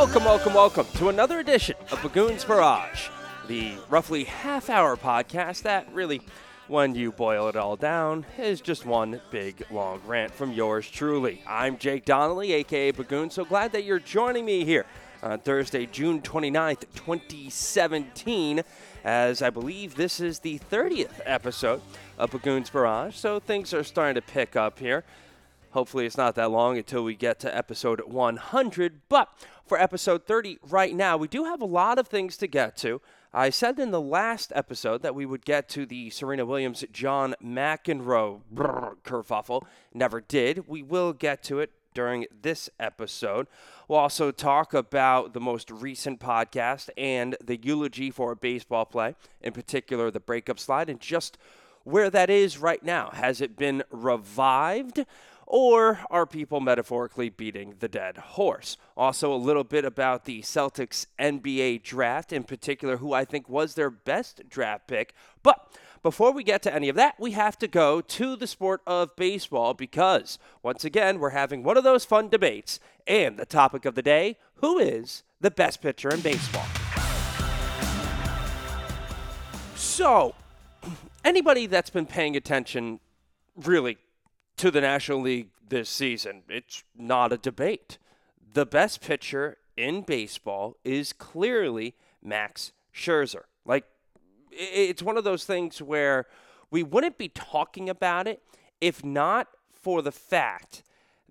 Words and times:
Welcome, 0.00 0.24
welcome, 0.24 0.54
welcome 0.54 0.86
to 0.94 1.10
another 1.10 1.40
edition 1.40 1.74
of 1.92 1.98
Bagoons 1.98 2.46
Barrage, 2.46 3.10
the 3.48 3.74
roughly 3.90 4.24
half 4.24 4.70
hour 4.70 4.96
podcast 4.96 5.60
that 5.64 5.92
really, 5.92 6.22
when 6.68 6.94
you 6.94 7.12
boil 7.12 7.48
it 7.48 7.54
all 7.54 7.76
down, 7.76 8.24
is 8.38 8.62
just 8.62 8.86
one 8.86 9.20
big 9.30 9.62
long 9.70 10.00
rant 10.06 10.32
from 10.32 10.52
yours 10.52 10.88
truly. 10.88 11.42
I'm 11.46 11.76
Jake 11.76 12.06
Donnelly, 12.06 12.52
aka 12.52 12.92
Bagoon, 12.92 13.30
so 13.30 13.44
glad 13.44 13.72
that 13.72 13.84
you're 13.84 13.98
joining 13.98 14.46
me 14.46 14.64
here 14.64 14.86
on 15.22 15.40
Thursday, 15.40 15.84
June 15.84 16.22
29th, 16.22 16.86
2017, 16.94 18.62
as 19.04 19.42
I 19.42 19.50
believe 19.50 19.96
this 19.96 20.18
is 20.18 20.38
the 20.38 20.60
30th 20.70 21.20
episode 21.26 21.82
of 22.16 22.30
Bagoons 22.30 22.72
Barrage, 22.72 23.16
so 23.16 23.38
things 23.38 23.74
are 23.74 23.84
starting 23.84 24.14
to 24.14 24.22
pick 24.22 24.56
up 24.56 24.78
here. 24.78 25.04
Hopefully, 25.72 26.04
it's 26.04 26.16
not 26.16 26.34
that 26.34 26.50
long 26.50 26.78
until 26.78 27.04
we 27.04 27.14
get 27.14 27.38
to 27.40 27.56
episode 27.56 28.00
100. 28.00 29.02
But 29.08 29.28
for 29.70 29.80
episode 29.80 30.26
30 30.26 30.58
right 30.68 30.96
now, 30.96 31.16
we 31.16 31.28
do 31.28 31.44
have 31.44 31.62
a 31.62 31.64
lot 31.64 31.96
of 31.96 32.08
things 32.08 32.36
to 32.36 32.48
get 32.48 32.76
to. 32.76 33.00
I 33.32 33.50
said 33.50 33.78
in 33.78 33.92
the 33.92 34.00
last 34.00 34.52
episode 34.56 35.02
that 35.02 35.14
we 35.14 35.24
would 35.24 35.44
get 35.44 35.68
to 35.68 35.86
the 35.86 36.10
Serena 36.10 36.44
Williams 36.44 36.84
John 36.90 37.36
McEnroe 37.40 38.40
brr, 38.50 38.96
kerfuffle. 39.04 39.62
Never 39.94 40.20
did. 40.20 40.66
We 40.66 40.82
will 40.82 41.12
get 41.12 41.44
to 41.44 41.60
it 41.60 41.70
during 41.94 42.26
this 42.42 42.68
episode. 42.80 43.46
We'll 43.86 44.00
also 44.00 44.32
talk 44.32 44.74
about 44.74 45.34
the 45.34 45.40
most 45.40 45.70
recent 45.70 46.18
podcast 46.18 46.88
and 46.96 47.36
the 47.40 47.56
eulogy 47.56 48.10
for 48.10 48.32
a 48.32 48.36
baseball 48.36 48.86
play, 48.86 49.14
in 49.40 49.52
particular 49.52 50.10
the 50.10 50.18
breakup 50.18 50.58
slide, 50.58 50.90
and 50.90 50.98
just 50.98 51.38
where 51.84 52.10
that 52.10 52.28
is 52.28 52.58
right 52.58 52.82
now. 52.82 53.10
Has 53.10 53.40
it 53.40 53.56
been 53.56 53.84
revived? 53.92 55.06
Or 55.52 55.98
are 56.10 56.26
people 56.26 56.60
metaphorically 56.60 57.28
beating 57.28 57.74
the 57.80 57.88
dead 57.88 58.16
horse? 58.16 58.76
Also, 58.96 59.34
a 59.34 59.34
little 59.34 59.64
bit 59.64 59.84
about 59.84 60.24
the 60.24 60.42
Celtics 60.42 61.06
NBA 61.18 61.82
draft, 61.82 62.32
in 62.32 62.44
particular, 62.44 62.98
who 62.98 63.12
I 63.12 63.24
think 63.24 63.48
was 63.48 63.74
their 63.74 63.90
best 63.90 64.48
draft 64.48 64.86
pick. 64.86 65.12
But 65.42 65.76
before 66.04 66.30
we 66.30 66.44
get 66.44 66.62
to 66.62 66.72
any 66.72 66.88
of 66.88 66.94
that, 66.94 67.18
we 67.18 67.32
have 67.32 67.58
to 67.58 67.66
go 67.66 68.00
to 68.00 68.36
the 68.36 68.46
sport 68.46 68.80
of 68.86 69.16
baseball 69.16 69.74
because, 69.74 70.38
once 70.62 70.84
again, 70.84 71.18
we're 71.18 71.30
having 71.30 71.64
one 71.64 71.76
of 71.76 71.82
those 71.82 72.04
fun 72.04 72.28
debates. 72.28 72.78
And 73.04 73.36
the 73.36 73.44
topic 73.44 73.84
of 73.84 73.96
the 73.96 74.02
day 74.02 74.38
who 74.54 74.78
is 74.78 75.24
the 75.40 75.50
best 75.50 75.82
pitcher 75.82 76.10
in 76.10 76.20
baseball? 76.20 76.66
So, 79.74 80.36
anybody 81.24 81.66
that's 81.66 81.90
been 81.90 82.06
paying 82.06 82.36
attention 82.36 83.00
really 83.56 83.98
to 84.60 84.70
the 84.70 84.82
National 84.82 85.22
League 85.22 85.48
this 85.66 85.88
season. 85.88 86.42
It's 86.46 86.84
not 86.94 87.32
a 87.32 87.38
debate. 87.38 87.96
The 88.52 88.66
best 88.66 89.00
pitcher 89.00 89.56
in 89.74 90.02
baseball 90.02 90.76
is 90.84 91.14
clearly 91.14 91.94
Max 92.22 92.72
Scherzer. 92.94 93.44
Like, 93.64 93.86
it's 94.50 95.02
one 95.02 95.16
of 95.16 95.24
those 95.24 95.46
things 95.46 95.80
where 95.80 96.26
we 96.70 96.82
wouldn't 96.82 97.16
be 97.16 97.30
talking 97.30 97.88
about 97.88 98.28
it 98.28 98.42
if 98.82 99.02
not 99.02 99.48
for 99.72 100.02
the 100.02 100.12
fact 100.12 100.82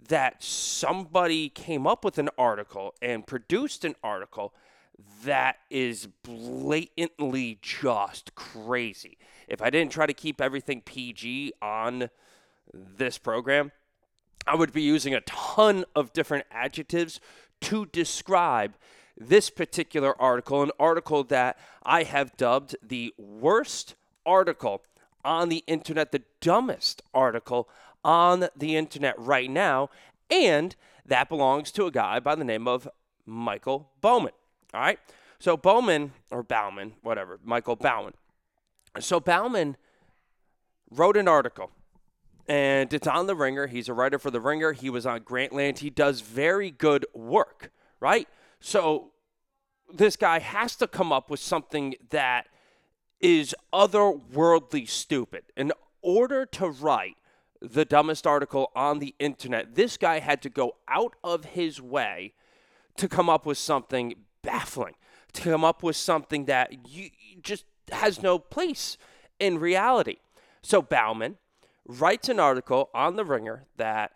that 0.07 0.44
somebody 0.44 1.50
came 1.50 1.85
up 1.85 2.03
with 2.03 2.17
an 2.17 2.30
article 2.35 2.95
and 3.00 3.27
produced 3.27 3.85
an 3.85 3.94
article 4.03 4.55
that 5.23 5.57
is 5.69 6.07
blatantly 6.23 7.59
just 7.61 8.33
crazy. 8.33 9.19
If 9.47 9.61
I 9.61 9.69
didn't 9.69 9.91
try 9.91 10.07
to 10.07 10.16
keep 10.16 10.41
everything 10.41 10.81
PG 10.81 11.53
on 11.61 12.09
this 12.73 13.17
program, 13.17 13.72
I 14.48 14.56
would 14.56 14.73
be 14.73 14.81
using 14.81 15.13
a 15.13 15.22
ton 15.22 15.85
of 15.96 16.13
different 16.13 16.46
adjectives 16.52 17.19
to 17.62 17.85
describe 17.88 18.75
this 19.18 19.50
particular 19.50 20.19
article, 20.22 20.63
an 20.63 20.72
article 20.79 21.24
that 21.25 21.58
I 21.84 22.03
have 22.03 22.38
dubbed 22.38 22.75
the 22.81 23.13
worst 23.18 23.96
article 24.25 24.84
on 25.25 25.50
the 25.50 25.63
internet, 25.68 26.12
the 26.12 26.24
dumbest 26.40 27.02
article 27.13 27.68
on 28.03 28.47
the 28.56 28.78
internet 28.78 29.19
right 29.19 29.50
now, 29.50 29.90
and 30.29 30.75
that 31.06 31.28
belongs 31.28 31.72
to 31.72 31.85
a 31.85 31.91
guy 31.91 32.19
by 32.19 32.35
the 32.35 32.46
name 32.46 32.68
of 32.68 32.88
Michael 33.25 33.90
Bowman. 34.00 34.31
All 34.74 34.79
right. 34.79 35.00
So 35.40 35.58
Bowman, 35.58 36.13
or 36.31 36.44
Baumann, 36.44 36.94
whatever, 37.02 37.40
Michael 37.44 37.75
Baumann. 37.75 38.13
So 39.00 39.19
Baumann 39.19 39.78
wrote 40.91 41.18
an 41.18 41.28
article 41.28 41.72
and 42.49 42.91
it's 42.91 43.07
on 43.07 43.27
the 43.27 43.35
ringer. 43.35 43.67
He's 43.67 43.87
a 43.87 43.93
writer 43.93 44.17
for 44.17 44.31
the 44.31 44.41
ringer. 44.41 44.73
He 44.73 44.89
was 44.89 45.05
on 45.05 45.19
Grantland. 45.21 45.77
He 45.77 45.91
does 45.91 46.21
very 46.21 46.71
good 46.71 47.05
work, 47.13 47.71
right? 47.99 48.27
So 48.59 49.11
this 49.93 50.15
guy 50.15 50.39
has 50.39 50.75
to 50.77 50.87
come 50.87 51.13
up 51.13 51.29
with 51.29 51.39
something 51.39 51.93
that 52.09 52.47
is 53.21 53.55
otherworldly 53.71 54.89
stupid. 54.89 55.43
In 55.55 55.71
order 56.01 56.45
to 56.47 56.69
write 56.69 57.17
the 57.61 57.85
dumbest 57.85 58.25
article 58.25 58.71
on 58.75 58.97
the 58.97 59.13
internet, 59.19 59.75
this 59.75 59.95
guy 59.95 60.19
had 60.19 60.41
to 60.41 60.49
go 60.49 60.75
out 60.87 61.16
of 61.23 61.45
his 61.45 61.79
way 61.79 62.33
to 62.97 63.07
come 63.07 63.29
up 63.29 63.45
with 63.45 63.59
something 63.59 64.16
baffling, 64.41 64.95
to 65.33 65.41
come 65.43 65.63
up 65.63 65.83
with 65.83 65.95
something 65.95 66.45
that 66.45 66.89
you, 66.89 67.11
just 67.43 67.66
has 67.91 68.23
no 68.23 68.39
place 68.39 68.97
in 69.39 69.59
reality. 69.59 70.17
So 70.63 70.81
Baumann 70.81 71.37
writes 71.89 72.29
an 72.29 72.39
article 72.39 72.89
on 72.94 73.16
The 73.16 73.25
Ringer 73.25 73.66
that 73.77 74.11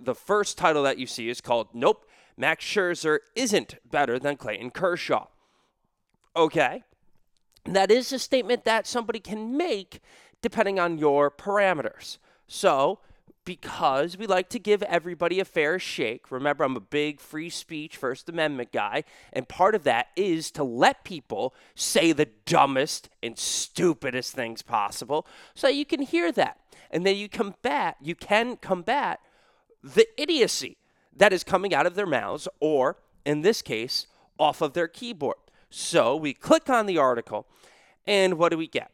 the 0.00 0.14
first 0.14 0.56
title 0.56 0.82
that 0.84 0.98
you 0.98 1.06
see 1.06 1.28
is 1.28 1.40
called 1.42 1.68
Nope, 1.74 2.06
Max 2.38 2.64
Scherzer 2.64 3.18
isn't 3.36 3.76
better 3.88 4.18
than 4.18 4.36
Clayton 4.36 4.70
Kershaw. 4.70 5.26
Okay. 6.34 6.82
That 7.66 7.90
is 7.90 8.12
a 8.12 8.18
statement 8.18 8.64
that 8.64 8.86
somebody 8.86 9.20
can 9.20 9.56
make 9.56 10.00
depending 10.40 10.80
on 10.80 10.98
your 10.98 11.30
parameters. 11.30 12.16
So, 12.48 12.98
because 13.44 14.16
we 14.16 14.26
like 14.26 14.48
to 14.48 14.58
give 14.58 14.82
everybody 14.84 15.38
a 15.38 15.44
fair 15.44 15.78
shake. 15.78 16.30
Remember, 16.30 16.64
I'm 16.64 16.76
a 16.76 16.80
big 16.80 17.20
free 17.20 17.50
speech, 17.50 17.96
First 17.96 18.28
Amendment 18.28 18.72
guy, 18.72 19.04
and 19.32 19.48
part 19.48 19.74
of 19.74 19.84
that 19.84 20.08
is 20.16 20.50
to 20.52 20.64
let 20.64 21.04
people 21.04 21.54
say 21.74 22.12
the 22.12 22.28
dumbest 22.46 23.10
and 23.22 23.38
stupidest 23.38 24.32
things 24.32 24.62
possible 24.62 25.26
so 25.54 25.68
you 25.68 25.84
can 25.84 26.02
hear 26.02 26.32
that. 26.32 26.61
And 26.92 27.06
then 27.06 27.16
you 27.16 27.28
combat, 27.28 27.96
you 28.00 28.14
can 28.14 28.56
combat 28.56 29.20
the 29.82 30.06
idiocy 30.20 30.76
that 31.16 31.32
is 31.32 31.42
coming 31.42 31.74
out 31.74 31.86
of 31.86 31.94
their 31.94 32.06
mouths, 32.06 32.48
or 32.60 32.98
in 33.24 33.42
this 33.42 33.62
case, 33.62 34.06
off 34.38 34.60
of 34.60 34.74
their 34.74 34.88
keyboard. 34.88 35.36
So 35.70 36.16
we 36.16 36.34
click 36.34 36.68
on 36.68 36.86
the 36.86 36.98
article, 36.98 37.46
and 38.06 38.38
what 38.38 38.50
do 38.50 38.58
we 38.58 38.66
get? 38.66 38.90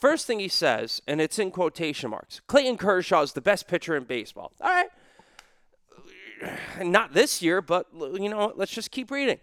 First 0.00 0.26
thing 0.26 0.40
he 0.40 0.48
says, 0.48 1.02
and 1.06 1.20
it's 1.20 1.38
in 1.38 1.50
quotation 1.50 2.10
marks 2.10 2.40
Clayton 2.46 2.78
Kershaw 2.78 3.22
is 3.22 3.32
the 3.32 3.40
best 3.40 3.68
pitcher 3.68 3.96
in 3.96 4.04
baseball. 4.04 4.52
All 4.60 4.70
right. 4.70 4.88
Not 6.82 7.12
this 7.12 7.42
year, 7.42 7.60
but 7.60 7.86
you 7.92 8.30
know, 8.30 8.52
let's 8.56 8.72
just 8.72 8.90
keep 8.90 9.10
reading. 9.10 9.38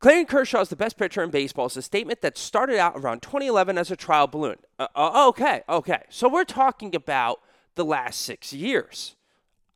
Clayton 0.00 0.24
Kershaw 0.24 0.62
is 0.62 0.70
the 0.70 0.76
best 0.76 0.96
pitcher 0.96 1.22
in 1.22 1.28
baseball 1.28 1.66
is 1.66 1.76
a 1.76 1.82
statement 1.82 2.22
that 2.22 2.38
started 2.38 2.78
out 2.78 2.94
around 2.96 3.20
2011 3.20 3.76
as 3.76 3.90
a 3.90 3.96
trial 3.96 4.26
balloon. 4.26 4.56
Uh, 4.78 4.88
uh, 4.96 5.28
okay, 5.28 5.60
okay. 5.68 6.02
So 6.08 6.26
we're 6.26 6.44
talking 6.44 6.94
about 6.94 7.40
the 7.74 7.84
last 7.84 8.22
six 8.22 8.50
years. 8.54 9.14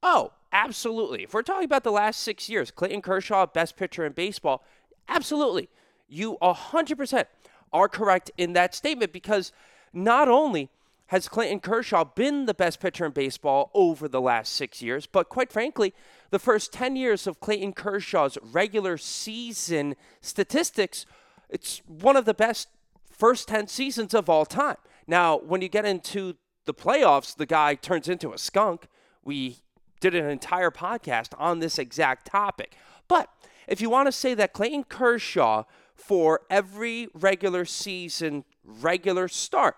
Oh, 0.03 0.33
absolutely. 0.51 1.25
If 1.25 1.35
we're 1.35 1.43
talking 1.43 1.67
about 1.67 1.85
the 1.85 1.93
last 1.93 2.21
six 2.21 2.49
years, 2.49 2.71
Clayton 2.71 3.03
Kershaw, 3.03 3.45
best 3.45 3.77
pitcher 3.77 4.07
in 4.07 4.13
baseball, 4.13 4.65
absolutely. 5.11 5.69
You 6.09 6.39
100% 6.41 7.27
are 7.75 7.89
correct 7.89 8.31
in 8.39 8.55
that 8.55 8.75
statement 8.75 9.13
because 9.13 9.53
not 9.93 10.29
only 10.29 10.71
has 11.15 11.29
Clayton 11.29 11.61
Kershaw 11.61 12.03
been 12.03 12.47
the 12.47 12.55
best 12.55 12.81
pitcher 12.81 13.07
in 13.07 13.13
baseball 13.13 13.71
over 13.73 14.09
the 14.09 14.21
last 14.21 14.53
six 14.53 14.83
years, 14.83 15.07
but 15.07 15.29
quite 15.29 15.53
frankly, 15.53 15.95
the 16.31 16.41
first 16.41 16.73
10 16.73 16.97
years 16.97 17.29
of 17.29 17.39
Clayton 17.39 17.73
Kershaw's 17.73 18.37
regular 18.43 18.99
season 18.99 19.95
statistics, 20.21 21.07
it's 21.49 21.83
one 21.87 22.17
of 22.17 22.25
the 22.25 22.35
best 22.35 22.67
first 23.13 23.47
10 23.47 23.69
seasons 23.69 24.13
of 24.13 24.29
all 24.29 24.45
time. 24.45 24.75
Now, 25.07 25.39
when 25.39 25.63
you 25.63 25.69
get 25.69 25.85
into 25.85 26.35
the 26.65 26.75
playoffs, 26.75 27.37
the 27.37 27.47
guy 27.47 27.77
turns 27.77 28.09
into 28.09 28.33
a 28.33 28.39
skunk. 28.39 28.89
We 29.23 29.59
did 30.01 30.17
an 30.17 30.29
entire 30.29 30.73
podcast 30.73 31.29
on 31.39 31.61
this 31.61 31.79
exact 31.79 32.27
topic. 32.27 32.75
But 33.07 33.31
if 33.69 33.81
you 33.81 33.89
want 33.89 34.09
to 34.09 34.13
say 34.13 34.35
that 34.35 34.53
Clayton 34.53 34.83
Kershaw 34.83 35.63
for 35.95 36.41
every 36.51 37.07
regular 37.15 37.65
season, 37.65 38.43
regular 38.65 39.29
start, 39.29 39.77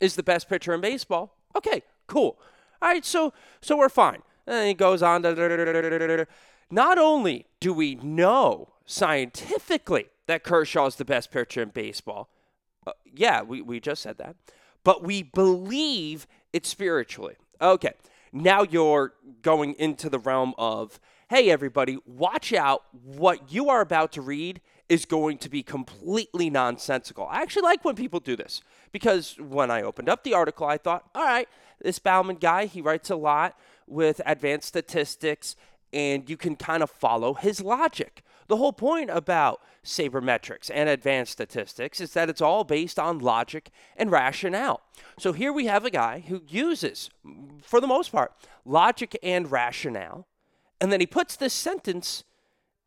is 0.00 0.16
the 0.16 0.22
best 0.22 0.48
pitcher 0.48 0.74
in 0.74 0.80
baseball. 0.80 1.36
Okay, 1.56 1.82
cool. 2.06 2.38
All 2.82 2.88
right, 2.88 3.04
so 3.04 3.32
so 3.60 3.76
we're 3.76 3.88
fine. 3.88 4.22
And 4.46 4.68
he 4.68 4.74
goes 4.74 5.02
on. 5.02 5.22
Not 6.70 6.98
only 6.98 7.46
do 7.60 7.72
we 7.72 7.94
know 7.96 8.68
scientifically 8.84 10.06
that 10.26 10.42
Kershaw 10.42 10.86
is 10.86 10.96
the 10.96 11.04
best 11.04 11.30
pitcher 11.30 11.62
in 11.62 11.70
baseball, 11.70 12.28
uh, 12.86 12.92
yeah, 13.14 13.42
we, 13.42 13.62
we 13.62 13.80
just 13.80 14.02
said 14.02 14.18
that, 14.18 14.36
but 14.82 15.02
we 15.02 15.22
believe 15.22 16.26
it 16.52 16.66
spiritually. 16.66 17.36
Okay, 17.60 17.92
now 18.32 18.62
you're 18.62 19.14
going 19.40 19.74
into 19.74 20.10
the 20.10 20.18
realm 20.18 20.54
of 20.58 21.00
hey, 21.30 21.50
everybody, 21.50 21.98
watch 22.06 22.52
out. 22.52 22.84
What 22.92 23.50
you 23.50 23.70
are 23.70 23.80
about 23.80 24.12
to 24.12 24.20
read 24.20 24.60
is 24.88 25.04
going 25.04 25.38
to 25.38 25.48
be 25.48 25.62
completely 25.62 26.50
nonsensical. 26.50 27.26
I 27.30 27.40
actually 27.40 27.62
like 27.62 27.84
when 27.84 27.94
people 27.94 28.20
do 28.20 28.36
this 28.36 28.60
because 28.92 29.36
when 29.38 29.70
I 29.70 29.82
opened 29.82 30.08
up 30.08 30.24
the 30.24 30.34
article, 30.34 30.66
I 30.66 30.78
thought, 30.78 31.08
all 31.14 31.24
right, 31.24 31.48
this 31.80 31.98
Baumann 31.98 32.36
guy, 32.36 32.66
he 32.66 32.80
writes 32.80 33.10
a 33.10 33.16
lot 33.16 33.58
with 33.86 34.20
advanced 34.26 34.68
statistics, 34.68 35.56
and 35.92 36.28
you 36.28 36.36
can 36.36 36.56
kind 36.56 36.82
of 36.82 36.90
follow 36.90 37.34
his 37.34 37.60
logic. 37.60 38.22
The 38.46 38.56
whole 38.56 38.72
point 38.72 39.10
about 39.10 39.60
sabermetrics 39.84 40.70
and 40.72 40.88
advanced 40.88 41.32
statistics 41.32 42.00
is 42.00 42.12
that 42.12 42.28
it's 42.28 42.40
all 42.40 42.64
based 42.64 42.98
on 42.98 43.18
logic 43.18 43.70
and 43.96 44.10
rationale. 44.10 44.82
So 45.18 45.32
here 45.32 45.52
we 45.52 45.66
have 45.66 45.84
a 45.84 45.90
guy 45.90 46.24
who 46.26 46.42
uses, 46.46 47.10
for 47.62 47.80
the 47.80 47.86
most 47.86 48.12
part, 48.12 48.32
logic 48.64 49.18
and 49.22 49.50
rationale, 49.50 50.26
and 50.80 50.92
then 50.92 51.00
he 51.00 51.06
puts 51.06 51.36
this 51.36 51.54
sentence 51.54 52.24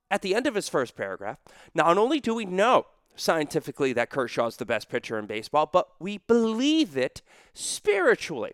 at 0.10 0.22
the 0.22 0.36
end 0.36 0.48
of 0.48 0.56
his 0.56 0.70
first 0.70 0.96
paragraph. 0.96 1.38
Not 1.74 1.98
only 1.98 2.20
do 2.20 2.34
we 2.34 2.46
know 2.46 2.86
scientifically 3.16 3.94
that 3.94 4.10
Kershaw's 4.10 4.58
the 4.58 4.66
best 4.66 4.90
pitcher 4.90 5.18
in 5.18 5.26
baseball, 5.26 5.70
but 5.72 5.90
we 6.00 6.20
believe 6.20 6.96
it 6.96 7.22
spiritually. 7.54 8.54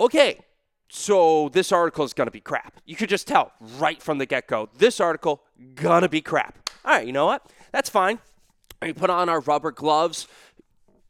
Okay, 0.00 0.40
so 0.88 1.50
this 1.50 1.72
article 1.72 2.04
is 2.04 2.12
going 2.12 2.26
to 2.26 2.32
be 2.32 2.40
crap. 2.40 2.80
You 2.86 2.96
could 2.96 3.08
just 3.08 3.26
tell 3.26 3.52
right 3.78 4.00
from 4.02 4.18
the 4.18 4.26
get 4.26 4.46
go. 4.46 4.68
This 4.78 5.00
article 5.00 5.42
going 5.74 6.02
to 6.02 6.08
be 6.08 6.20
crap. 6.20 6.70
All 6.84 6.92
right, 6.92 7.06
you 7.06 7.12
know 7.12 7.26
what? 7.26 7.50
That's 7.72 7.90
fine. 7.90 8.18
We 8.80 8.92
put 8.92 9.10
on 9.10 9.28
our 9.28 9.40
rubber 9.40 9.72
gloves, 9.72 10.26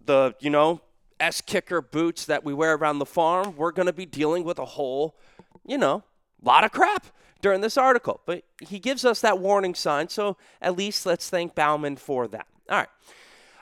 the, 0.04 0.34
you 0.40 0.50
know, 0.50 0.80
S 1.20 1.40
kicker 1.40 1.80
boots 1.80 2.24
that 2.24 2.44
we 2.44 2.52
wear 2.52 2.74
around 2.74 2.98
the 2.98 3.06
farm. 3.06 3.54
We're 3.56 3.72
going 3.72 3.86
to 3.86 3.92
be 3.92 4.06
dealing 4.06 4.42
with 4.42 4.58
a 4.58 4.64
whole, 4.64 5.16
you 5.64 5.78
know, 5.78 6.02
lot 6.42 6.64
of 6.64 6.72
crap 6.72 7.06
during 7.40 7.60
this 7.60 7.76
article. 7.76 8.20
But 8.26 8.44
he 8.60 8.78
gives 8.78 9.04
us 9.04 9.20
that 9.20 9.38
warning 9.38 9.74
sign, 9.74 10.08
so 10.08 10.36
at 10.60 10.76
least 10.76 11.06
let's 11.06 11.30
thank 11.30 11.54
Baumann 11.54 11.96
for 11.96 12.28
that. 12.28 12.46
All 12.68 12.78
right. 12.78 12.88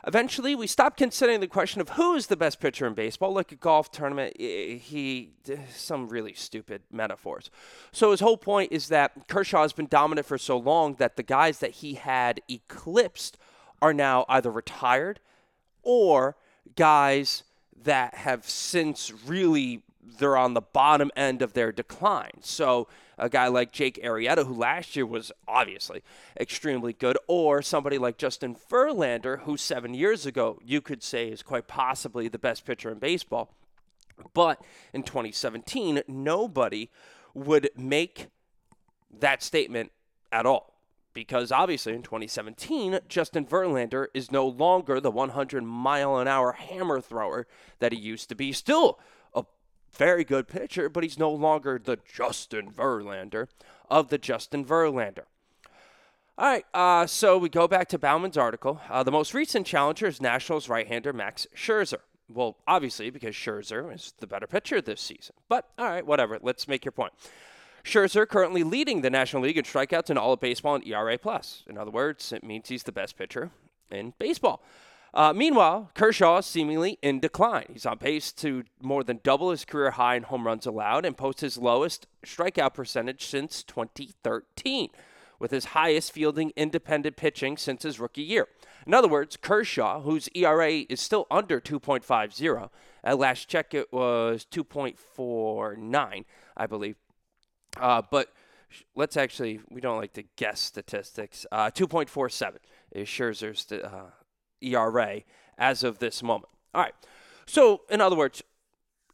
Eventually, 0.06 0.54
we 0.54 0.66
stopped 0.66 0.96
considering 0.96 1.40
the 1.40 1.48
question 1.48 1.80
of 1.80 1.90
who 1.90 2.14
is 2.14 2.28
the 2.28 2.36
best 2.36 2.60
pitcher 2.60 2.86
in 2.86 2.94
baseball, 2.94 3.32
like 3.32 3.52
a 3.52 3.56
golf 3.56 3.90
tournament. 3.90 4.40
He, 4.40 5.32
some 5.70 6.08
really 6.08 6.34
stupid 6.34 6.82
metaphors. 6.90 7.50
So 7.92 8.12
his 8.12 8.20
whole 8.20 8.36
point 8.36 8.72
is 8.72 8.88
that 8.88 9.28
Kershaw 9.28 9.62
has 9.62 9.72
been 9.72 9.88
dominant 9.88 10.26
for 10.26 10.38
so 10.38 10.56
long 10.56 10.94
that 10.94 11.16
the 11.16 11.22
guys 11.22 11.58
that 11.58 11.72
he 11.72 11.94
had 11.94 12.40
eclipsed 12.48 13.36
are 13.82 13.92
now 13.92 14.25
either 14.28 14.50
retired 14.50 15.20
or 15.82 16.36
guys 16.76 17.42
that 17.82 18.14
have 18.14 18.48
since 18.48 19.12
really 19.26 19.82
they're 20.19 20.36
on 20.36 20.54
the 20.54 20.60
bottom 20.60 21.10
end 21.16 21.42
of 21.42 21.52
their 21.52 21.70
decline. 21.72 22.40
So 22.40 22.88
a 23.18 23.28
guy 23.28 23.48
like 23.48 23.72
Jake 23.72 24.00
Arrieta, 24.02 24.46
who 24.46 24.54
last 24.54 24.96
year 24.96 25.06
was 25.06 25.32
obviously 25.46 26.02
extremely 26.38 26.92
good, 26.92 27.18
or 27.26 27.60
somebody 27.62 27.98
like 27.98 28.16
Justin 28.16 28.56
Verlander, 28.70 29.40
who 29.40 29.56
seven 29.56 29.94
years 29.94 30.24
ago 30.24 30.58
you 30.64 30.80
could 30.80 31.02
say 31.02 31.28
is 31.28 31.42
quite 31.42 31.66
possibly 31.66 32.28
the 32.28 32.38
best 32.38 32.64
pitcher 32.64 32.90
in 32.90 32.98
baseball. 32.98 33.50
But 34.34 34.62
in 34.92 35.02
2017, 35.02 36.02
nobody 36.08 36.90
would 37.34 37.70
make 37.76 38.28
that 39.18 39.42
statement 39.42 39.92
at 40.32 40.46
all. 40.46 40.74
Because 41.14 41.50
obviously 41.50 41.94
in 41.94 42.02
2017, 42.02 43.00
Justin 43.08 43.44
Verlander 43.44 44.06
is 44.14 44.30
no 44.30 44.46
longer 44.46 45.00
the 45.00 45.10
100 45.10 45.64
mile 45.64 46.18
an 46.18 46.28
hour 46.28 46.52
hammer 46.52 47.00
thrower 47.00 47.46
that 47.80 47.92
he 47.92 47.98
used 47.98 48.28
to 48.28 48.36
be. 48.36 48.52
Still 48.52 49.00
very 49.93 50.25
good 50.25 50.49
pitcher, 50.49 50.88
but 50.88 51.02
he's 51.02 51.19
no 51.19 51.31
longer 51.31 51.81
the 51.82 51.99
Justin 52.12 52.70
Verlander 52.70 53.49
of 53.90 54.08
the 54.08 54.19
Justin 54.19 54.64
Verlander. 54.64 55.25
All 56.37 56.46
right, 56.46 56.64
uh, 56.73 57.06
so 57.06 57.37
we 57.37 57.49
go 57.49 57.67
back 57.67 57.88
to 57.88 57.99
Baumann's 57.99 58.37
article. 58.37 58.81
Uh, 58.88 59.02
the 59.02 59.11
most 59.11 59.35
recent 59.35 59.67
challenger 59.67 60.06
is 60.06 60.23
Nationals 60.23 60.69
right-hander 60.69 61.12
Max 61.12 61.49
Scherzer. 61.56 61.99
Well, 62.32 62.56
obviously, 62.67 63.11
because 63.11 63.35
Scherzer 63.35 63.93
is 63.93 64.14
the 64.20 64.26
better 64.26 64.46
pitcher 64.46 64.81
this 64.81 65.00
season. 65.00 65.35
But 65.49 65.69
all 65.79 65.87
right, 65.87 66.06
whatever. 66.06 66.38
Let's 66.40 66.69
make 66.69 66.85
your 66.85 66.93
point. 66.93 67.12
Scherzer 67.82 68.29
currently 68.29 68.62
leading 68.62 69.00
the 69.00 69.11
National 69.11 69.43
League 69.43 69.56
in 69.56 69.64
strikeouts 69.64 70.11
in 70.11 70.19
all 70.19 70.35
of 70.35 70.40
baseball 70.40 70.75
and 70.75 70.87
ERA 70.87 71.19
plus. 71.19 71.64
In 71.67 71.79
other 71.79 71.90
words, 71.90 72.32
it 72.32 72.44
means 72.44 72.69
he's 72.69 72.82
the 72.82 72.93
best 72.93 73.17
pitcher 73.17 73.50
in 73.90 74.12
baseball. 74.19 74.62
Uh, 75.14 75.32
meanwhile, 75.32 75.90
Kershaw 75.94 76.38
is 76.38 76.46
seemingly 76.46 76.99
in 77.02 77.20
decline. 77.20 77.66
He's 77.72 77.87
on 77.87 77.99
pace 77.99 78.31
to 78.32 78.64
more 78.82 79.02
than 79.02 79.20
double 79.22 79.50
his 79.50 79.64
career 79.64 79.93
high 79.93 80.16
in 80.16 80.25
home 80.25 80.46
runs 80.46 80.66
allowed 80.66 81.05
and 81.05 81.16
post 81.16 81.40
his 81.40 81.56
lowest 81.56 82.06
strikeout 82.25 82.75
percentage 82.75 83.25
since 83.26 83.62
2013, 83.62 84.90
with 85.38 85.50
his 85.50 85.66
highest 85.66 86.12
fielding 86.12 86.52
independent 86.56 87.16
pitching 87.16 87.56
since 87.56 87.84
his 87.84 87.99
rookie 87.99 88.22
year. 88.22 88.49
In 88.87 88.94
other 88.94 89.08
words, 89.08 89.37
Kershaw, 89.37 90.02
whose 90.02 90.28
ERA 90.34 90.84
is 90.88 91.00
still 91.00 91.26
under 91.31 91.61
2.50, 91.61 92.70
at 93.02 93.19
last 93.19 93.49
check 93.49 93.75
it 93.75 93.93
was 93.93 94.46
2.49, 94.50 96.25
I 96.56 96.66
believe. 96.66 96.96
Uh, 97.78 98.02
but 98.11 98.32
let's 98.94 99.16
actually, 99.16 99.61
we 99.70 99.81
don't 99.81 99.99
like 99.99 100.12
to 100.14 100.25
guess 100.37 100.61
statistics. 100.61 101.46
Uh, 101.50 101.70
2.47 101.70 102.56
is 102.93 103.08
Scherzer's 103.08 103.70
uh, 103.72 104.11
ERA 104.60 105.22
as 105.56 105.82
of 105.82 105.99
this 105.99 106.22
moment. 106.22 106.50
All 106.75 106.82
right. 106.82 106.94
So, 107.46 107.82
in 107.90 108.00
other 108.00 108.16
words, 108.16 108.43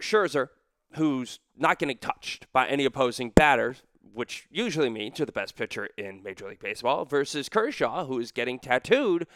Scherzer, 0.01 0.49
who's 0.95 1.39
not 1.57 1.79
getting 1.79 1.99
touched 1.99 2.47
by 2.53 2.67
any 2.69 2.85
opposing 2.85 3.31
batters, 3.31 3.83
which 4.13 4.47
usually 4.51 4.91
means 4.91 5.19
you're 5.19 5.27
the 5.27 5.33
best 5.33 5.57
pitcher 5.57 5.89
in 5.97 6.23
Major 6.23 6.49
League 6.49 6.61
Baseball, 6.61 7.05
versus 7.05 7.49
Kershaw, 7.49 8.07
who 8.07 8.19
is 8.19 8.33
getting 8.33 8.59
tattooed, 8.59 9.27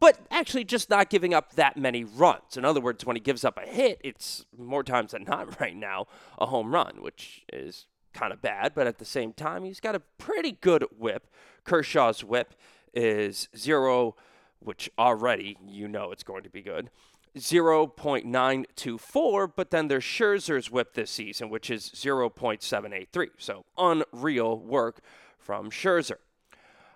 but 0.00 0.18
actually 0.30 0.64
just 0.64 0.90
not 0.90 1.10
giving 1.10 1.32
up 1.34 1.54
that 1.54 1.76
many 1.76 2.04
runs. 2.04 2.56
In 2.56 2.64
other 2.64 2.80
words, 2.80 3.04
when 3.04 3.16
he 3.16 3.20
gives 3.20 3.44
up 3.44 3.58
a 3.58 3.66
hit, 3.66 4.00
it's 4.02 4.44
more 4.56 4.82
times 4.82 5.12
than 5.12 5.24
not 5.24 5.60
right 5.60 5.76
now 5.76 6.06
a 6.38 6.46
home 6.46 6.72
run, 6.72 7.00
which 7.00 7.44
is 7.52 7.86
kind 8.12 8.32
of 8.32 8.42
bad, 8.42 8.72
but 8.74 8.86
at 8.86 8.98
the 8.98 9.04
same 9.04 9.32
time, 9.32 9.64
he's 9.64 9.80
got 9.80 9.94
a 9.94 10.00
pretty 10.18 10.52
good 10.52 10.84
whip. 10.96 11.28
Kershaw's 11.64 12.22
whip 12.22 12.54
is 12.92 13.48
zero 13.56 14.16
which 14.64 14.90
already 14.98 15.56
you 15.66 15.88
know 15.88 16.12
it's 16.12 16.22
going 16.22 16.42
to 16.42 16.50
be 16.50 16.62
good. 16.62 16.90
0.924, 17.38 19.52
but 19.56 19.70
then 19.70 19.88
there's 19.88 20.04
Scherzer's 20.04 20.70
whip 20.70 20.92
this 20.94 21.10
season, 21.10 21.48
which 21.48 21.70
is 21.70 21.90
0.783. 21.90 23.28
So 23.38 23.64
unreal 23.78 24.58
work 24.58 25.00
from 25.38 25.70
Scherzer. 25.70 26.18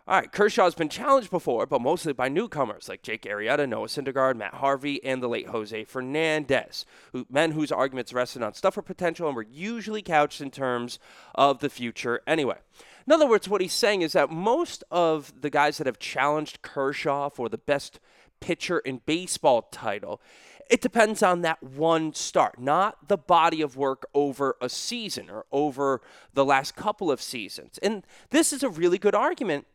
All 0.08 0.14
right, 0.14 0.30
Kershaw's 0.30 0.76
been 0.76 0.88
challenged 0.88 1.32
before, 1.32 1.66
but 1.66 1.80
mostly 1.80 2.12
by 2.12 2.28
newcomers 2.28 2.88
like 2.88 3.02
Jake 3.02 3.22
Arrieta, 3.22 3.68
Noah 3.68 3.88
Syndergaard, 3.88 4.36
Matt 4.36 4.54
Harvey, 4.54 5.02
and 5.02 5.20
the 5.20 5.28
late 5.28 5.48
Jose 5.48 5.82
Fernandez, 5.82 6.86
who, 7.12 7.26
men 7.28 7.50
whose 7.50 7.72
arguments 7.72 8.12
rested 8.12 8.40
on 8.40 8.54
stuffer 8.54 8.82
potential 8.82 9.26
and 9.26 9.34
were 9.34 9.42
usually 9.42 10.02
couched 10.02 10.40
in 10.40 10.52
terms 10.52 11.00
of 11.34 11.58
the 11.58 11.68
future 11.68 12.20
anyway. 12.24 12.58
In 13.06 13.12
other 13.12 13.28
words, 13.28 13.48
what 13.48 13.60
he's 13.60 13.72
saying 13.72 14.02
is 14.02 14.12
that 14.14 14.30
most 14.30 14.82
of 14.90 15.32
the 15.40 15.50
guys 15.50 15.78
that 15.78 15.86
have 15.86 15.98
challenged 15.98 16.62
Kershaw 16.62 17.28
for 17.28 17.48
the 17.48 17.58
best 17.58 18.00
pitcher 18.40 18.80
in 18.80 19.00
baseball 19.06 19.62
title, 19.70 20.20
it 20.68 20.80
depends 20.80 21.22
on 21.22 21.42
that 21.42 21.62
one 21.62 22.12
start, 22.14 22.60
not 22.60 23.06
the 23.06 23.16
body 23.16 23.62
of 23.62 23.76
work 23.76 24.06
over 24.12 24.56
a 24.60 24.68
season 24.68 25.30
or 25.30 25.46
over 25.52 26.00
the 26.34 26.44
last 26.44 26.74
couple 26.74 27.10
of 27.10 27.22
seasons. 27.22 27.78
And 27.78 28.04
this 28.30 28.52
is 28.52 28.64
a 28.64 28.68
really 28.68 28.98
good 28.98 29.14
argument 29.14 29.66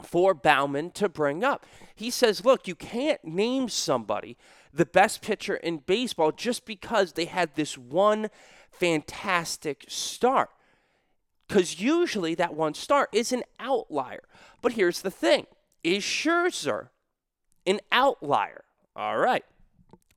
for 0.00 0.32
Baumann 0.32 0.92
to 0.92 1.08
bring 1.08 1.42
up. 1.42 1.66
He 1.96 2.10
says, 2.10 2.44
look, 2.44 2.68
you 2.68 2.76
can't 2.76 3.24
name 3.24 3.68
somebody 3.68 4.36
the 4.72 4.86
best 4.86 5.22
pitcher 5.22 5.56
in 5.56 5.78
baseball 5.78 6.30
just 6.30 6.64
because 6.64 7.14
they 7.14 7.24
had 7.24 7.56
this 7.56 7.76
one 7.76 8.30
fantastic 8.70 9.84
start 9.88 10.50
because 11.48 11.80
usually 11.80 12.34
that 12.34 12.54
one 12.54 12.74
star 12.74 13.08
is 13.12 13.32
an 13.32 13.42
outlier. 13.58 14.22
But 14.60 14.72
here's 14.72 15.02
the 15.02 15.10
thing 15.10 15.46
is 15.82 16.02
Scherzer 16.02 16.88
an 17.66 17.80
outlier? 17.90 18.64
All 18.94 19.18
right. 19.18 19.44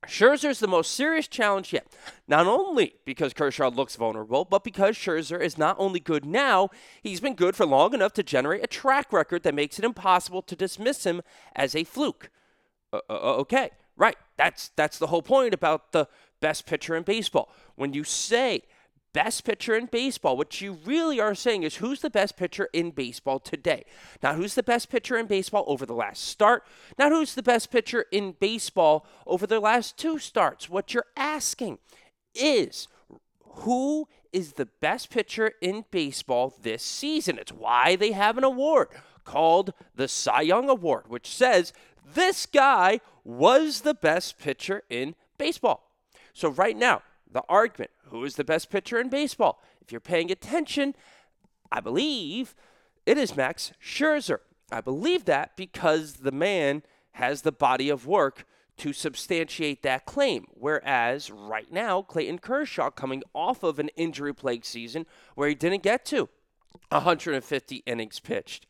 Scherzer's 0.06 0.58
the 0.58 0.66
most 0.66 0.90
serious 0.90 1.28
challenge 1.28 1.72
yet. 1.72 1.86
Not 2.26 2.48
only 2.48 2.94
because 3.04 3.32
Kershaw 3.32 3.68
looks 3.68 3.94
vulnerable, 3.94 4.44
but 4.44 4.64
because 4.64 4.96
Scherzer 4.96 5.40
is 5.40 5.56
not 5.56 5.76
only 5.78 6.00
good 6.00 6.24
now, 6.24 6.70
he's 7.02 7.20
been 7.20 7.36
good 7.36 7.54
for 7.54 7.64
long 7.64 7.94
enough 7.94 8.12
to 8.14 8.24
generate 8.24 8.64
a 8.64 8.66
track 8.66 9.12
record 9.12 9.44
that 9.44 9.54
makes 9.54 9.78
it 9.78 9.84
impossible 9.84 10.42
to 10.42 10.56
dismiss 10.56 11.04
him 11.04 11.22
as 11.54 11.76
a 11.76 11.84
fluke. 11.84 12.30
Uh, 12.92 12.98
uh, 13.08 13.12
uh 13.12 13.36
okay, 13.36 13.70
right. 13.96 14.16
That's 14.36 14.72
that's 14.74 14.98
the 14.98 15.06
whole 15.06 15.22
point 15.22 15.54
about 15.54 15.92
the 15.92 16.08
best 16.40 16.66
pitcher 16.66 16.96
in 16.96 17.04
baseball. 17.04 17.52
When 17.76 17.92
you 17.92 18.02
say 18.02 18.62
best 19.12 19.44
pitcher 19.44 19.74
in 19.74 19.86
baseball. 19.86 20.36
What 20.36 20.60
you 20.60 20.78
really 20.84 21.20
are 21.20 21.34
saying 21.34 21.62
is 21.62 21.76
who's 21.76 22.00
the 22.00 22.10
best 22.10 22.36
pitcher 22.36 22.68
in 22.72 22.90
baseball 22.90 23.38
today? 23.38 23.84
Not 24.22 24.36
who's 24.36 24.54
the 24.54 24.62
best 24.62 24.90
pitcher 24.90 25.16
in 25.16 25.26
baseball 25.26 25.64
over 25.66 25.86
the 25.86 25.94
last 25.94 26.24
start, 26.24 26.64
not 26.98 27.12
who's 27.12 27.34
the 27.34 27.42
best 27.42 27.70
pitcher 27.70 28.06
in 28.10 28.36
baseball 28.38 29.06
over 29.26 29.46
the 29.46 29.60
last 29.60 29.96
two 29.96 30.18
starts. 30.18 30.68
What 30.68 30.94
you're 30.94 31.06
asking 31.16 31.78
is 32.34 32.88
who 33.44 34.08
is 34.32 34.54
the 34.54 34.66
best 34.80 35.10
pitcher 35.10 35.52
in 35.60 35.84
baseball 35.90 36.54
this 36.62 36.82
season. 36.82 37.38
It's 37.38 37.52
why 37.52 37.96
they 37.96 38.12
have 38.12 38.38
an 38.38 38.44
award 38.44 38.88
called 39.24 39.72
the 39.94 40.08
Cy 40.08 40.40
Young 40.42 40.68
Award, 40.68 41.04
which 41.08 41.28
says 41.28 41.72
this 42.14 42.46
guy 42.46 43.00
was 43.24 43.82
the 43.82 43.94
best 43.94 44.38
pitcher 44.38 44.82
in 44.88 45.14
baseball. 45.38 45.90
So, 46.32 46.48
right 46.48 46.76
now, 46.76 47.02
the 47.32 47.42
argument 47.48 47.90
who 48.06 48.24
is 48.24 48.36
the 48.36 48.44
best 48.44 48.70
pitcher 48.70 49.00
in 49.00 49.08
baseball? 49.08 49.62
If 49.80 49.90
you're 49.90 50.00
paying 50.00 50.30
attention, 50.30 50.94
I 51.70 51.80
believe 51.80 52.54
it 53.06 53.18
is 53.18 53.36
Max 53.36 53.72
Scherzer. 53.82 54.38
I 54.70 54.80
believe 54.80 55.24
that 55.26 55.56
because 55.56 56.14
the 56.14 56.32
man 56.32 56.82
has 57.12 57.42
the 57.42 57.52
body 57.52 57.88
of 57.88 58.06
work 58.06 58.46
to 58.78 58.92
substantiate 58.92 59.82
that 59.82 60.06
claim. 60.06 60.46
Whereas 60.54 61.30
right 61.30 61.70
now, 61.70 62.02
Clayton 62.02 62.38
Kershaw 62.38 62.90
coming 62.90 63.22
off 63.34 63.62
of 63.62 63.78
an 63.78 63.90
injury 63.96 64.34
plagued 64.34 64.64
season 64.64 65.06
where 65.34 65.48
he 65.48 65.54
didn't 65.54 65.82
get 65.82 66.04
to 66.06 66.28
150 66.88 67.76
innings 67.86 68.18
pitched. 68.18 68.66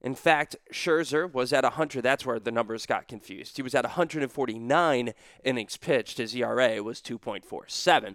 In 0.00 0.14
fact, 0.14 0.56
Scherzer 0.72 1.32
was 1.32 1.52
at 1.52 1.64
100. 1.64 2.02
That's 2.02 2.24
where 2.24 2.38
the 2.38 2.52
numbers 2.52 2.86
got 2.86 3.08
confused. 3.08 3.56
He 3.56 3.62
was 3.62 3.74
at 3.74 3.84
149 3.84 5.14
innings 5.44 5.76
pitched. 5.76 6.18
His 6.18 6.36
ERA 6.36 6.82
was 6.82 7.00
2.47. 7.00 8.14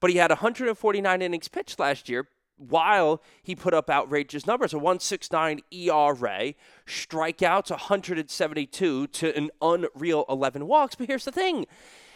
But 0.00 0.10
he 0.10 0.16
had 0.16 0.30
149 0.30 1.22
innings 1.22 1.48
pitched 1.48 1.78
last 1.78 2.08
year 2.08 2.28
while 2.58 3.22
he 3.42 3.54
put 3.54 3.72
up 3.72 3.88
outrageous 3.88 4.46
numbers 4.46 4.74
a 4.74 4.78
169 4.78 5.60
ERA, 5.70 6.54
strikeouts 6.86 7.70
172 7.70 9.06
to 9.06 9.36
an 9.36 9.50
unreal 9.62 10.24
11 10.28 10.66
walks. 10.66 10.94
But 10.94 11.06
here's 11.06 11.24
the 11.24 11.32
thing 11.32 11.66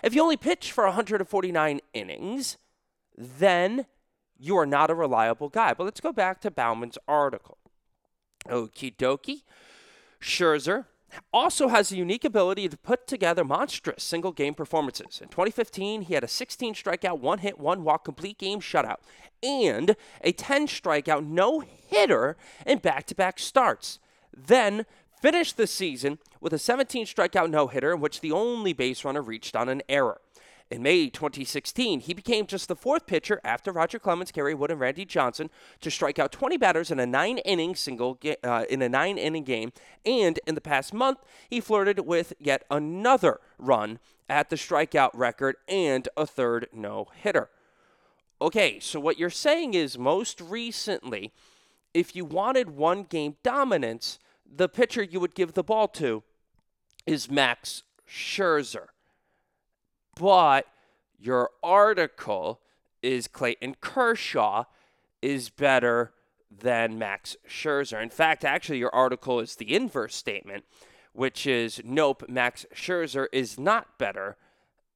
if 0.03 0.15
you 0.15 0.23
only 0.23 0.37
pitch 0.37 0.73
for 0.73 0.85
149 0.85 1.81
innings, 1.93 2.59
then 3.17 3.87
you 4.37 4.57
are 4.57 4.67
not 4.67 4.91
a 4.91 4.95
reliable 4.95 5.49
guy. 5.49 5.75
But 5.75 5.85
let's 5.85 6.01
go 6.01 6.13
back 6.13 6.41
to 6.41 6.51
Baumann's 6.51 6.99
article. 7.07 7.59
Okie 8.49 8.97
dokie. 8.97 9.43
Scherzer 10.21 10.87
also 11.33 11.69
has 11.69 11.93
a 11.93 11.97
unique 11.97 12.25
ability 12.25 12.69
to 12.69 12.77
put 12.77 13.07
together 13.07 13.45
monstrous 13.45 14.03
single 14.03 14.33
game 14.33 14.55
performances. 14.55 15.21
In 15.21 15.29
2015, 15.29 16.03
he 16.03 16.15
had 16.15 16.25
a 16.25 16.29
16 16.29 16.75
strikeout, 16.75 17.19
one 17.19 17.39
hit, 17.39 17.59
one 17.59 17.85
walk, 17.85 18.05
complete 18.05 18.39
game 18.39 18.61
shutout, 18.61 18.99
and 19.43 19.97
a 20.23 20.33
10 20.33 20.67
strikeout 20.67 21.27
no 21.27 21.61
hitter 21.61 22.37
in 22.67 22.79
back 22.79 23.07
to 23.07 23.15
back 23.15 23.39
starts. 23.39 23.99
Then 24.35 24.87
finished 25.21 25.57
the 25.57 25.67
season 25.67 26.19
with 26.41 26.53
a 26.53 26.59
17 26.59 27.07
strikeout 27.07 27.51
no 27.51 27.67
hitter 27.67 27.93
in 27.93 28.01
which 28.01 28.21
the 28.21 28.33
only 28.33 28.73
base 28.73 29.05
runner 29.05 29.23
reached 29.23 29.55
on 29.55 29.69
an 29.69 29.83
error. 29.89 30.21
In 30.73 30.83
May 30.83 31.11
2016, 31.11 32.01
he 32.01 32.15
became 32.15 32.47
just 32.47 32.67
the 32.67 32.75
fourth 32.75 33.07
pitcher 33.07 33.43
after 33.45 33.71
Roger 33.71 33.99
Clemens, 33.99 34.33
Kerry 34.33 34.55
Wood, 34.55 34.71
and 34.71 34.81
Randy 34.81 35.05
Johnson 35.05 35.51
to 35.83 35.91
strike 35.91 36.19
out 36.19 36.33
20 36.33 36.57
batters 36.57 36.91
in 36.91 36.99
a 36.99 37.05
nine-inning 37.05 37.75
single 37.75 38.19
uh, 38.43 38.65
in 38.71 38.81
a 38.81 38.89
nine-inning 38.89 39.45
game. 39.45 39.75
And 40.07 40.41
in 40.47 40.55
the 40.55 40.63
past 40.63 40.95
month, 40.95 41.19
he 41.51 41.61
flirted 41.61 42.01
with 42.07 42.33
yet 42.39 42.65
another 42.71 43.41
run 43.59 43.99
at 44.31 44.49
the 44.49 44.57
strikeout 44.57 45.11
record 45.13 45.57
and 45.69 46.09
a 46.17 46.27
third 46.27 46.69
no-hitter. 46.73 47.51
Okay, 48.41 48.81
so 48.81 48.99
what 48.99 49.19
you're 49.19 49.29
saying 49.29 49.75
is 49.75 49.99
most 49.99 50.41
recently, 50.41 51.35
if 51.93 52.17
you 52.17 52.25
wanted 52.25 52.71
one 52.71 53.03
game 53.03 53.37
dominance, 53.43 54.19
the 54.51 54.71
pitcher 54.71 55.03
you 55.03 55.21
would 55.21 55.35
give 55.35 55.53
the 55.53 55.63
ball 55.63 55.87
to 55.89 56.23
is 57.05 57.31
Max 57.31 57.83
Scherzer 58.09 58.87
but 60.17 60.67
your 61.19 61.51
article 61.63 62.61
is 63.03 63.29
Clayton 63.29 63.77
Kershaw 63.81 64.65
is 65.21 65.51
better 65.51 66.13
than 66.51 66.99
Max 66.99 67.37
Scherzer. 67.49 68.03
In 68.03 68.11
fact, 68.11 68.45
actually, 68.45 68.79
your 68.79 68.95
article 68.95 69.41
is 69.41 69.57
the 69.57 69.75
inverse 69.75 70.15
statement, 70.15 70.65
which 71.13 71.47
is 71.47 71.81
nope, 71.85 72.25
Max 72.29 72.67
Scherzer 72.75 73.27
is 73.33 73.59
not 73.59 73.99
better 73.99 74.37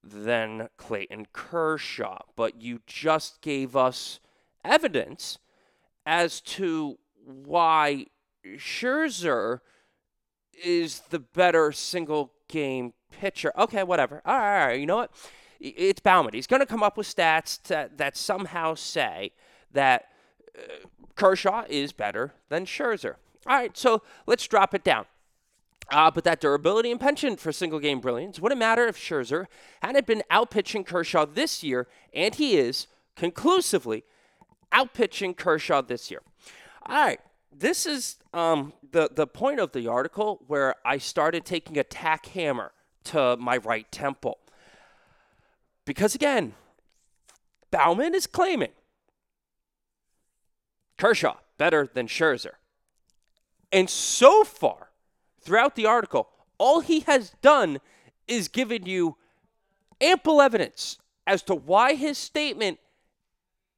than 0.03 0.69
Clayton 0.77 1.27
Kershaw. 1.33 2.19
But 2.35 2.61
you 2.61 2.81
just 2.85 3.41
gave 3.41 3.75
us 3.75 4.19
evidence 4.63 5.39
as 6.05 6.41
to 6.41 6.97
why 7.25 8.07
Scherzer 8.45 9.59
is 10.63 11.01
the 11.09 11.19
better 11.19 11.71
single 11.71 12.33
game 12.47 12.93
pitcher. 13.11 13.51
Okay, 13.57 13.83
whatever. 13.83 14.21
All 14.25 14.37
right, 14.37 14.61
all 14.61 14.67
right. 14.67 14.79
You 14.79 14.85
know 14.85 14.97
what? 14.97 15.11
It's 15.59 15.99
Baumann. 15.99 16.33
He's 16.33 16.47
going 16.47 16.59
to 16.59 16.65
come 16.65 16.83
up 16.83 16.97
with 16.97 17.07
stats 17.07 17.61
to, 17.63 17.89
that 17.97 18.15
somehow 18.15 18.75
say 18.75 19.31
that 19.71 20.09
uh, 20.57 20.87
Kershaw 21.15 21.65
is 21.67 21.91
better 21.91 22.33
than 22.49 22.65
Scherzer. 22.65 23.15
All 23.47 23.55
right, 23.55 23.75
so 23.75 24.03
let's 24.27 24.47
drop 24.47 24.73
it 24.73 24.83
down. 24.83 25.05
Uh, 25.89 26.11
but 26.11 26.23
that 26.25 26.41
durability 26.41 26.91
and 26.91 26.99
penchant 26.99 27.39
for 27.39 27.51
single 27.51 27.79
game 27.79 27.99
brilliance 28.01 28.39
wouldn't 28.39 28.59
matter 28.59 28.87
if 28.87 28.97
Scherzer 28.97 29.45
hadn't 29.81 30.05
been 30.05 30.21
outpitching 30.29 30.85
Kershaw 30.85 31.25
this 31.25 31.63
year, 31.63 31.87
and 32.13 32.35
he 32.35 32.57
is 32.57 32.87
conclusively 33.15 34.03
outpitching 34.73 35.35
Kershaw 35.35 35.81
this 35.81 36.11
year. 36.11 36.21
All 36.85 36.95
right, 36.95 37.19
this 37.57 37.85
is 37.85 38.17
um, 38.33 38.73
the 38.91 39.09
the 39.13 39.27
point 39.27 39.61
of 39.61 39.71
the 39.71 39.87
article 39.87 40.43
where 40.47 40.75
I 40.85 40.97
started 40.97 41.45
taking 41.45 41.77
a 41.77 41.83
tack 41.83 42.25
hammer 42.27 42.73
to 43.07 43.37
my 43.37 43.57
right 43.57 43.89
temple. 43.91 44.39
Because 45.85 46.15
again, 46.15 46.53
Baumann 47.71 48.15
is 48.15 48.27
claiming 48.27 48.71
Kershaw 50.97 51.37
better 51.57 51.87
than 51.91 52.07
Scherzer. 52.07 52.55
And 53.71 53.89
so 53.89 54.43
far, 54.43 54.89
throughout 55.41 55.75
the 55.75 55.85
article, 55.85 56.29
all 56.57 56.79
he 56.79 57.01
has 57.01 57.31
done 57.41 57.79
is 58.27 58.47
given 58.47 58.85
you 58.85 59.17
ample 60.01 60.41
evidence 60.41 60.97
as 61.25 61.41
to 61.43 61.55
why 61.55 61.95
his 61.95 62.17
statement 62.17 62.79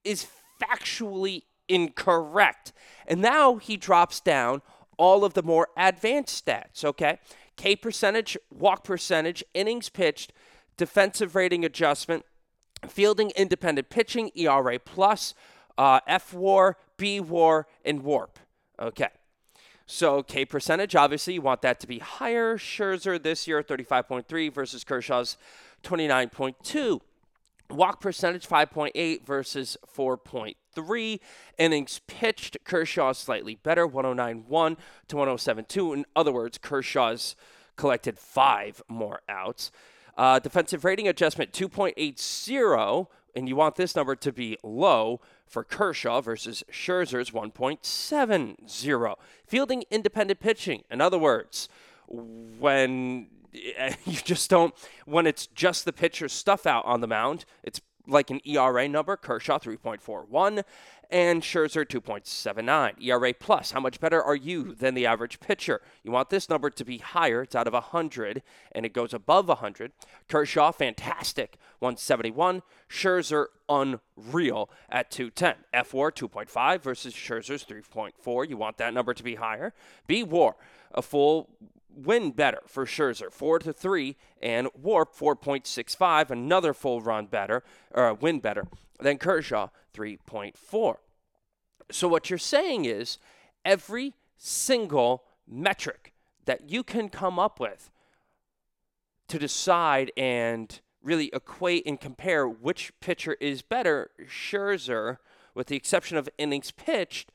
is 0.04 0.28
factually 0.62 1.44
incorrect. 1.68 2.74
And 3.08 3.22
now 3.22 3.56
he 3.56 3.78
drops 3.78 4.20
down 4.20 4.62
all 4.98 5.24
of 5.24 5.34
the 5.34 5.44
more 5.44 5.70
advanced 5.78 6.46
stats, 6.46 6.84
okay? 6.84 7.20
K 7.60 7.76
percentage, 7.76 8.38
walk 8.50 8.86
percentage, 8.86 9.44
innings 9.54 9.90
pitched, 9.90 10.32
defensive 10.78 11.36
rating 11.36 11.66
adjustment, 11.66 12.24
fielding 12.88 13.32
independent 13.32 13.90
pitching, 13.90 14.32
ERA 14.34 14.80
plus, 14.80 15.34
uh, 15.78 16.00
F 16.08 16.34
war, 16.34 16.78
B 16.96 17.20
war, 17.20 17.68
and 17.84 18.02
warp. 18.02 18.40
Okay. 18.80 19.10
So 19.86 20.24
K 20.24 20.46
percentage, 20.46 20.96
obviously, 20.96 21.34
you 21.34 21.42
want 21.42 21.62
that 21.64 21.82
to 21.82 21.88
be 21.88 22.00
higher. 22.00 22.58
Scherzer 22.58 23.22
this 23.22 23.46
year, 23.46 23.62
35.3 23.62 24.54
versus 24.54 24.86
Kershaw's 24.86 25.36
29.2. 25.84 27.02
Walk 27.70 28.02
percentage, 28.02 28.48
5.8 28.48 29.26
versus 29.26 29.78
4.3. 29.96 31.20
Innings 31.58 32.02
pitched, 32.08 32.58
Kershaw 32.64 33.12
slightly 33.14 33.56
better, 33.56 33.88
109.1 33.88 34.78
to 35.08 35.16
107.2. 35.16 35.94
In 35.94 36.06
other 36.16 36.32
words, 36.32 36.58
Kershaw's 36.58 37.36
collected 37.76 38.18
five 38.18 38.82
more 38.88 39.22
outs. 39.30 39.72
Uh, 40.18 40.40
defensive 40.40 40.84
rating 40.84 41.08
adjustment, 41.08 41.54
2.80 41.54 43.08
and 43.36 43.48
you 43.48 43.56
want 43.56 43.76
this 43.76 43.96
number 43.96 44.16
to 44.16 44.32
be 44.32 44.58
low 44.64 45.22
for 45.46 45.64
Kershaw 45.64 46.22
versus 46.22 46.64
Scherzer's 46.72 47.32
1.70. 47.32 49.16
Fielding 49.46 49.84
independent 49.90 50.40
pitching, 50.40 50.84
in 50.90 51.02
other 51.02 51.18
words, 51.18 51.70
when 52.08 53.28
you 54.06 54.18
just 54.24 54.50
don't 54.50 54.74
when 55.06 55.26
it's 55.26 55.48
just 55.48 55.86
the 55.86 55.94
pitcher's 55.94 56.34
stuff 56.34 56.66
out 56.66 56.86
on 56.86 57.02
the 57.02 57.08
mound. 57.08 57.46
It's 57.64 57.82
like 58.08 58.30
an 58.30 58.42
ERA 58.46 58.88
number, 58.88 59.16
Kershaw 59.16 59.60
3.41 59.60 60.64
and 61.12 61.42
Scherzer 61.42 61.86
2.79. 61.86 63.04
ERA 63.04 63.34
plus, 63.34 63.72
how 63.72 63.80
much 63.80 64.00
better 64.00 64.22
are 64.22 64.36
you 64.36 64.76
than 64.76 64.94
the 64.94 65.06
average 65.06 65.40
pitcher? 65.40 65.82
You 66.04 66.12
want 66.12 66.30
this 66.30 66.50
number 66.50 66.70
to 66.70 66.86
be 66.86 67.00
higher. 67.00 67.44
It's 67.44 67.56
out 67.56 67.68
of 67.68 67.74
100 67.74 68.44
and 68.72 68.86
it 68.86 68.94
goes 68.94 69.14
above 69.14 69.48
100. 69.48 69.92
Kershaw 70.28 70.72
fantastic, 70.72 71.58
171. 71.80 72.62
Scherzer 72.90 73.48
unreal 73.68 74.70
at 74.90 75.10
210. 75.12 75.56
F 75.74 75.94
War 75.94 76.12
2.5 76.12 76.82
versus 76.82 77.14
Scherzer's 77.14 77.66
3.4. 77.66 78.50
You 78.50 78.58
want 78.58 78.78
that 78.78 78.94
number 78.94 79.14
to 79.14 79.24
be 79.24 79.36
higher. 79.36 79.74
B 80.08 80.24
War 80.24 80.56
a 80.92 81.02
full 81.02 81.50
win 81.94 82.32
better 82.32 82.62
for 82.68 82.86
Scherzer, 82.86 83.32
four 83.32 83.60
to 83.60 83.74
three, 83.74 84.16
and 84.42 84.68
Warp 84.74 85.14
four 85.16 85.36
point 85.36 85.68
six 85.68 85.96
five, 85.96 86.32
another 86.32 86.74
full 86.74 87.02
run 87.02 87.26
better 87.26 87.64
or 87.92 88.10
uh, 88.10 88.14
win 88.14 88.40
better 88.40 88.66
than 89.00 89.18
Kershaw 89.18 89.70
three 89.94 90.18
point 90.18 90.58
four. 90.58 91.00
So 91.92 92.08
what 92.08 92.30
you're 92.30 92.38
saying 92.40 92.86
is 92.86 93.18
every 93.66 94.14
single 94.38 95.24
metric 95.48 96.14
that 96.46 96.70
you 96.70 96.84
can 96.84 97.10
come 97.10 97.40
up 97.40 97.60
with 97.60 97.92
to 99.28 99.40
decide 99.40 100.12
and 100.18 100.80
really 101.04 101.30
equate 101.34 101.86
and 101.86 102.00
compare 102.00 102.48
which 102.48 102.92
pitcher 103.00 103.38
is 103.40 103.62
better, 103.62 104.12
Scherzer, 104.26 105.18
with 105.54 105.68
the 105.68 105.76
exception 105.76 106.18
of 106.18 106.30
innings 106.38 106.72
pitched, 106.72 107.32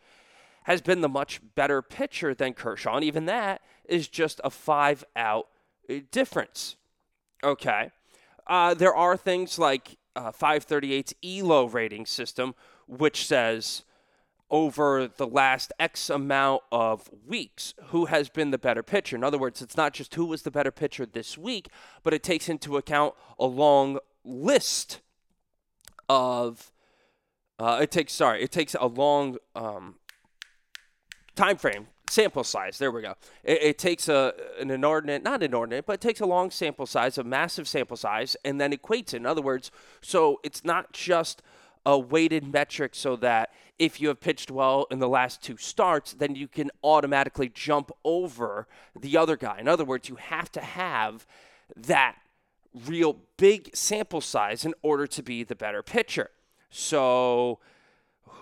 has 0.65 0.81
been 0.81 1.01
the 1.01 1.09
much 1.09 1.41
better 1.55 1.83
pitcher 1.83 2.35
than 2.35 2.55
Kershaw. 2.55 2.97
And 2.97 3.05
even 3.05 3.27
that 3.27 3.63
is 3.89 4.09
just 4.09 4.41
a 4.45 4.51
five 4.51 5.05
out 5.17 5.49
uh, 5.89 5.95
difference. 6.11 6.77
Okay. 7.43 7.91
Uh, 8.47 8.75
there 8.75 8.95
are 8.95 9.17
things 9.17 9.59
like 9.59 9.97
uh, 10.17 10.31
538's 10.33 11.15
ELO 11.23 11.67
rating 11.67 12.07
system, 12.07 12.55
which 12.87 13.27
says 13.27 13.85
over 14.51 15.09
the 15.09 15.27
last 15.27 15.73
X 15.79 16.11
amount 16.11 16.63
of 16.71 17.11
weeks 17.27 17.75
who 17.87 18.07
has 18.07 18.29
been 18.29 18.51
the 18.51 18.59
better 18.59 18.83
pitcher. 18.83 19.17
In 19.17 19.25
other 19.25 19.39
words, 19.39 19.63
it's 19.63 19.77
not 19.77 19.95
just 19.95 20.15
who 20.15 20.27
was 20.27 20.43
the 20.43 20.51
better 20.51 20.71
pitcher 20.71 21.07
this 21.07 21.37
week, 21.39 21.69
but 22.03 22.15
it 22.15 22.23
takes 22.23 22.49
into 22.49 22.77
account 22.77 23.15
a 23.39 23.47
long 23.47 23.99
list 24.25 25.01
of. 26.09 26.71
Uh, 27.59 27.79
it 27.83 27.91
takes 27.91 28.13
sorry, 28.13 28.43
it 28.43 28.51
takes 28.51 28.75
a 28.79 28.87
long 28.87 29.37
um, 29.55 29.95
time 31.37 31.57
frame 31.57 31.87
sample 32.09 32.45
size. 32.45 32.79
There 32.79 32.91
we 32.91 33.03
go. 33.03 33.15
It, 33.43 33.63
it, 33.63 33.79
takes 33.79 34.09
a 34.09 34.35
an 34.61 34.71
inordinate, 34.71 35.23
not 35.23 35.43
inordinate, 35.43 35.87
but 35.87 35.95
it 35.95 36.01
takes 36.01 36.21
a 36.21 36.27
long 36.27 36.51
sample 36.51 36.87
size, 36.87 37.19
a 37.19 37.25
massive 37.25 37.67
sample 37.67 37.97
size, 37.97 38.37
and 38.45 38.61
then 38.61 38.73
equates 38.73 39.15
it. 39.15 39.19
In 39.19 39.27
other 39.27 39.43
words, 39.43 39.71
so 40.01 40.41
it's 40.45 40.65
not 40.65 40.93
just 40.93 41.43
a 41.87 41.99
weighted 41.99 42.53
metric 42.53 42.95
so 42.95 43.17
that 43.17 43.53
if 43.79 44.01
you 44.01 44.09
have 44.09 44.21
pitched 44.21 44.51
well 44.51 44.87
in 44.91 45.01
the 45.01 45.09
last 45.09 45.43
two 45.43 45.57
starts, 45.57 46.13
then 46.15 46.35
you 46.35 46.49
can 46.49 46.71
automatically 46.83 47.49
jump 47.49 47.91
over 48.05 48.67
the 48.99 49.17
other 49.17 49.37
guy. 49.37 49.59
In 49.59 49.69
other 49.69 49.85
words, 49.85 50.09
you 50.09 50.17
have 50.17 50.51
to 50.53 50.61
have 50.61 51.27
that 51.77 52.17
real 52.87 53.19
big 53.37 53.75
sample 53.75 54.21
size 54.21 54.65
in 54.65 54.75
order 54.83 55.07
to 55.07 55.23
be 55.23 55.43
the 55.43 55.55
better 55.55 55.83
pitcher. 55.83 56.31
So, 56.71 57.61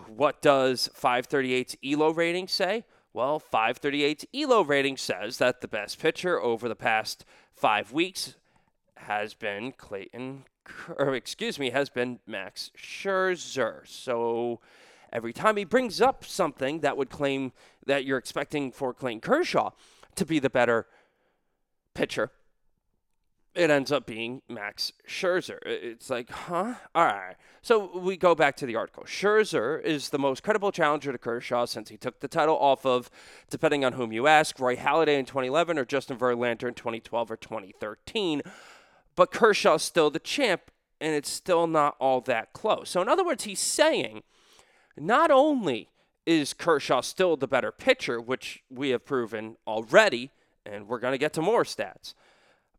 what 0.07 0.41
does 0.43 0.89
538's 0.99 1.77
ELO 1.85 2.11
rating 2.11 2.49
say? 2.49 2.85
Well, 3.15 3.39
538's 3.41 4.25
ELO 4.35 4.63
rating 4.63 4.97
says 4.97 5.37
that 5.37 5.61
the 5.61 5.69
best 5.69 5.99
pitcher 5.99 6.41
over 6.41 6.67
the 6.67 6.75
past 6.75 7.27
five 7.53 7.93
weeks 7.93 8.37
has 8.97 9.35
been 9.35 9.73
Clayton, 9.73 10.45
or 10.99 11.15
excuse 11.15 11.59
me, 11.59 11.71
has 11.71 11.91
been 11.91 12.21
Max 12.27 12.71
Scherzer. 12.75 13.87
So 13.87 14.61
every 15.13 15.35
time 15.35 15.59
he 15.59 15.65
brings 15.65 16.01
up 16.01 16.25
something 16.25 16.81
that 16.81 16.97
would 16.97 17.11
claim 17.11 17.53
that 17.85 18.07
you're 18.07 18.17
expecting 18.17 18.73
for 18.73 18.95
Clayton 18.95 19.21
Kershaw 19.21 19.73
to 20.15 20.25
be 20.25 20.39
the 20.39 20.49
better 20.49 20.87
pitcher, 21.93 22.31
it 23.55 23.71
ends 23.71 23.93
up 23.93 24.07
being 24.07 24.43
Max 24.49 24.93
Scherzer. 25.07 25.59
It's 25.67 26.09
like, 26.09 26.31
huh? 26.31 26.75
All 26.95 27.05
right. 27.05 27.37
So 27.61 27.99
we 27.99 28.17
go 28.17 28.35
back 28.35 28.57
to 28.57 28.67
the 28.67 28.77
article. 28.77 29.05
Scherzer 29.05 29.81
is 29.83 30.09
the 30.11 30.19
most 30.19 30.43
credible 30.43 30.73
challenger 30.73 31.13
to 31.13 31.19
Kershaw 31.19 31.67
since 31.67 31.89
he 31.91 31.97
took 31.97 32.21
the 32.21 32.29
title 32.29 32.57
off 32.57 32.87
of, 32.87 33.11
depending 33.51 33.85
on 33.85 33.93
whom 33.93 34.13
you 34.13 34.27
ask, 34.27 34.59
Roy 34.59 34.77
Halladay 34.77 35.19
in 35.19 35.27
2011 35.27 35.79
or 35.79 35.85
Justin 35.85 36.17
Verlander 36.17 36.69
in 36.69 36.75
2012 36.75 37.31
or 37.31 37.37
2013. 37.37 38.43
But 39.15 39.31
Kershaw's 39.31 39.83
still 39.83 40.11
the 40.11 40.19
champ, 40.19 40.71
and 41.01 41.15
it's 41.15 41.31
still 41.31 41.67
not 41.67 41.97
all 41.99 42.21
that 42.23 42.53
close. 42.55 42.89
So, 42.91 43.03
in 43.03 43.09
other 43.09 43.25
words, 43.25 43.45
he's 43.45 43.61
saying 43.61 44.23
not 44.97 45.31
only 45.31 45.91
is 46.25 46.55
Kershaw 46.55 47.01
still 47.03 47.37
the 47.37 47.49
better 47.49 47.73
pitcher, 47.73 48.21
which 48.21 48.63
we 48.71 48.91
have 48.91 49.05
proven 49.05 49.57
already, 49.67 50.31
and 50.65 50.89
we're 50.89 51.01
going 51.01 51.13
to 51.13 51.19
get 51.19 51.33
to 51.35 51.43
more 51.43 51.65
stats, 51.65 52.15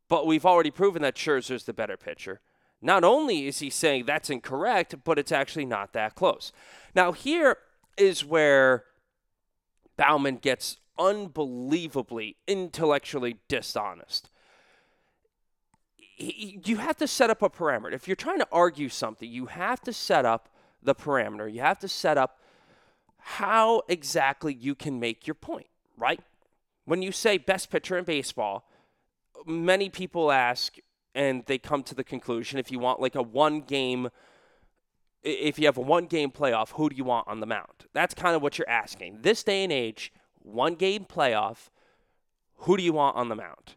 but 0.10 0.26
we've 0.26 0.46
already 0.46 0.72
proven 0.72 1.02
that 1.02 1.16
Scherzer's 1.16 1.64
the 1.64 1.74
better 1.74 1.98
pitcher. 1.98 2.42
Not 2.82 3.04
only 3.04 3.48
is 3.48 3.60
he 3.60 3.70
saying 3.70 4.06
that's 4.06 4.30
incorrect, 4.30 4.96
but 5.04 5.18
it's 5.18 5.32
actually 5.32 5.66
not 5.66 5.94
that 5.94 6.16
close. 6.16 6.52
Now, 6.94 7.14
here 7.14 7.58
is 7.98 8.26
where 8.26 8.84
Baumann 9.96 10.38
gets 10.38 10.78
unbelievably 11.00 12.38
intellectually 12.48 13.38
dishonest 13.48 14.30
you 16.18 16.78
have 16.78 16.98
to 16.98 17.08
set 17.08 17.30
up 17.30 17.42
a 17.42 17.50
parameter. 17.50 17.94
If 17.94 18.08
you're 18.08 18.16
trying 18.16 18.40
to 18.40 18.48
argue 18.52 18.90
something, 18.90 19.30
you 19.30 19.48
have 19.48 19.82
to 19.82 19.94
set 19.94 20.26
up 20.26 20.50
the 20.82 20.96
parameter. 20.96 21.52
You 21.52 21.62
have 21.62 21.80
to 21.80 21.88
set 21.88 22.18
up 22.18 22.40
how 23.18 23.84
exactly 23.88 24.54
you 24.54 24.76
can 24.76 25.00
make 25.00 25.28
your 25.28 25.36
point, 25.36 25.68
right? 25.98 26.20
When 26.86 27.02
you 27.02 27.12
say 27.12 27.38
best 27.38 27.70
pitcher 27.70 27.98
in 27.98 28.04
baseball, 28.04 28.68
many 29.46 29.90
people 29.90 30.32
ask 30.32 30.78
and 31.16 31.46
they 31.46 31.58
come 31.58 31.84
to 31.84 31.96
the 31.96 32.04
conclusion 32.04 32.60
if 32.60 32.72
you 32.72 32.80
want 32.80 33.00
like 33.00 33.16
a 33.16 33.22
one 33.22 33.62
game 33.62 34.10
if 35.24 35.58
you 35.58 35.66
have 35.66 35.78
a 35.78 35.82
one 35.82 36.06
game 36.06 36.32
playoff, 36.32 36.72
who 36.72 36.90
do 36.90 36.96
you 36.96 37.06
want 37.06 37.28
on 37.28 37.40
the 37.40 37.46
mound? 37.46 37.86
That's 37.94 38.14
kind 38.14 38.36
of 38.36 38.42
what 38.42 38.58
you're 38.58 38.70
asking. 38.70 39.20
This 39.22 39.42
day 39.44 39.64
and 39.64 39.72
age, 39.72 40.12
one 40.40 40.76
game 40.76 41.06
playoff, 41.06 41.70
who 42.58 42.78
do 42.78 42.84
you 42.84 42.94
want 42.94 43.16
on 43.16 43.30
the 43.30 43.36
mound? 43.36 43.76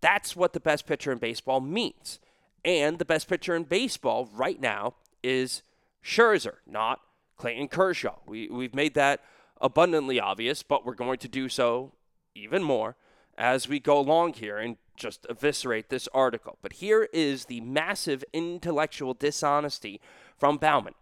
That's 0.00 0.34
what 0.34 0.52
the 0.52 0.60
best 0.60 0.86
pitcher 0.86 1.12
in 1.12 1.18
baseball 1.18 1.60
means. 1.60 2.20
And 2.64 2.98
the 2.98 3.04
best 3.04 3.28
pitcher 3.28 3.54
in 3.54 3.64
baseball 3.64 4.28
right 4.32 4.60
now 4.60 4.94
is 5.22 5.62
Scherzer, 6.02 6.56
not 6.66 7.00
Clayton 7.36 7.68
Kershaw. 7.68 8.16
We, 8.26 8.48
we've 8.48 8.74
made 8.74 8.94
that 8.94 9.20
abundantly 9.60 10.18
obvious, 10.18 10.62
but 10.62 10.84
we're 10.84 10.94
going 10.94 11.18
to 11.18 11.28
do 11.28 11.48
so 11.48 11.92
even 12.34 12.62
more 12.62 12.96
as 13.36 13.68
we 13.68 13.80
go 13.80 13.98
along 13.98 14.34
here 14.34 14.58
and 14.58 14.76
just 14.96 15.26
eviscerate 15.28 15.88
this 15.90 16.08
article. 16.14 16.58
But 16.62 16.74
here 16.74 17.08
is 17.12 17.46
the 17.46 17.60
massive 17.60 18.24
intellectual 18.32 19.14
dishonesty 19.14 20.00
from 20.36 20.56
Baumann. 20.56 20.94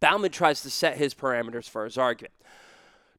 Baumann 0.00 0.30
tries 0.30 0.60
to 0.62 0.70
set 0.70 0.98
his 0.98 1.14
parameters 1.14 1.68
for 1.68 1.84
his 1.84 1.96
argument. 1.96 2.34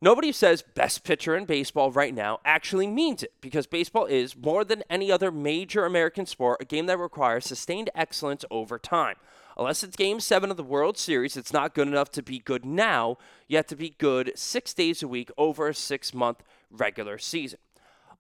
Nobody 0.02 0.32
says 0.32 0.64
best 0.76 1.04
pitcher 1.04 1.36
in 1.36 1.44
baseball 1.44 1.92
right 1.92 2.14
now 2.14 2.40
actually 2.46 2.88
means 2.88 3.22
it 3.22 3.34
because 3.42 3.68
baseball 3.68 4.06
is, 4.06 4.34
more 4.38 4.64
than 4.64 4.84
any 4.90 5.12
other 5.12 5.30
major 5.30 5.86
American 5.86 6.26
sport, 6.26 6.62
a 6.62 6.66
game 6.66 6.86
that 6.86 6.98
requires 6.98 7.46
sustained 7.46 7.90
excellence 7.94 8.46
over 8.50 8.80
time. 8.80 9.16
Unless 9.58 9.84
it's 9.84 9.98
game 9.98 10.22
seven 10.22 10.52
of 10.52 10.56
the 10.56 10.64
World 10.64 10.98
Series, 10.98 11.36
it's 11.36 11.52
not 11.52 11.76
good 11.76 11.90
enough 11.90 12.12
to 12.12 12.24
be 12.24 12.40
good 12.40 12.64
now. 12.64 13.18
You 13.50 13.58
have 13.58 13.68
to 13.68 13.76
be 13.76 13.90
good 13.98 14.32
six 14.36 14.74
days 14.74 15.04
a 15.04 15.08
week 15.08 15.32
over 15.38 15.68
a 15.68 15.74
six 15.74 16.14
month 16.14 16.44
regular 16.72 17.18
season. 17.18 17.60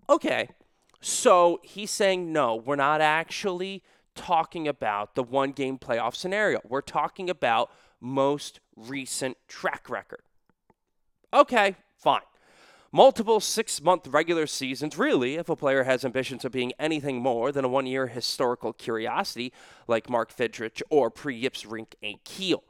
Okay, 0.10 0.50
so 1.00 1.60
he's 1.64 1.92
saying 1.92 2.34
no, 2.34 2.56
we're 2.56 2.76
not 2.76 3.00
actually 3.00 3.84
talking 4.16 4.68
about 4.68 5.14
the 5.14 5.22
one 5.22 5.52
game 5.52 5.78
playoff 5.78 6.16
scenario. 6.16 6.62
We're 6.68 6.82
talking 6.82 7.30
about 7.30 7.72
most 8.02 8.60
recent 8.76 9.38
track 9.48 9.88
record. 9.88 10.24
Okay, 11.32 11.76
fine. 11.96 12.22
Multiple 12.92 13.40
six 13.40 13.84
month 13.84 14.08
regular 14.08 14.48
seasons, 14.48 14.98
really, 14.98 15.36
if 15.36 15.48
a 15.48 15.56
player 15.56 15.84
has 15.84 16.04
ambitions 16.04 16.44
of 16.44 16.52
being 16.52 16.74
anything 16.80 17.22
more 17.22 17.52
than 17.52 17.64
a 17.64 17.70
one 17.70 17.86
year 17.86 18.08
historical 18.08 18.74
curiosity 18.74 19.54
like 19.88 20.10
Mark 20.10 20.36
Fidrych 20.36 20.82
or 20.90 21.12
pre 21.12 21.36
Yips 21.36 21.68
Rick 21.68 21.96
Ankiel. 22.04 22.64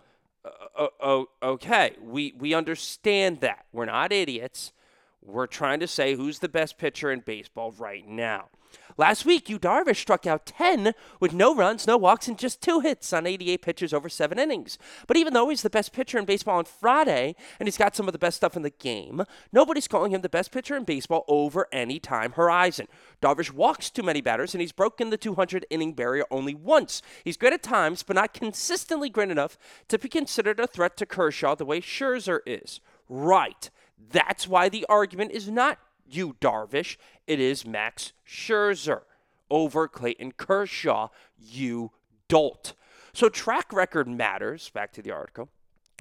Uh, 0.43 0.87
uh, 0.99 1.23
okay, 1.41 1.95
we, 2.01 2.33
we 2.37 2.53
understand 2.53 3.39
that. 3.39 3.65
We're 3.71 3.85
not 3.85 4.11
idiots. 4.11 4.73
We're 5.21 5.47
trying 5.47 5.79
to 5.81 5.87
say 5.87 6.15
who's 6.15 6.39
the 6.39 6.49
best 6.49 6.77
pitcher 6.77 7.11
in 7.11 7.19
baseball 7.21 7.71
right 7.71 8.07
now. 8.07 8.49
Last 8.97 9.25
week, 9.25 9.49
Yu 9.49 9.57
Darvish 9.57 9.97
struck 9.97 10.27
out 10.27 10.45
10 10.45 10.93
with 11.19 11.33
no 11.33 11.55
runs, 11.55 11.87
no 11.87 11.95
walks, 11.95 12.27
and 12.27 12.37
just 12.37 12.61
two 12.61 12.81
hits 12.81 13.13
on 13.13 13.25
88 13.25 13.61
pitches 13.61 13.93
over 13.93 14.09
seven 14.09 14.37
innings. 14.37 14.77
But 15.07 15.15
even 15.15 15.33
though 15.33 15.47
he's 15.49 15.61
the 15.61 15.69
best 15.69 15.93
pitcher 15.93 16.17
in 16.17 16.25
baseball 16.25 16.57
on 16.57 16.65
Friday, 16.65 17.35
and 17.59 17.67
he's 17.67 17.77
got 17.77 17.95
some 17.95 18.07
of 18.07 18.11
the 18.11 18.19
best 18.19 18.37
stuff 18.37 18.57
in 18.57 18.61
the 18.61 18.69
game, 18.69 19.23
nobody's 19.53 19.87
calling 19.87 20.11
him 20.11 20.21
the 20.21 20.29
best 20.29 20.51
pitcher 20.51 20.75
in 20.75 20.83
baseball 20.83 21.23
over 21.27 21.67
any 21.71 21.99
time 21.99 22.33
horizon. 22.33 22.87
Darvish 23.21 23.53
walks 23.53 23.89
too 23.89 24.03
many 24.03 24.19
batters, 24.21 24.53
and 24.53 24.61
he's 24.61 24.73
broken 24.73 25.09
the 25.09 25.17
200 25.17 25.65
inning 25.69 25.93
barrier 25.93 26.25
only 26.29 26.53
once. 26.53 27.01
He's 27.23 27.37
great 27.37 27.53
at 27.53 27.63
times, 27.63 28.03
but 28.03 28.17
not 28.17 28.33
consistently 28.33 29.09
great 29.09 29.31
enough 29.31 29.57
to 29.87 29.97
be 29.97 30.09
considered 30.09 30.59
a 30.59 30.67
threat 30.67 30.97
to 30.97 31.05
Kershaw 31.05 31.55
the 31.55 31.65
way 31.65 31.79
Scherzer 31.79 32.39
is. 32.45 32.81
Right. 33.07 33.69
That's 34.11 34.47
why 34.47 34.69
the 34.69 34.85
argument 34.89 35.31
is 35.31 35.49
not 35.49 35.79
Yu, 36.07 36.35
Darvish, 36.41 36.97
it 37.27 37.39
is 37.39 37.65
Max 37.65 38.13
Scherzer 38.27 39.01
over 39.49 39.87
Clayton 39.87 40.33
Kershaw, 40.33 41.09
you 41.37 41.91
dolt. 42.27 42.73
So 43.13 43.29
track 43.29 43.73
record 43.73 44.07
matters, 44.07 44.69
back 44.69 44.93
to 44.93 45.01
the 45.01 45.11
article. 45.11 45.49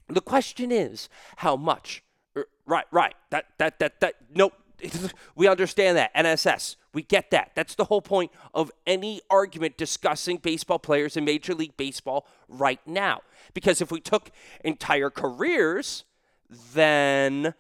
The 0.09 0.21
question 0.21 0.73
is 0.73 1.09
how 1.37 1.57
much? 1.57 2.03
Er, 2.37 2.47
right, 2.67 2.87
right. 2.91 3.15
That 3.31 3.47
that 3.59 3.79
that 3.79 4.01
that 4.01 4.15
nope. 4.35 4.55
We 5.35 5.49
understand 5.49 5.97
that. 5.97 6.15
NSS. 6.15 6.77
We 6.95 7.03
get 7.03 7.31
that. 7.33 7.51
That's 7.55 7.75
the 7.75 7.85
whole 7.85 8.01
point 8.01 8.31
of 8.55 8.71
any 8.87 9.21
argument 9.29 9.77
discussing 9.77 10.37
baseball 10.37 10.79
players 10.79 11.17
in 11.17 11.25
Major 11.25 11.55
League 11.55 11.77
Baseball 11.77 12.27
right 12.49 12.81
now. 12.87 13.23
Because 13.55 13.81
if 13.81 13.91
we 13.91 14.01
took 14.01 14.31
entire 14.65 15.11
careers, 15.11 16.05
then 16.49 17.55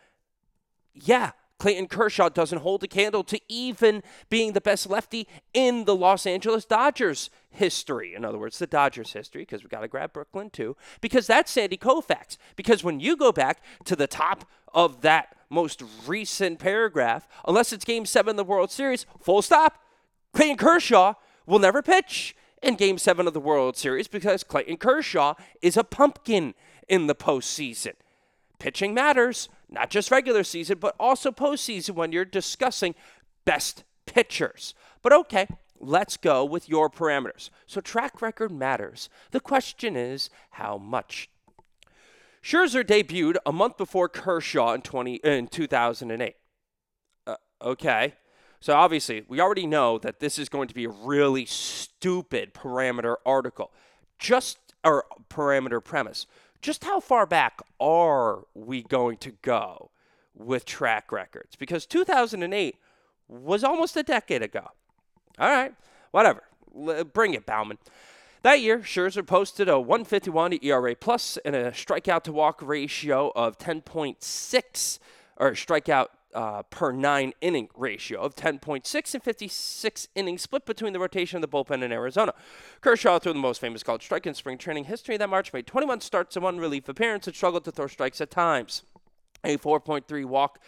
yeah, 1.04 1.32
Clayton 1.58 1.88
Kershaw 1.88 2.28
doesn't 2.28 2.61
hold 2.61 2.84
a 2.84 2.88
candle 2.88 3.24
to 3.24 3.40
even 3.48 4.02
being 4.30 4.52
the 4.52 4.61
best 4.61 4.88
lefty 4.88 5.26
in 5.52 5.84
the 5.84 5.96
Los 5.96 6.24
Angeles 6.24 6.64
Dodgers 6.64 7.30
history. 7.50 8.14
In 8.14 8.24
other 8.24 8.38
words, 8.38 8.58
the 8.58 8.66
Dodgers 8.66 9.12
history, 9.12 9.42
because 9.42 9.64
we 9.64 9.68
got 9.68 9.80
to 9.80 9.88
grab 9.88 10.12
Brooklyn 10.12 10.50
too, 10.50 10.76
because 11.00 11.26
that's 11.26 11.50
Sandy 11.50 11.76
Koufax. 11.76 12.37
Because 12.54 12.84
when 12.84 13.00
you 13.00 13.16
go 13.16 13.32
back 13.32 13.62
to 13.84 13.96
the 13.96 14.06
top 14.06 14.44
of 14.72 15.00
that 15.00 15.34
most 15.50 15.82
recent 16.06 16.61
paragraph, 16.61 17.26
unless 17.46 17.72
it's 17.72 17.84
game 17.84 18.06
seven 18.06 18.30
of 18.32 18.37
the 18.37 18.44
World 18.44 18.70
Series, 18.70 19.06
full 19.20 19.42
stop, 19.42 19.82
Clayton 20.32 20.58
Kershaw 20.58 21.14
will 21.46 21.58
never 21.58 21.82
pitch 21.82 22.37
in 22.62 22.76
game 22.76 22.98
seven 22.98 23.26
of 23.26 23.34
the 23.34 23.40
World 23.40 23.76
Series 23.76 24.06
because 24.06 24.44
Clayton 24.44 24.76
Kershaw 24.76 25.34
is 25.61 25.76
a 25.76 25.84
pumpkin 25.84 26.54
in 26.88 27.08
the 27.08 27.14
postseason. 27.16 27.94
Pitching 28.58 28.94
matters 28.94 29.48
not 29.68 29.90
just 29.90 30.11
regular 30.11 30.44
season, 30.44 30.78
but 30.78 30.94
also 30.98 31.31
postseason 31.31 31.90
when 31.90 32.12
you're 32.12 32.24
discussing 32.24 32.94
best 33.44 33.85
pitchers. 34.07 34.74
But 35.02 35.12
okay, 35.12 35.46
let's 35.78 36.16
go 36.16 36.44
with 36.44 36.68
your 36.68 36.90
parameters. 36.90 37.50
So 37.66 37.81
track 37.81 38.22
record 38.22 38.50
matters. 38.50 39.09
The 39.31 39.40
question 39.40 39.96
is 39.96 40.31
how 40.52 40.78
much? 40.78 41.28
Scherzer 42.42 42.85
debuted 42.85 43.37
a 43.44 43.52
month 43.52 43.76
before 43.76 44.09
Kershaw 44.09 44.72
in 44.72 44.83
20 44.83 45.16
in 45.16 45.48
2008. 45.48 46.35
Uh, 47.26 47.37
okay. 47.62 48.14
So 48.61 48.74
obviously, 48.74 49.24
we 49.28 49.40
already 49.40 49.66
know 49.66 49.98
that 49.98 50.20
this 50.20 50.38
is 50.38 50.48
going 50.48 50.68
to 50.68 50.74
be 50.74 50.85
a 50.85 50.88
really 50.88 51.46
stupid 51.46 52.54
parameter 52.54 53.16
article. 53.26 53.72
Just 54.18 54.59
or 54.85 55.04
parameter 55.28 55.83
premise 55.83 56.26
just 56.61 56.85
how 56.85 57.01
far 57.01 57.27
back 57.27 57.61
are 57.81 58.44
we 58.55 58.83
going 58.83 59.16
to 59.18 59.33
go 59.42 59.90
with 60.35 60.64
track 60.64 61.12
records? 61.12 61.57
Because 61.57 61.87
2008 61.87 62.77
was 63.29 63.64
almost 63.64 63.97
a 63.97 64.03
decade 64.03 64.42
ago. 64.42 64.68
All 65.38 65.51
right, 65.51 65.75
whatever. 66.11 66.42
L- 66.77 67.05
bring 67.05 67.35
it, 67.35 67.47
Baumann. 67.47 67.79
That 68.42 68.61
year, 68.61 68.79
Scherzer 68.79 69.27
posted 69.27 69.68
a 69.68 69.81
151 69.81 70.59
ERA 70.62 70.94
plus 70.94 71.38
and 71.44 71.57
a 71.57 71.71
strikeout 71.73 72.23
to 72.23 72.33
walk 72.33 72.62
ratio 72.62 73.33
of 73.35 73.59
10.6, 73.59 74.99
or 75.37 75.53
strikeout 75.53 76.07
uh, 76.35 76.62
per 76.64 76.93
nine 76.93 77.33
inning 77.41 77.69
ratio 77.75 78.21
of 78.21 78.35
10.6 78.35 79.14
and 79.14 79.23
56 79.23 80.09
innings 80.14 80.43
split 80.43 80.67
between 80.67 80.93
the 80.93 80.99
rotation 80.99 81.37
and 81.37 81.45
the 81.45 81.49
bullpen 81.49 81.83
in 81.83 81.93
Arizona. 81.93 82.35
Kershaw 82.81 83.19
threw 83.19 83.33
the 83.33 83.38
most 83.38 83.61
famous 83.61 83.83
called 83.83 84.03
strike 84.03 84.27
in 84.27 84.35
spring 84.35 84.59
training 84.59 84.85
history 84.85 85.17
that 85.17 85.29
March, 85.29 85.53
made 85.53 85.67
21 85.67 86.01
starts 86.01 86.37
and 86.37 86.45
one 86.45 86.59
relief 86.59 86.88
appearance 86.88 87.27
and 87.27 87.35
struggled 87.35 87.64
to 87.64 87.71
throw 87.71 87.87
strikes 87.87 88.21
at 88.21 88.31
times. 88.31 88.83
A 89.45 89.57
4.3 89.57 90.25
walk 90.25 90.61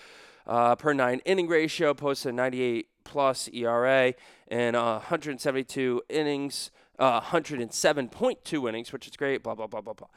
uh, 0.47 0.77
per 0.77 0.93
nine 0.93 1.21
inning 1.25 1.49
ratio, 1.49 1.95
posted 1.95 2.35
98 2.35 2.87
plus 3.05 3.49
ERA 3.53 4.15
and 4.49 4.77
uh, 4.77 4.95
172 4.95 6.03
innings, 6.09 6.71
uh, 6.99 7.21
107.2 7.21 8.69
innings, 8.69 8.93
which 8.93 9.07
is 9.07 9.17
great. 9.17 9.43
Blah 9.43 9.55
blah 9.55 9.67
blah 9.67 9.81
blah 9.81 9.95
blah. 9.95 10.09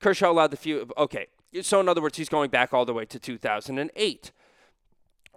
Kershaw 0.00 0.30
allowed 0.30 0.50
the 0.50 0.56
few. 0.56 0.88
Okay, 0.96 1.26
so 1.62 1.80
in 1.80 1.88
other 1.88 2.00
words, 2.00 2.16
he's 2.16 2.28
going 2.28 2.50
back 2.50 2.72
all 2.72 2.84
the 2.84 2.94
way 2.94 3.04
to 3.04 3.18
2008. 3.18 4.32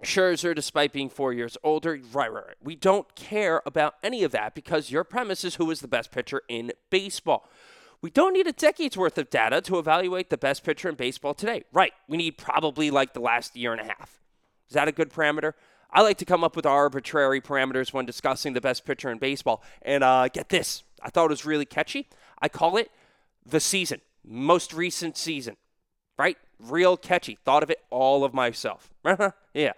Scherzer, 0.04 0.56
despite 0.56 0.94
being 0.94 1.10
four 1.10 1.34
years 1.34 1.58
older, 1.64 2.00
right, 2.12 2.32
right, 2.32 2.46
right. 2.48 2.56
We 2.62 2.76
don't 2.76 3.14
care 3.16 3.62
about 3.66 3.96
any 4.04 4.24
of 4.24 4.32
that 4.32 4.56
because 4.56 4.92
your 4.92 5.04
premise 5.04 5.44
is 5.44 5.56
who 5.56 5.70
is 5.72 5.82
the 5.82 5.88
best 5.88 6.12
pitcher 6.12 6.42
in 6.48 6.72
baseball. 6.90 7.48
We 8.02 8.10
don't 8.10 8.34
need 8.34 8.48
a 8.48 8.52
decade's 8.52 8.98
worth 8.98 9.18
of 9.18 9.30
data 9.30 9.62
to 9.62 9.78
evaluate 9.78 10.32
the 10.32 10.38
best 10.38 10.64
pitcher 10.64 10.90
in 10.90 10.96
baseball 10.96 11.36
today. 11.36 11.64
Right. 11.72 11.94
We 12.08 12.18
need 12.18 12.38
probably 12.38 12.90
like 12.90 13.14
the 13.14 13.20
last 13.20 13.56
year 13.56 13.72
and 13.74 13.82
a 13.82 13.86
half. 13.86 14.20
Is 14.68 14.74
that 14.74 14.88
a 14.88 14.92
good 14.92 15.12
parameter? 15.12 15.54
I 15.92 16.02
like 16.02 16.18
to 16.18 16.26
come 16.26 16.44
up 16.44 16.56
with 16.56 16.66
arbitrary 16.66 17.42
parameters 17.42 17.94
when 17.94 18.06
discussing 18.06 18.54
the 18.54 18.62
best 18.62 18.86
pitcher 18.86 19.12
in 19.12 19.20
baseball. 19.20 19.62
And 19.84 20.04
uh, 20.04 20.30
get 20.30 20.50
this 20.50 20.84
I 21.04 21.10
thought 21.10 21.26
it 21.26 21.30
was 21.30 21.46
really 21.46 21.66
catchy. 21.66 22.08
I 22.42 22.50
call 22.50 22.78
it 22.78 22.92
the 23.46 23.60
season, 23.60 24.02
most 24.24 24.74
recent 24.74 25.18
season. 25.18 25.58
Right? 26.18 26.38
Real 26.60 26.98
catchy. 26.98 27.38
Thought 27.44 27.64
of 27.64 27.70
it 27.70 27.84
all 27.90 28.24
of 28.24 28.34
myself. 28.34 28.92
yeah. 29.54 29.74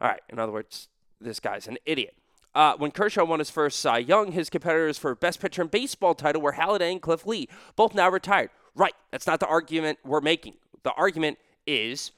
All 0.00 0.08
right. 0.08 0.22
In 0.28 0.38
other 0.38 0.52
words, 0.52 0.88
this 1.20 1.40
guy's 1.40 1.66
an 1.66 1.78
idiot. 1.84 2.14
Uh, 2.54 2.74
when 2.76 2.90
Kershaw 2.90 3.24
won 3.24 3.38
his 3.38 3.50
first 3.50 3.78
Cy 3.78 3.98
Young, 3.98 4.32
his 4.32 4.50
competitors 4.50 4.98
for 4.98 5.14
Best 5.14 5.40
Pitcher 5.40 5.62
in 5.62 5.68
Baseball 5.68 6.14
title 6.14 6.42
were 6.42 6.54
Halladay 6.54 6.90
and 6.90 7.00
Cliff 7.00 7.24
Lee, 7.26 7.48
both 7.76 7.94
now 7.94 8.10
retired. 8.10 8.50
Right. 8.74 8.94
That's 9.12 9.26
not 9.26 9.40
the 9.40 9.46
argument 9.46 9.98
we're 10.04 10.20
making. 10.20 10.54
The 10.82 10.92
argument 10.92 11.38
is 11.66 12.12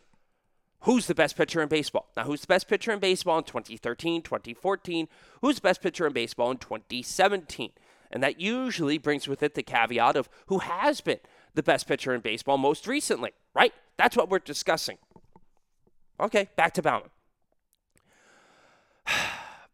who's 0.80 1.06
the 1.06 1.14
best 1.14 1.36
pitcher 1.36 1.60
in 1.60 1.68
baseball? 1.68 2.08
Now, 2.16 2.24
who's 2.24 2.42
the 2.42 2.46
best 2.46 2.68
pitcher 2.68 2.92
in 2.92 2.98
baseball 2.98 3.38
in 3.38 3.44
2013, 3.44 4.22
2014? 4.22 5.08
Who's 5.40 5.56
the 5.56 5.62
best 5.62 5.82
pitcher 5.82 6.06
in 6.06 6.12
baseball 6.12 6.50
in 6.50 6.58
2017? 6.58 7.72
And 8.10 8.22
that 8.22 8.40
usually 8.40 8.98
brings 8.98 9.26
with 9.26 9.42
it 9.42 9.54
the 9.54 9.62
caveat 9.62 10.16
of 10.16 10.28
who 10.46 10.58
has 10.58 11.00
been 11.00 11.20
the 11.54 11.62
best 11.62 11.88
pitcher 11.88 12.14
in 12.14 12.20
baseball 12.20 12.58
most 12.58 12.86
recently, 12.86 13.32
right? 13.54 13.72
That's 13.96 14.16
what 14.16 14.28
we're 14.28 14.38
discussing. 14.38 14.98
Okay, 16.20 16.48
back 16.56 16.74
to 16.74 16.82
Baumann. 16.82 17.10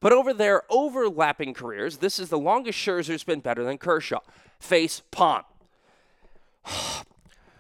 But 0.01 0.13
over 0.13 0.33
their 0.33 0.63
overlapping 0.71 1.55
careers, 1.55 1.99
this 1.99 2.19
is 2.19 2.29
the 2.29 2.39
longest 2.39 2.79
Scherzer's 2.79 3.25
been 3.25 3.41
better 3.41 3.65
than 3.65 3.79
Kershaw. 3.79 4.21
Face 4.61 5.03
palm. 5.11 5.43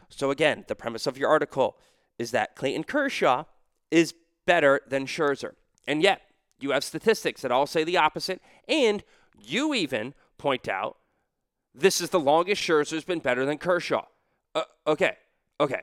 so 0.08 0.30
again, 0.30 0.64
the 0.68 0.74
premise 0.74 1.06
of 1.06 1.18
your 1.18 1.28
article 1.28 1.76
is 2.18 2.30
that 2.30 2.54
Clayton 2.54 2.84
Kershaw 2.84 3.44
is 3.90 4.14
better 4.46 4.80
than 4.86 5.06
Scherzer. 5.06 5.52
And 5.86 6.02
yet, 6.02 6.22
you 6.60 6.70
have 6.70 6.84
statistics 6.84 7.42
that 7.42 7.52
all 7.52 7.66
say 7.66 7.84
the 7.84 7.96
opposite, 7.96 8.40
and 8.68 9.02
you 9.40 9.74
even 9.74 10.14
point 10.36 10.68
out 10.68 10.96
this 11.74 12.00
is 12.00 12.10
the 12.10 12.20
longest 12.20 12.62
Scherzer's 12.62 13.04
been 13.04 13.20
better 13.20 13.44
than 13.44 13.58
Kershaw. 13.58 14.04
Uh, 14.54 14.64
okay, 14.86 15.16
okay. 15.60 15.82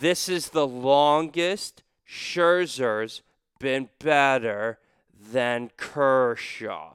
This 0.00 0.28
is 0.28 0.50
the 0.50 0.66
longest 0.66 1.82
Scherzer's 2.06 3.22
been 3.58 3.88
better 3.98 4.78
than 5.32 5.70
Kershaw. 5.76 6.94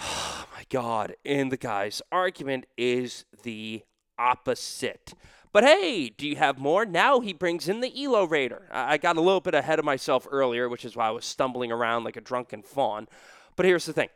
Oh 0.00 0.46
my 0.56 0.64
God. 0.70 1.14
And 1.24 1.52
the 1.52 1.56
guy's 1.56 2.02
argument 2.10 2.66
is 2.76 3.24
the 3.42 3.82
opposite. 4.18 5.14
But 5.52 5.64
hey, 5.64 6.10
do 6.10 6.28
you 6.28 6.36
have 6.36 6.58
more? 6.58 6.84
Now 6.84 7.20
he 7.20 7.32
brings 7.32 7.68
in 7.68 7.80
the 7.80 8.04
Elo 8.04 8.24
Rater. 8.24 8.68
I 8.70 8.98
got 8.98 9.16
a 9.16 9.20
little 9.20 9.40
bit 9.40 9.54
ahead 9.54 9.78
of 9.78 9.84
myself 9.84 10.26
earlier, 10.30 10.68
which 10.68 10.84
is 10.84 10.94
why 10.94 11.08
I 11.08 11.10
was 11.10 11.24
stumbling 11.24 11.72
around 11.72 12.04
like 12.04 12.16
a 12.16 12.20
drunken 12.20 12.62
fawn. 12.62 13.08
But 13.56 13.66
here's 13.66 13.86
the 13.86 13.92
thing 13.92 14.08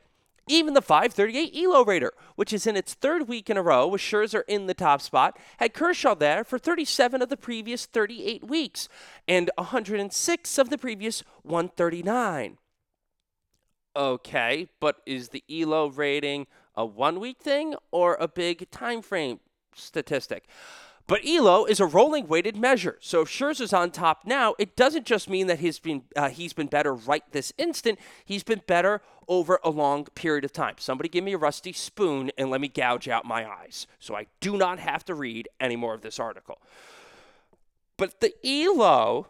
even 0.49 0.75
the 0.75 0.83
538 0.83 1.57
Elo 1.57 1.85
Rater, 1.85 2.13
which 2.37 2.53
is 2.53 2.67
in 2.67 2.77
its 2.77 2.95
third 2.95 3.29
week 3.29 3.49
in 3.49 3.57
a 3.57 3.63
row 3.63 3.87
with 3.87 4.01
Scherzer 4.01 4.43
in 4.49 4.67
the 4.67 4.75
top 4.75 5.01
spot, 5.01 5.39
had 5.59 5.75
Kershaw 5.75 6.15
there 6.15 6.45
for 6.45 6.59
37 6.59 7.23
of 7.23 7.29
the 7.29 7.37
previous 7.37 7.87
38 7.87 8.45
weeks 8.45 8.89
and 9.29 9.51
106 9.57 10.59
of 10.59 10.71
the 10.71 10.79
previous 10.79 11.23
139. 11.43 12.59
Okay, 13.95 14.69
but 14.81 14.97
is 15.05 15.29
the 15.29 15.45
Elo 15.51 15.89
rating 15.89 16.47
a 16.75 16.85
one 16.85 17.21
week 17.21 17.39
thing 17.39 17.75
or 17.91 18.17
a 18.19 18.27
big 18.27 18.71
time 18.71 19.03
frame 19.03 19.41
statistic? 19.75 20.49
But 21.07 21.27
ELO 21.27 21.65
is 21.65 21.81
a 21.81 21.87
rolling 21.87 22.29
weighted 22.29 22.57
measure. 22.57 22.97
So 23.01 23.23
if 23.23 23.29
Scherzer's 23.29 23.73
on 23.73 23.91
top 23.91 24.23
now, 24.25 24.55
it 24.59 24.77
doesn't 24.77 25.05
just 25.05 25.29
mean 25.29 25.47
that 25.49 25.59
he's 25.59 25.79
been 25.79 26.03
uh, 26.17 26.29
he's 26.29 26.53
been 26.53 26.69
better 26.69 26.95
right 26.95 27.25
this 27.33 27.53
instant. 27.59 27.99
He's 28.25 28.45
been 28.45 28.63
better 28.67 29.03
over 29.29 29.59
a 29.65 29.71
long 29.71 30.05
period 30.15 30.45
of 30.45 30.53
time. 30.53 30.77
Somebody 30.79 31.09
give 31.09 31.25
me 31.25 31.33
a 31.33 31.39
rusty 31.39 31.73
spoon 31.73 32.31
and 32.39 32.51
let 32.51 32.61
me 32.61 32.69
gouge 32.69 33.09
out 33.09 33.25
my 33.25 33.49
eyes, 33.49 33.87
so 33.99 34.15
I 34.15 34.27
do 34.41 34.57
not 34.57 34.79
have 34.79 35.05
to 35.07 35.15
read 35.15 35.49
any 35.61 35.77
more 35.77 35.95
of 35.95 36.03
this 36.03 36.19
article. 36.19 36.59
But 37.97 38.21
the 38.21 38.35
ELO 38.45 39.29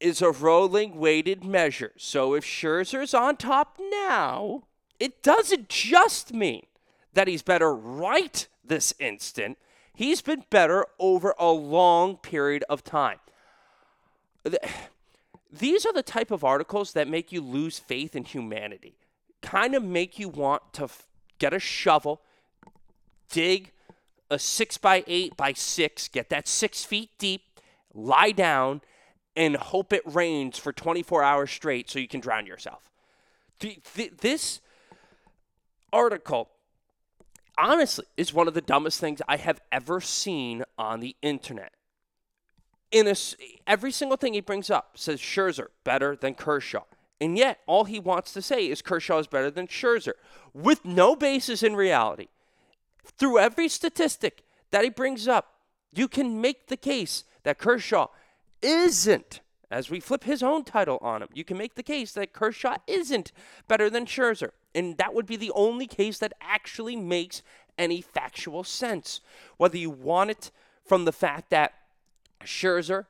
is 0.00 0.20
a 0.20 0.30
rolling 0.30 0.96
weighted 0.96 1.44
measure. 1.44 1.92
So 1.96 2.34
if 2.34 2.44
Scherzer's 2.44 3.14
on 3.14 3.36
top 3.36 3.78
now, 3.90 4.64
it 5.00 5.22
doesn't 5.22 5.68
just 5.68 6.32
mean 6.32 6.66
that 7.14 7.28
he's 7.28 7.42
better 7.42 7.74
right 7.74 8.46
this 8.64 8.94
instant. 8.98 9.58
He's 9.94 10.22
been 10.22 10.44
better 10.50 10.86
over 10.98 11.34
a 11.38 11.50
long 11.50 12.16
period 12.16 12.64
of 12.68 12.82
time. 12.82 13.18
These 15.52 15.86
are 15.86 15.92
the 15.92 16.02
type 16.02 16.32
of 16.32 16.42
articles 16.42 16.92
that 16.94 17.06
make 17.08 17.30
you 17.30 17.40
lose 17.40 17.78
faith 17.78 18.16
in 18.16 18.24
humanity, 18.24 18.96
kind 19.40 19.74
of 19.74 19.84
make 19.84 20.18
you 20.18 20.28
want 20.28 20.62
to 20.74 20.84
f- 20.84 21.06
get 21.38 21.54
a 21.54 21.60
shovel, 21.60 22.20
dig 23.30 23.70
a 24.30 24.38
six 24.38 24.76
by 24.76 25.04
eight 25.06 25.36
by 25.36 25.52
six, 25.52 26.08
get 26.08 26.28
that 26.30 26.48
six 26.48 26.84
feet 26.84 27.10
deep, 27.18 27.42
lie 27.94 28.32
down, 28.32 28.80
and 29.36 29.56
hope 29.56 29.92
it 29.92 30.02
rains 30.04 30.58
for 30.58 30.72
24 30.72 31.22
hours 31.22 31.50
straight 31.52 31.88
so 31.88 32.00
you 32.00 32.08
can 32.08 32.20
drown 32.20 32.46
yourself. 32.46 32.90
This 34.20 34.60
article 35.92 36.50
honestly 37.58 38.06
is 38.16 38.32
one 38.34 38.48
of 38.48 38.54
the 38.54 38.60
dumbest 38.60 39.00
things 39.00 39.20
I 39.28 39.36
have 39.36 39.60
ever 39.70 40.00
seen 40.00 40.64
on 40.78 41.00
the 41.00 41.16
internet. 41.22 41.72
in 42.94 43.08
a, 43.08 43.14
every 43.66 43.90
single 43.90 44.16
thing 44.16 44.34
he 44.34 44.40
brings 44.40 44.70
up 44.70 44.92
says 44.96 45.20
Scherzer 45.20 45.66
better 45.82 46.14
than 46.14 46.34
Kershaw. 46.34 46.84
And 47.20 47.36
yet, 47.36 47.58
all 47.66 47.84
he 47.84 47.98
wants 47.98 48.32
to 48.34 48.42
say 48.42 48.68
is 48.68 48.82
Kershaw 48.82 49.18
is 49.18 49.26
better 49.26 49.50
than 49.50 49.66
Scherzer 49.66 50.12
with 50.52 50.84
no 50.84 51.16
basis 51.16 51.62
in 51.62 51.74
reality. 51.74 52.28
Through 53.18 53.38
every 53.38 53.68
statistic 53.68 54.44
that 54.70 54.84
he 54.84 54.90
brings 54.90 55.26
up, 55.26 55.54
you 55.92 56.08
can 56.08 56.40
make 56.40 56.68
the 56.68 56.76
case 56.76 57.24
that 57.44 57.58
Kershaw 57.58 58.08
isn't, 58.62 59.40
as 59.70 59.90
we 59.90 60.00
flip 60.00 60.24
his 60.24 60.42
own 60.42 60.64
title 60.64 60.98
on 61.00 61.22
him, 61.22 61.28
you 61.34 61.44
can 61.44 61.56
make 61.56 61.74
the 61.74 61.82
case 61.82 62.12
that 62.12 62.32
Kershaw 62.32 62.76
isn't 62.86 63.32
better 63.68 63.90
than 63.90 64.06
Scherzer. 64.06 64.50
And 64.74 64.96
that 64.98 65.14
would 65.14 65.26
be 65.26 65.36
the 65.36 65.52
only 65.52 65.86
case 65.86 66.18
that 66.18 66.32
actually 66.40 66.96
makes 66.96 67.42
any 67.78 68.00
factual 68.00 68.64
sense. 68.64 69.20
Whether 69.56 69.78
you 69.78 69.90
want 69.90 70.30
it 70.30 70.50
from 70.84 71.04
the 71.04 71.12
fact 71.12 71.50
that 71.50 71.74
Scherzer, 72.44 73.06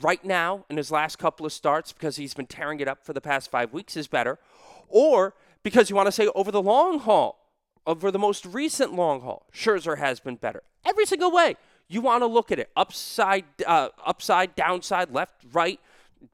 right 0.00 0.24
now 0.24 0.64
in 0.68 0.76
his 0.76 0.90
last 0.90 1.18
couple 1.18 1.46
of 1.46 1.52
starts, 1.52 1.92
because 1.92 2.16
he's 2.16 2.34
been 2.34 2.46
tearing 2.46 2.80
it 2.80 2.88
up 2.88 3.04
for 3.04 3.12
the 3.12 3.20
past 3.20 3.50
five 3.50 3.72
weeks, 3.72 3.96
is 3.96 4.08
better, 4.08 4.38
or 4.88 5.34
because 5.62 5.90
you 5.90 5.96
want 5.96 6.06
to 6.06 6.12
say 6.12 6.28
over 6.34 6.50
the 6.50 6.62
long 6.62 6.98
haul, 7.00 7.38
over 7.86 8.10
the 8.10 8.18
most 8.18 8.44
recent 8.46 8.92
long 8.94 9.20
haul, 9.20 9.46
Scherzer 9.52 9.98
has 9.98 10.20
been 10.20 10.36
better. 10.36 10.62
Every 10.84 11.06
single 11.06 11.30
way. 11.30 11.56
You 11.88 12.00
want 12.00 12.22
to 12.22 12.26
look 12.26 12.50
at 12.50 12.58
it 12.58 12.70
upside, 12.74 13.44
uh, 13.64 13.90
upside, 14.04 14.56
downside, 14.56 15.12
left, 15.12 15.44
right, 15.52 15.78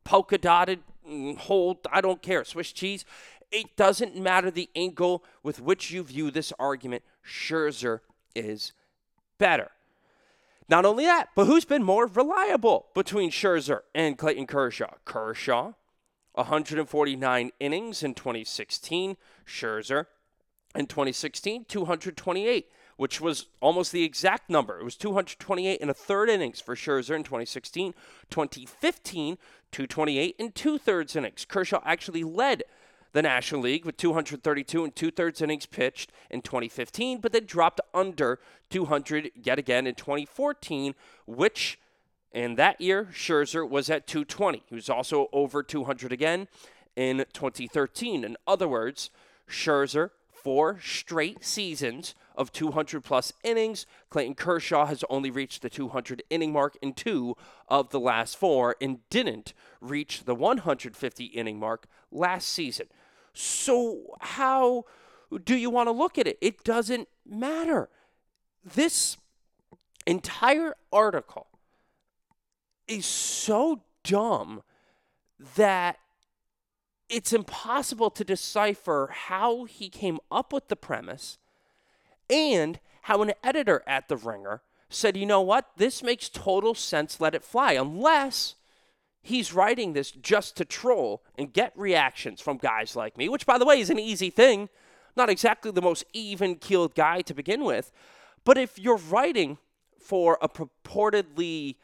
polka 0.03 0.39
dotted, 0.39 0.81
mm, 1.07 1.37
hold, 1.37 1.79
I 1.93 2.01
don't 2.01 2.23
care, 2.23 2.43
Swiss 2.45 2.73
cheese. 2.73 3.05
It 3.53 3.77
doesn't 3.77 4.17
matter 4.17 4.51
the 4.51 4.71
angle 4.75 5.23
with 5.43 5.61
which 5.61 5.91
you 5.91 6.03
view 6.03 6.31
this 6.31 6.53
argument. 6.59 7.03
Scherzer 7.25 8.01
is 8.35 8.73
better. 9.39 9.71
Not 10.69 10.87
only 10.87 11.05
that, 11.05 11.29
but 11.37 11.45
who's 11.45 11.67
been 11.67 11.83
more 11.83 12.07
reliable 12.07 12.87
between 12.95 13.31
Scherzer 13.31 13.81
and 13.95 14.17
Clayton 14.17 14.47
Kershaw? 14.47 14.95
Kershaw, 15.05 15.75
149 16.33 17.51
innings 17.61 18.03
in 18.03 18.15
2016. 18.15 19.17
Scherzer, 19.47 20.07
in 20.75 20.87
2016, 20.87 21.67
228, 21.67 22.67
which 22.97 23.21
was 23.21 23.47
almost 23.61 23.93
the 23.93 24.05
exact 24.05 24.49
number. 24.49 24.79
It 24.79 24.85
was 24.85 24.97
228 24.97 25.81
in 25.81 25.91
a 25.91 25.95
third 25.95 26.29
innings 26.29 26.61
for 26.61 26.75
Scherzer 26.75 27.15
in 27.15 27.25
2016. 27.25 27.95
2015, 28.31 29.37
228 29.71 30.37
and 30.39 30.55
two 30.55 30.79
thirds 30.79 31.17
innings. 31.17 31.45
Kershaw 31.45 31.81
actually 31.85 32.25
led 32.25 32.63
the 33.13 33.23
National 33.23 33.63
League 33.63 33.85
with 33.85 33.97
232 33.97 34.85
and 34.85 34.97
two 34.97 35.11
thirds 35.11 35.43
innings 35.43 35.67
pitched 35.67 36.13
in 36.31 36.43
2015, 36.43 37.21
but 37.21 37.33
then 37.33 37.45
dropped 37.45 37.81
under 37.93 38.39
200 38.71 39.31
yet 39.35 39.59
again 39.59 39.87
in 39.87 39.95
2014, 39.95 40.95
which 41.27 41.79
in 42.33 42.55
that 42.55 42.81
year, 42.81 43.09
Scherzer 43.13 43.69
was 43.69 43.91
at 43.91 44.07
220. 44.07 44.63
He 44.67 44.75
was 44.75 44.89
also 44.89 45.29
over 45.33 45.63
200 45.63 46.13
again 46.13 46.49
in 46.97 47.25
2013. 47.33 48.25
In 48.25 48.37
other 48.47 48.67
words, 48.67 49.11
Scherzer, 49.49 50.11
four 50.33 50.81
straight 50.83 51.45
seasons 51.45 52.15
of 52.35 52.51
200 52.53 53.05
plus 53.05 53.33
innings. 53.45 53.87
Clayton 54.09 54.35
Kershaw 54.35 54.87
has 54.87 55.05
only 55.11 55.31
reached 55.31 55.61
the 55.61 55.69
200 55.69 56.23
inning 56.31 56.53
mark 56.53 56.77
in 56.81 56.95
two 56.95 57.37
of 57.69 57.91
the 57.91 58.01
last 58.01 58.39
four 58.39 58.77
and 58.81 58.99
didn't 59.11 59.53
reach 59.81 60.25
the 60.25 60.35
150 60.35 61.25
inning 61.27 61.59
mark 61.59 61.87
last 62.11 62.49
season. 62.49 62.87
So, 63.35 64.17
how 64.21 64.85
do 65.45 65.57
you 65.57 65.71
want 65.71 65.87
to 65.89 65.93
look 65.93 66.19
at 66.19 66.27
it? 66.27 66.39
It 66.41 66.65
doesn't 66.65 67.09
matter. 67.27 67.89
This 68.65 69.17
entire 70.07 70.75
article 70.93 71.47
is 72.87 73.07
so 73.07 73.83
dumb 74.05 74.63
that 75.57 75.99
it's 77.09 77.33
impossible 77.33 78.11
to 78.11 78.25
decipher 78.25 79.11
how 79.13 79.65
he 79.65 79.89
came 79.89 80.19
up 80.31 80.53
with 80.53 80.69
the 80.69 80.77
premise 80.77 81.39
and 82.31 82.81
how 83.03 83.23
an 83.23 83.33
editor 83.43 83.83
at 83.87 84.09
The 84.09 84.17
Ringer 84.17 84.63
said, 84.89 85.17
you 85.17 85.27
know 85.27 85.41
what, 85.41 85.71
this 85.77 86.03
makes 86.03 86.29
total 86.29 86.75
sense, 86.75 87.21
let 87.21 87.35
it 87.35 87.45
fly, 87.45 87.73
unless 87.73 88.55
he's 89.23 89.53
writing 89.53 89.93
this 89.93 90.11
just 90.11 90.57
to 90.57 90.65
troll 90.65 91.23
and 91.39 91.53
get 91.53 91.73
reactions 91.77 92.41
from 92.41 92.59
guys 92.59 92.97
like 92.97 93.17
me, 93.17 93.29
which, 93.29 93.47
by 93.47 93.59
the 93.59 93.65
way, 93.65 93.81
is 93.81 93.91
an 93.91 93.99
easy 93.99 94.31
thing. 94.31 94.69
Not 95.17 95.31
exactly 95.31 95.71
the 95.71 95.83
most 95.83 96.05
even 96.13 96.57
keeled 96.57 96.95
guy 96.95 97.21
to 97.23 97.35
begin 97.35 97.65
with. 97.65 97.93
But 98.45 98.59
if 98.59 98.79
you're 98.79 98.97
writing 98.97 99.59
for 100.01 100.39
a 100.43 100.49
purportedly 100.49 101.77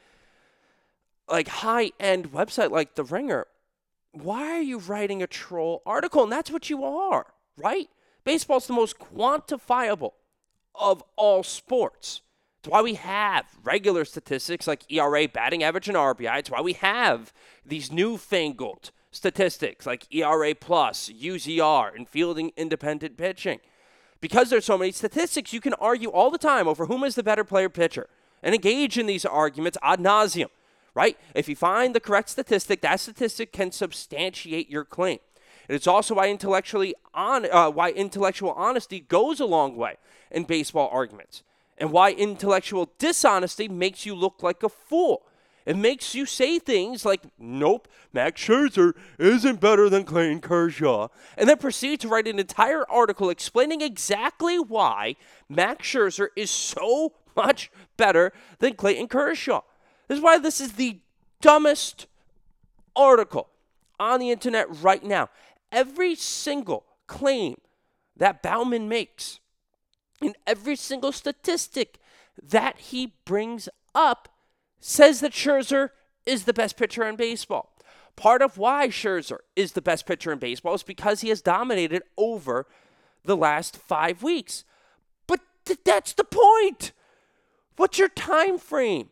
like 1.30 1.48
high 1.48 1.92
end 2.00 2.32
website 2.32 2.70
like 2.70 2.94
The 2.94 3.04
Ringer, 3.04 3.46
why 4.12 4.56
are 4.56 4.62
you 4.62 4.78
writing 4.78 5.22
a 5.22 5.26
troll 5.26 5.82
article? 5.86 6.22
And 6.22 6.32
that's 6.32 6.50
what 6.50 6.70
you 6.70 6.84
are, 6.84 7.26
right? 7.56 7.88
Baseball's 8.24 8.66
the 8.66 8.72
most 8.72 8.98
quantifiable 8.98 10.12
of 10.74 11.02
all 11.16 11.42
sports. 11.42 12.22
It's 12.68 12.72
why 12.74 12.82
we 12.82 12.96
have 12.96 13.46
regular 13.64 14.04
statistics 14.04 14.66
like 14.66 14.84
ERA, 14.92 15.26
batting 15.26 15.62
average, 15.62 15.88
and 15.88 15.96
RBI. 15.96 16.40
It's 16.40 16.50
why 16.50 16.60
we 16.60 16.74
have 16.74 17.32
these 17.64 17.90
newfangled 17.90 18.90
statistics 19.10 19.86
like 19.86 20.06
ERA 20.14 20.54
plus, 20.54 21.08
UZR, 21.08 21.96
and 21.96 22.06
fielding 22.06 22.52
independent 22.58 23.16
pitching. 23.16 23.60
Because 24.20 24.50
there's 24.50 24.66
so 24.66 24.76
many 24.76 24.92
statistics, 24.92 25.54
you 25.54 25.62
can 25.62 25.72
argue 25.80 26.10
all 26.10 26.30
the 26.30 26.36
time 26.36 26.68
over 26.68 26.84
whom 26.84 27.04
is 27.04 27.14
the 27.14 27.22
better 27.22 27.42
player 27.42 27.70
pitcher 27.70 28.06
and 28.42 28.54
engage 28.54 28.98
in 28.98 29.06
these 29.06 29.24
arguments 29.24 29.78
ad 29.82 30.00
nauseum, 30.00 30.50
right? 30.94 31.16
If 31.34 31.48
you 31.48 31.56
find 31.56 31.94
the 31.94 32.00
correct 32.00 32.28
statistic, 32.28 32.82
that 32.82 33.00
statistic 33.00 33.50
can 33.50 33.72
substantiate 33.72 34.68
your 34.68 34.84
claim. 34.84 35.20
And 35.70 35.74
it's 35.74 35.86
also 35.86 36.16
why 36.16 36.28
intellectually 36.28 36.94
on 37.14 37.50
uh, 37.50 37.70
why 37.70 37.92
intellectual 37.92 38.52
honesty 38.52 39.00
goes 39.00 39.40
a 39.40 39.46
long 39.46 39.74
way 39.74 39.96
in 40.30 40.44
baseball 40.44 40.90
arguments 40.92 41.44
and 41.78 41.92
why 41.92 42.12
intellectual 42.12 42.90
dishonesty 42.98 43.68
makes 43.68 44.04
you 44.04 44.14
look 44.14 44.42
like 44.42 44.62
a 44.62 44.68
fool. 44.68 45.22
It 45.64 45.76
makes 45.76 46.14
you 46.14 46.24
say 46.24 46.58
things 46.58 47.04
like, 47.04 47.22
nope, 47.38 47.88
Max 48.12 48.42
Scherzer 48.42 48.94
isn't 49.18 49.60
better 49.60 49.90
than 49.90 50.04
Clayton 50.04 50.40
Kershaw, 50.40 51.08
and 51.36 51.46
then 51.46 51.58
proceed 51.58 52.00
to 52.00 52.08
write 52.08 52.26
an 52.26 52.38
entire 52.38 52.90
article 52.90 53.28
explaining 53.28 53.82
exactly 53.82 54.58
why 54.58 55.16
Max 55.48 55.86
Scherzer 55.86 56.28
is 56.36 56.50
so 56.50 57.12
much 57.36 57.70
better 57.98 58.32
than 58.60 58.74
Clayton 58.74 59.08
Kershaw. 59.08 59.60
This 60.08 60.16
is 60.16 60.24
why 60.24 60.38
this 60.38 60.60
is 60.60 60.72
the 60.72 61.00
dumbest 61.42 62.06
article 62.96 63.50
on 64.00 64.20
the 64.20 64.30
internet 64.30 64.68
right 64.82 65.04
now. 65.04 65.28
Every 65.70 66.14
single 66.14 66.86
claim 67.06 67.56
that 68.16 68.42
Baumann 68.42 68.88
makes 68.88 69.38
in 70.20 70.34
every 70.46 70.76
single 70.76 71.12
statistic 71.12 71.98
that 72.42 72.78
he 72.78 73.14
brings 73.24 73.68
up 73.94 74.28
says 74.80 75.20
that 75.20 75.32
Scherzer 75.32 75.90
is 76.26 76.44
the 76.44 76.52
best 76.52 76.76
pitcher 76.76 77.04
in 77.04 77.16
baseball. 77.16 77.74
Part 78.16 78.42
of 78.42 78.58
why 78.58 78.88
Scherzer 78.88 79.38
is 79.54 79.72
the 79.72 79.82
best 79.82 80.06
pitcher 80.06 80.32
in 80.32 80.38
baseball 80.38 80.74
is 80.74 80.82
because 80.82 81.20
he 81.20 81.28
has 81.28 81.40
dominated 81.40 82.02
over 82.16 82.66
the 83.24 83.36
last 83.36 83.76
five 83.76 84.22
weeks. 84.22 84.64
But 85.26 85.40
th- 85.64 85.80
that's 85.84 86.12
the 86.12 86.24
point. 86.24 86.92
What's 87.76 87.98
your 87.98 88.08
time 88.08 88.58
frame? 88.58 89.10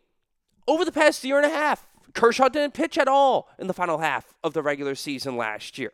Over 0.66 0.85
the 0.85 0.92
past 0.92 1.23
year 1.23 1.37
and 1.37 1.47
a 1.47 1.55
half, 1.55 1.87
Kershaw 2.14 2.49
didn't 2.49 2.75
pitch 2.75 2.99
at 2.99 3.07
all 3.07 3.49
in 3.59 3.69
the 3.69 3.75
final 3.75 3.99
half 3.99 4.35
of 4.42 4.55
the 4.55 4.62
regular 4.62 4.97
season 4.97 5.37
last 5.37 5.79
year, 5.79 5.92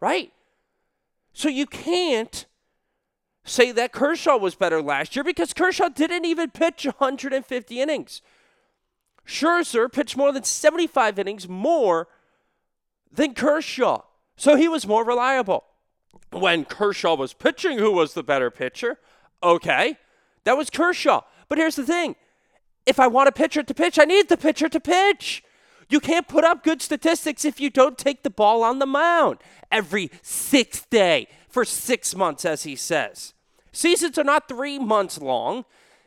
right? 0.00 0.32
So 1.34 1.48
you 1.48 1.66
can't 1.66 2.46
say 3.44 3.72
that 3.72 3.92
Kershaw 3.92 4.36
was 4.36 4.54
better 4.54 4.82
last 4.82 5.14
year 5.14 5.24
because 5.24 5.52
Kershaw 5.52 5.88
didn't 5.88 6.24
even 6.24 6.50
pitch 6.50 6.84
150 6.84 7.80
innings. 7.80 8.22
Scherzer 9.26 9.90
pitched 9.92 10.16
more 10.16 10.32
than 10.32 10.44
75 10.44 11.18
innings 11.18 11.48
more 11.48 12.08
than 13.12 13.34
Kershaw. 13.34 14.02
So 14.36 14.56
he 14.56 14.68
was 14.68 14.86
more 14.86 15.04
reliable. 15.04 15.64
When 16.30 16.64
Kershaw 16.64 17.14
was 17.14 17.32
pitching, 17.32 17.78
who 17.78 17.92
was 17.92 18.14
the 18.14 18.22
better 18.22 18.50
pitcher? 18.50 18.98
Okay, 19.42 19.98
that 20.44 20.56
was 20.56 20.70
Kershaw. 20.70 21.22
But 21.48 21.58
here's 21.58 21.76
the 21.76 21.86
thing 21.86 22.16
if 22.86 22.98
I 22.98 23.06
want 23.06 23.28
a 23.28 23.32
pitcher 23.32 23.62
to 23.62 23.74
pitch, 23.74 23.98
I 23.98 24.04
need 24.04 24.28
the 24.28 24.36
pitcher 24.36 24.68
to 24.68 24.80
pitch. 24.80 25.44
You 25.90 26.00
can't 26.00 26.26
put 26.26 26.44
up 26.44 26.64
good 26.64 26.80
statistics 26.80 27.44
if 27.44 27.60
you 27.60 27.70
don't 27.70 27.98
take 27.98 28.22
the 28.22 28.30
ball 28.30 28.62
on 28.62 28.78
the 28.78 28.86
mound 28.86 29.38
every 29.70 30.10
sixth 30.22 30.88
day 30.88 31.28
for 31.48 31.64
six 31.64 32.14
months, 32.14 32.44
as 32.44 32.62
he 32.62 32.74
says. 32.74 33.33
Seasons 33.74 34.16
are 34.18 34.24
not 34.24 34.48
three 34.48 34.78
months 34.78 35.20
long. 35.20 35.64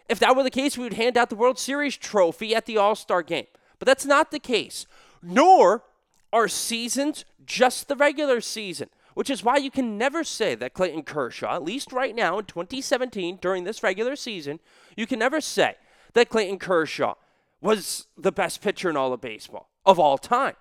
If 0.09 0.19
that 0.19 0.35
were 0.35 0.43
the 0.43 0.49
case, 0.49 0.77
we 0.77 0.85
would 0.85 0.93
hand 0.93 1.17
out 1.17 1.29
the 1.29 1.35
World 1.35 1.59
Series 1.59 1.97
trophy 1.97 2.55
at 2.55 2.65
the 2.65 2.77
All 2.77 2.95
Star 2.95 3.21
game. 3.21 3.45
But 3.77 3.85
that's 3.85 4.05
not 4.05 4.31
the 4.31 4.39
case. 4.39 4.87
Nor 5.21 5.83
are 6.31 6.47
seasons 6.47 7.25
just 7.45 7.87
the 7.87 7.95
regular 7.95 8.41
season, 8.41 8.89
which 9.13 9.29
is 9.29 9.43
why 9.43 9.57
you 9.57 9.69
can 9.69 9.97
never 9.97 10.23
say 10.23 10.55
that 10.55 10.73
Clayton 10.73 11.03
Kershaw, 11.03 11.55
at 11.55 11.63
least 11.63 11.91
right 11.91 12.15
now 12.15 12.39
in 12.39 12.45
2017, 12.45 13.39
during 13.41 13.65
this 13.65 13.83
regular 13.83 14.15
season, 14.15 14.59
you 14.95 15.05
can 15.05 15.19
never 15.19 15.41
say 15.41 15.75
that 16.13 16.29
Clayton 16.29 16.59
Kershaw 16.59 17.15
was 17.59 18.07
the 18.17 18.31
best 18.31 18.61
pitcher 18.61 18.89
in 18.89 18.97
all 18.97 19.11
of 19.11 19.21
baseball 19.21 19.69
of 19.85 19.99
all 19.99 20.17
time. 20.17 20.55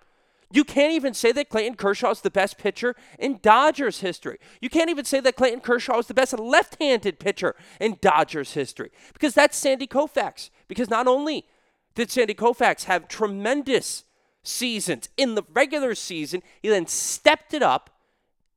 You 0.53 0.65
can't 0.65 0.93
even 0.93 1.13
say 1.13 1.33
that 1.33 1.49
Clayton 1.49 1.75
Kershaw 1.75 2.11
is 2.11 2.21
the 2.21 2.31
best 2.31 2.57
pitcher 2.57 2.95
in 3.19 3.41
Dodgers 3.43 4.01
history. 4.01 4.39
You 4.61 4.71
can't 4.71 4.91
even 4.91 5.05
say 5.05 5.19
that 5.21 5.37
Clayton 5.37 5.61
Kershaw 5.61 5.99
is 5.99 6.07
the 6.07 6.15
best 6.15 6.39
left 6.39 6.77
handed 6.81 7.19
pitcher 7.19 7.57
in 7.81 7.99
Dodgers 8.01 8.53
history 8.53 8.91
because 9.13 9.35
that's 9.35 9.57
Sandy 9.57 9.87
Koufax. 9.87 10.51
Because 10.69 10.89
not 10.89 11.09
only 11.09 11.47
did 11.95 12.11
Sandy 12.11 12.35
Koufax 12.35 12.85
have 12.85 13.09
tremendous 13.09 14.05
seasons 14.45 15.09
in 15.17 15.35
the 15.35 15.43
regular 15.53 15.95
season, 15.97 16.43
he 16.63 16.69
then 16.69 16.87
stepped 16.87 17.53
it 17.53 17.63
up 17.63 17.91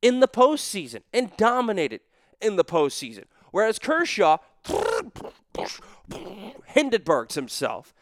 in 0.00 0.20
the 0.20 0.28
postseason 0.28 1.02
and 1.12 1.36
dominated 1.36 2.00
in 2.40 2.54
the 2.54 2.64
postseason. 2.64 3.24
Whereas 3.50 3.80
Kershaw 3.80 4.38
Hindenburgs 6.74 7.34
himself 7.34 7.92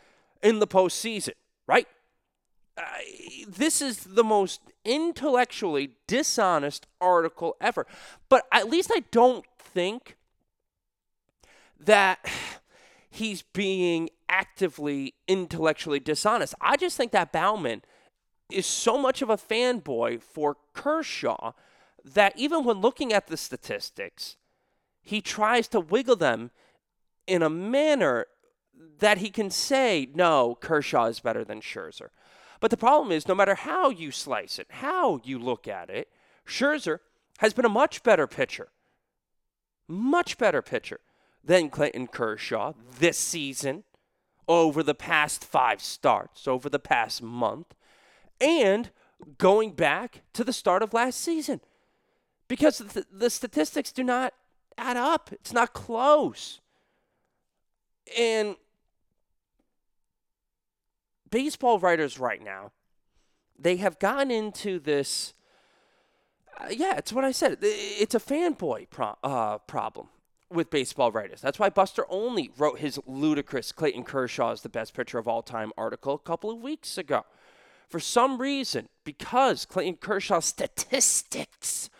in 0.43 0.59
the 0.59 0.67
postseason, 0.67 1.33
right? 1.67 1.87
This 3.47 3.81
is 3.81 3.99
the 4.05 4.25
most 4.25 4.61
intellectually 4.85 5.93
dishonest 6.07 6.87
article 7.01 7.57
ever. 7.61 7.87
But 8.29 8.47
at 8.53 8.69
least 8.71 8.91
I 8.95 9.05
don't 9.11 9.45
think 9.59 10.17
that 11.79 12.19
he's 13.11 13.43
being 13.43 14.11
actively 14.29 15.15
intellectually 15.27 16.01
dishonest. 16.01 16.55
I 16.61 16.77
just 16.77 16.97
think 16.97 17.13
that 17.13 17.33
Baumann 17.33 17.83
is 18.51 18.67
so 18.67 18.99
much 18.99 19.23
of 19.23 19.31
a 19.31 19.37
fanboy 19.37 20.23
for 20.23 20.57
Kershaw 20.73 21.53
that 22.05 22.33
even 22.37 22.65
when 22.65 22.81
looking 22.81 23.13
at 23.13 23.27
the 23.27 23.37
statistics, 23.37 24.37
he 25.03 25.21
tries 25.21 25.69
to 25.69 25.81
wiggle 25.81 26.17
them 26.17 26.51
in 27.27 27.43
a 27.43 27.51
manner 27.51 28.27
that 28.99 29.19
he 29.19 29.31
can 29.31 29.51
say, 29.51 30.09
no, 30.15 30.57
Kershaw 30.61 31.07
is 31.07 31.21
better 31.21 31.45
than 31.45 31.61
Scherzer. 31.61 32.09
But 32.61 32.71
the 32.71 32.77
problem 32.77 33.13
is, 33.13 33.29
no 33.29 33.35
matter 33.35 33.55
how 33.55 33.91
you 33.91 34.11
slice 34.11 34.59
it, 34.59 34.67
how 34.71 35.21
you 35.25 35.39
look 35.39 35.69
at 35.69 35.91
it, 35.91 36.09
Scherzer 36.47 36.99
has 37.39 37.53
been 37.53 37.65
a 37.65 37.71
much 37.71 38.03
better 38.03 38.27
pitcher, 38.27 38.69
much 39.87 40.39
better 40.39 40.63
pitcher 40.63 41.01
than 41.45 41.71
Clayton 41.71 42.09
Kershaw 42.09 42.73
this 42.99 43.19
season, 43.19 43.85
over 44.49 44.83
the 44.83 44.95
past 44.95 45.45
five 45.45 45.81
starts, 45.81 46.49
over 46.49 46.69
the 46.69 46.79
past 46.79 47.23
month, 47.23 47.75
and 48.41 48.91
going 49.37 49.73
back 49.73 50.23
to 50.33 50.43
the 50.43 50.53
start 50.53 50.83
of 50.83 50.95
last 50.95 51.21
season. 51.21 51.61
Because 52.49 52.79
the, 52.79 53.05
the 53.13 53.29
statistics 53.29 53.93
do 53.93 54.03
not 54.03 54.33
add 54.79 54.97
up, 54.97 55.31
it's 55.33 55.53
not 55.53 55.75
close. 55.75 56.61
And 58.19 58.57
baseball 61.31 61.79
writers 61.79 62.19
right 62.19 62.43
now, 62.43 62.73
they 63.59 63.77
have 63.77 63.99
gotten 63.99 64.31
into 64.31 64.79
this. 64.79 65.35
Uh, 66.59 66.69
yeah, 66.71 66.97
it's 66.97 67.13
what 67.13 67.25
I 67.25 67.33
said. 67.33 67.59
It's 67.61 68.15
a 68.15 68.21
fanboy 68.21 68.91
pro- 68.91 69.17
uh, 69.23 69.59
problem 69.59 70.09
with 70.51 70.71
baseball 70.71 71.13
writers. 71.13 71.41
That's 71.41 71.59
why 71.59 71.69
Buster 71.69 72.07
Olney 72.09 72.51
wrote 72.57 72.79
his 72.79 72.99
ludicrous 73.07 73.73
Clayton 73.73 74.05
Kershaw 74.05 74.53
is 74.53 74.63
the 74.63 74.69
best 74.69 74.95
pitcher 74.95 75.19
of 75.19 75.29
all 75.29 75.43
time 75.43 75.73
article 75.77 76.15
a 76.15 76.19
couple 76.19 76.51
of 76.51 76.61
weeks 76.61 76.97
ago. 76.97 77.25
For 77.89 78.01
some 78.01 78.41
reason, 78.41 78.89
because 79.05 79.65
Clayton 79.65 79.97
Kershaw's 79.97 80.45
statistics 80.45 81.91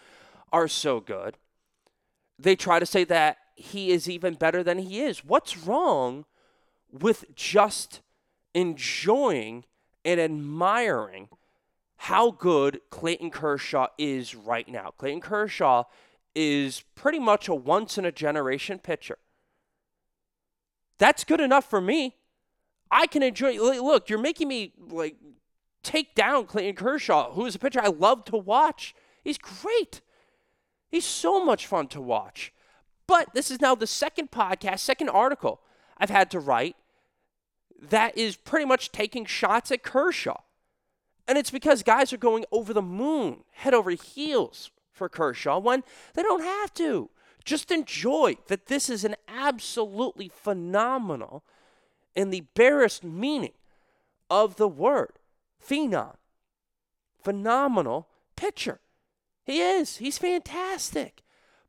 are 0.53 0.69
so 0.69 1.01
good, 1.01 1.37
they 2.39 2.57
try 2.57 2.79
to 2.79 2.87
say 2.87 3.05
that 3.05 3.39
he 3.57 3.91
is 3.91 4.09
even 4.09 4.35
better 4.35 4.63
than 4.63 4.79
he 4.79 5.01
is. 5.01 5.25
What's 5.25 5.57
wrong 5.59 6.25
with 6.93 7.25
just 7.35 8.01
enjoying 8.59 9.65
and 10.05 10.19
admiring 10.19 11.29
how 11.99 12.33
good 12.33 12.81
Clayton 12.91 13.31
Kershaw 13.31 13.87
is 13.97 14.35
right 14.35 14.69
now? 14.69 14.93
Clayton 14.99 15.21
Kershaw 15.21 15.85
is 16.35 16.83
pretty 16.97 17.21
much 17.21 17.47
a 17.49 17.55
once 17.55 17.99
in 17.99 18.05
a 18.05 18.11
generation 18.11 18.81
pitcher. 18.81 19.19
That's 20.99 21.23
good 21.23 21.41
enough 21.41 21.71
for 21.71 21.81
me. 21.81 22.17
I 22.91 23.07
can 23.07 23.23
enjoy. 23.23 23.57
Look, 23.59 24.09
you're 24.09 24.19
making 24.19 24.49
me 24.49 24.73
like 24.91 25.17
take 25.85 26.17
down 26.17 26.47
Clayton 26.47 26.75
Kershaw, 26.75 27.33
who 27.33 27.47
is 27.47 27.55
a 27.55 27.61
pitcher 27.61 27.81
I 27.81 27.89
love 27.89 28.25
to 28.25 28.37
watch. 28.37 28.93
He's 29.23 29.39
great. 29.39 30.01
He's 30.91 31.05
so 31.05 31.45
much 31.45 31.67
fun 31.67 31.87
to 31.89 32.01
watch. 32.01 32.53
But 33.07 33.35
this 33.35 33.53
is 33.53 33.61
now 33.61 33.77
the 33.77 33.87
second 33.87 34.33
podcast, 34.33 34.81
second 34.81 35.11
article 35.11 35.61
I've 35.97 36.11
had 36.11 36.31
to 36.33 36.41
write 36.41 36.75
that 37.81 38.17
is 38.17 38.37
pretty 38.37 38.65
much 38.65 38.93
taking 38.93 39.25
shots 39.25 39.71
at 39.71 39.83
Kershaw. 39.83 40.41
And 41.27 41.37
it's 41.37 41.51
because 41.51 41.83
guys 41.83 42.13
are 42.13 42.19
going 42.19 42.45
over 42.51 42.73
the 42.73 42.83
moon, 42.83 43.45
head 43.53 43.75
over 43.75 43.91
heels 43.91 44.71
for 44.93 45.09
Kershaw 45.09 45.59
when 45.59 45.85
they 46.15 46.23
don't 46.23 46.43
have 46.43 46.73
to. 46.75 47.11
Just 47.45 47.71
enjoy 47.71 48.37
that 48.49 48.67
this 48.67 48.91
is 48.91 49.05
an 49.05 49.17
absolutely 49.27 50.29
phenomenal, 50.29 51.45
in 52.15 52.31
the 52.31 52.47
barest 52.55 53.05
meaning 53.05 53.53
of 54.29 54.57
the 54.57 54.69
word, 54.69 55.13
phenom. 55.65 56.17
Phenomenal 57.23 58.09
pitcher. 58.37 58.81
He 59.45 59.61
is. 59.61 59.99
He's 59.99 60.19
fantastic. 60.19 61.23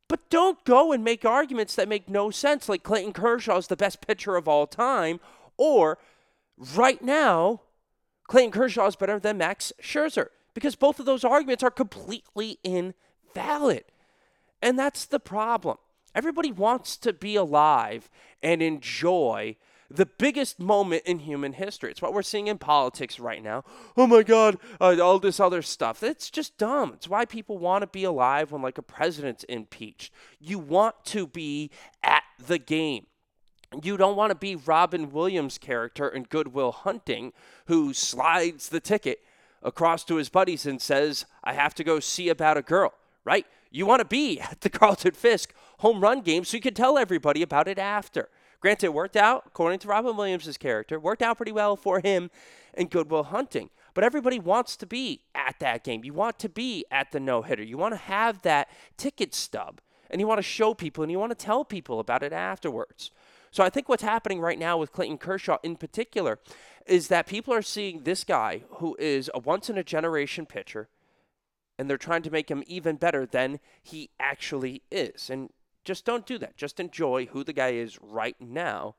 But 0.08 0.28
don't 0.28 0.62
go 0.64 0.92
and 0.92 1.04
make 1.04 1.24
arguments 1.24 1.76
that 1.76 1.88
make 1.88 2.08
no 2.08 2.30
sense, 2.30 2.68
like 2.68 2.82
Clayton 2.82 3.12
Kershaw 3.12 3.58
is 3.58 3.68
the 3.68 3.76
best 3.76 4.04
pitcher 4.04 4.34
of 4.36 4.48
all 4.48 4.66
time, 4.66 5.20
or 5.60 5.98
right 6.74 7.02
now, 7.02 7.60
Clayton 8.24 8.50
Kershaw 8.50 8.86
is 8.86 8.96
better 8.96 9.18
than 9.18 9.36
Max 9.36 9.72
Scherzer, 9.82 10.28
because 10.54 10.74
both 10.74 10.98
of 10.98 11.06
those 11.06 11.22
arguments 11.22 11.62
are 11.62 11.70
completely 11.70 12.58
invalid. 12.64 13.84
And 14.62 14.78
that's 14.78 15.04
the 15.04 15.20
problem. 15.20 15.76
Everybody 16.14 16.50
wants 16.50 16.96
to 16.98 17.12
be 17.12 17.36
alive 17.36 18.08
and 18.42 18.62
enjoy 18.62 19.56
the 19.90 20.06
biggest 20.06 20.60
moment 20.60 21.02
in 21.04 21.18
human 21.18 21.52
history. 21.52 21.90
It's 21.90 22.00
what 22.00 22.14
we're 22.14 22.22
seeing 22.22 22.46
in 22.46 22.58
politics 22.58 23.18
right 23.18 23.42
now. 23.42 23.64
Oh 23.96 24.06
my 24.06 24.22
God, 24.22 24.56
uh, 24.80 24.96
all 25.02 25.18
this 25.18 25.40
other 25.40 25.62
stuff. 25.62 26.02
It's 26.02 26.30
just 26.30 26.56
dumb. 26.56 26.92
It's 26.94 27.08
why 27.08 27.24
people 27.24 27.58
want 27.58 27.82
to 27.82 27.88
be 27.88 28.04
alive 28.04 28.52
when, 28.52 28.62
like, 28.62 28.78
a 28.78 28.82
president's 28.82 29.44
impeached. 29.44 30.12
You 30.38 30.60
want 30.60 31.04
to 31.06 31.26
be 31.26 31.70
at 32.02 32.22
the 32.46 32.58
game. 32.58 33.06
You 33.82 33.96
don't 33.96 34.16
want 34.16 34.30
to 34.30 34.34
be 34.34 34.56
Robin 34.56 35.12
Williams' 35.12 35.56
character 35.56 36.08
in 36.08 36.24
Good 36.24 36.52
Will 36.52 36.72
Hunting, 36.72 37.32
who 37.66 37.94
slides 37.94 38.68
the 38.68 38.80
ticket 38.80 39.20
across 39.62 40.02
to 40.04 40.16
his 40.16 40.28
buddies 40.28 40.66
and 40.66 40.82
says, 40.82 41.24
I 41.44 41.52
have 41.52 41.74
to 41.76 41.84
go 41.84 42.00
see 42.00 42.28
about 42.28 42.56
a 42.56 42.62
girl, 42.62 42.92
right? 43.24 43.46
You 43.70 43.86
want 43.86 44.00
to 44.00 44.06
be 44.06 44.40
at 44.40 44.62
the 44.62 44.70
Carlton 44.70 45.12
Fisk 45.12 45.54
home 45.78 46.00
run 46.00 46.20
game 46.20 46.44
so 46.44 46.56
you 46.56 46.60
can 46.60 46.74
tell 46.74 46.98
everybody 46.98 47.42
about 47.42 47.68
it 47.68 47.78
after. 47.78 48.28
Granted, 48.60 48.86
it 48.86 48.94
worked 48.94 49.16
out, 49.16 49.44
according 49.46 49.78
to 49.80 49.88
Robin 49.88 50.16
Williams' 50.16 50.58
character, 50.58 50.98
worked 50.98 51.22
out 51.22 51.36
pretty 51.36 51.52
well 51.52 51.76
for 51.76 52.00
him 52.00 52.30
in 52.74 52.88
Good 52.88 53.10
Will 53.10 53.24
Hunting. 53.24 53.70
But 53.94 54.04
everybody 54.04 54.38
wants 54.38 54.76
to 54.76 54.86
be 54.86 55.22
at 55.34 55.58
that 55.60 55.84
game. 55.84 56.04
You 56.04 56.12
want 56.12 56.38
to 56.40 56.48
be 56.48 56.84
at 56.90 57.12
the 57.12 57.20
no 57.20 57.42
hitter. 57.42 57.62
You 57.62 57.78
want 57.78 57.94
to 57.94 57.98
have 57.98 58.42
that 58.42 58.68
ticket 58.96 59.34
stub, 59.34 59.80
and 60.10 60.20
you 60.20 60.26
want 60.26 60.38
to 60.38 60.42
show 60.42 60.74
people 60.74 61.02
and 61.02 61.10
you 61.10 61.18
want 61.18 61.30
to 61.30 61.44
tell 61.44 61.64
people 61.64 62.00
about 62.00 62.22
it 62.22 62.32
afterwards. 62.32 63.10
So 63.50 63.64
I 63.64 63.70
think 63.70 63.88
what's 63.88 64.02
happening 64.02 64.40
right 64.40 64.58
now 64.58 64.78
with 64.78 64.92
Clayton 64.92 65.18
Kershaw 65.18 65.58
in 65.62 65.76
particular 65.76 66.38
is 66.86 67.08
that 67.08 67.26
people 67.26 67.52
are 67.52 67.62
seeing 67.62 68.02
this 68.02 68.24
guy 68.24 68.62
who 68.74 68.96
is 68.98 69.30
a 69.34 69.40
once 69.40 69.68
in 69.68 69.76
a 69.76 69.84
generation 69.84 70.46
pitcher 70.46 70.88
and 71.78 71.88
they're 71.88 71.96
trying 71.96 72.22
to 72.22 72.30
make 72.30 72.50
him 72.50 72.62
even 72.66 72.96
better 72.96 73.24
than 73.24 73.58
he 73.82 74.10
actually 74.20 74.82
is. 74.90 75.30
And 75.30 75.50
just 75.84 76.04
don't 76.04 76.26
do 76.26 76.36
that. 76.38 76.56
Just 76.56 76.78
enjoy 76.78 77.26
who 77.26 77.42
the 77.42 77.54
guy 77.54 77.70
is 77.70 77.98
right 78.02 78.36
now. 78.38 78.96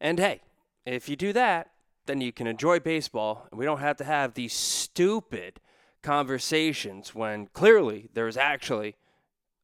And 0.00 0.18
hey, 0.18 0.42
if 0.84 1.08
you 1.08 1.16
do 1.16 1.32
that, 1.32 1.70
then 2.06 2.20
you 2.20 2.32
can 2.32 2.46
enjoy 2.46 2.80
baseball, 2.80 3.46
and 3.50 3.58
we 3.58 3.64
don't 3.64 3.78
have 3.78 3.96
to 3.98 4.04
have 4.04 4.34
these 4.34 4.52
stupid 4.52 5.60
conversations 6.02 7.14
when 7.14 7.46
clearly 7.46 8.08
there's 8.12 8.36
actually 8.36 8.96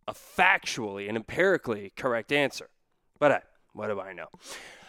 a 0.07 0.15
factually 0.15 1.09
and 1.09 1.17
empirically 1.17 1.93
correct 1.97 2.33
answer. 2.33 2.71
But 3.19 3.33
hey, 3.33 3.41
what 3.73 3.89
do 3.89 4.01
I 4.01 4.13
know? 4.13 4.29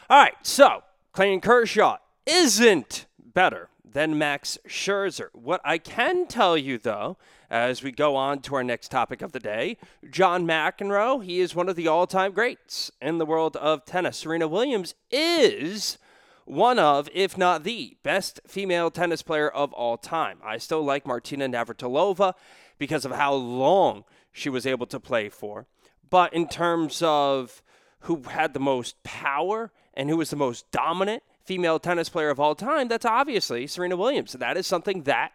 All 0.10 0.22
right, 0.22 0.36
so 0.44 0.84
Clayton 1.14 1.42
Kershaw 1.42 1.98
isn't 2.26 3.06
better 3.20 3.70
than 3.84 4.18
Max 4.18 4.58
Scherzer. 4.68 5.30
What 5.34 5.62
I 5.64 5.78
can 5.78 6.28
tell 6.28 6.58
you, 6.58 6.78
though, 6.78 7.18
as 7.50 7.82
we 7.82 7.92
go 7.92 8.16
on 8.16 8.42
to 8.42 8.56
our 8.56 8.64
next 8.64 8.90
topic 8.90 9.22
of 9.22 9.32
the 9.32 9.40
day, 9.40 9.78
John 10.10 10.46
McEnroe, 10.46 11.24
he 11.24 11.40
is 11.40 11.56
one 11.56 11.70
of 11.70 11.76
the 11.76 11.88
all 11.88 12.06
time 12.06 12.32
greats 12.32 12.92
in 13.02 13.18
the 13.18 13.26
world 13.26 13.56
of 13.58 13.86
tennis. 13.86 14.18
Serena 14.18 14.48
Williams 14.48 14.94
is 15.10 15.98
one 16.46 16.80
of, 16.80 17.10
if 17.14 17.38
not 17.38 17.64
the 17.64 17.98
best 18.04 18.40
female 18.48 18.92
tennis 18.92 19.22
player 19.22 19.50
of 19.50 19.74
all 19.74 19.98
time. 19.98 20.40
I 20.44 20.58
still 20.58 20.84
like 20.84 21.06
Martina 21.06 21.48
Navratilova 21.48 22.34
because 22.78 23.06
of 23.06 23.12
how 23.12 23.34
long 23.34 24.04
she 24.32 24.50
was 24.50 24.66
able 24.66 24.86
to 24.88 25.00
play 25.00 25.30
for. 25.30 25.68
But 26.10 26.34
in 26.34 26.48
terms 26.48 27.02
of 27.04 27.62
who 28.02 28.24
had 28.30 28.54
the 28.54 28.60
most 28.60 29.02
power 29.04 29.72
and 29.94 30.10
who 30.10 30.18
was 30.18 30.30
the 30.30 30.36
most 30.36 30.70
dominant 30.72 31.24
female 31.44 31.80
tennis 31.80 32.10
player 32.10 32.30
of 32.30 32.40
all 32.40 32.56
time, 32.56 32.88
that's 32.88 33.06
obviously 33.06 33.68
Serena 33.68 33.98
Williams. 33.98 34.34
That 34.34 34.58
is 34.58 34.68
something 34.68 35.04
that 35.04 35.32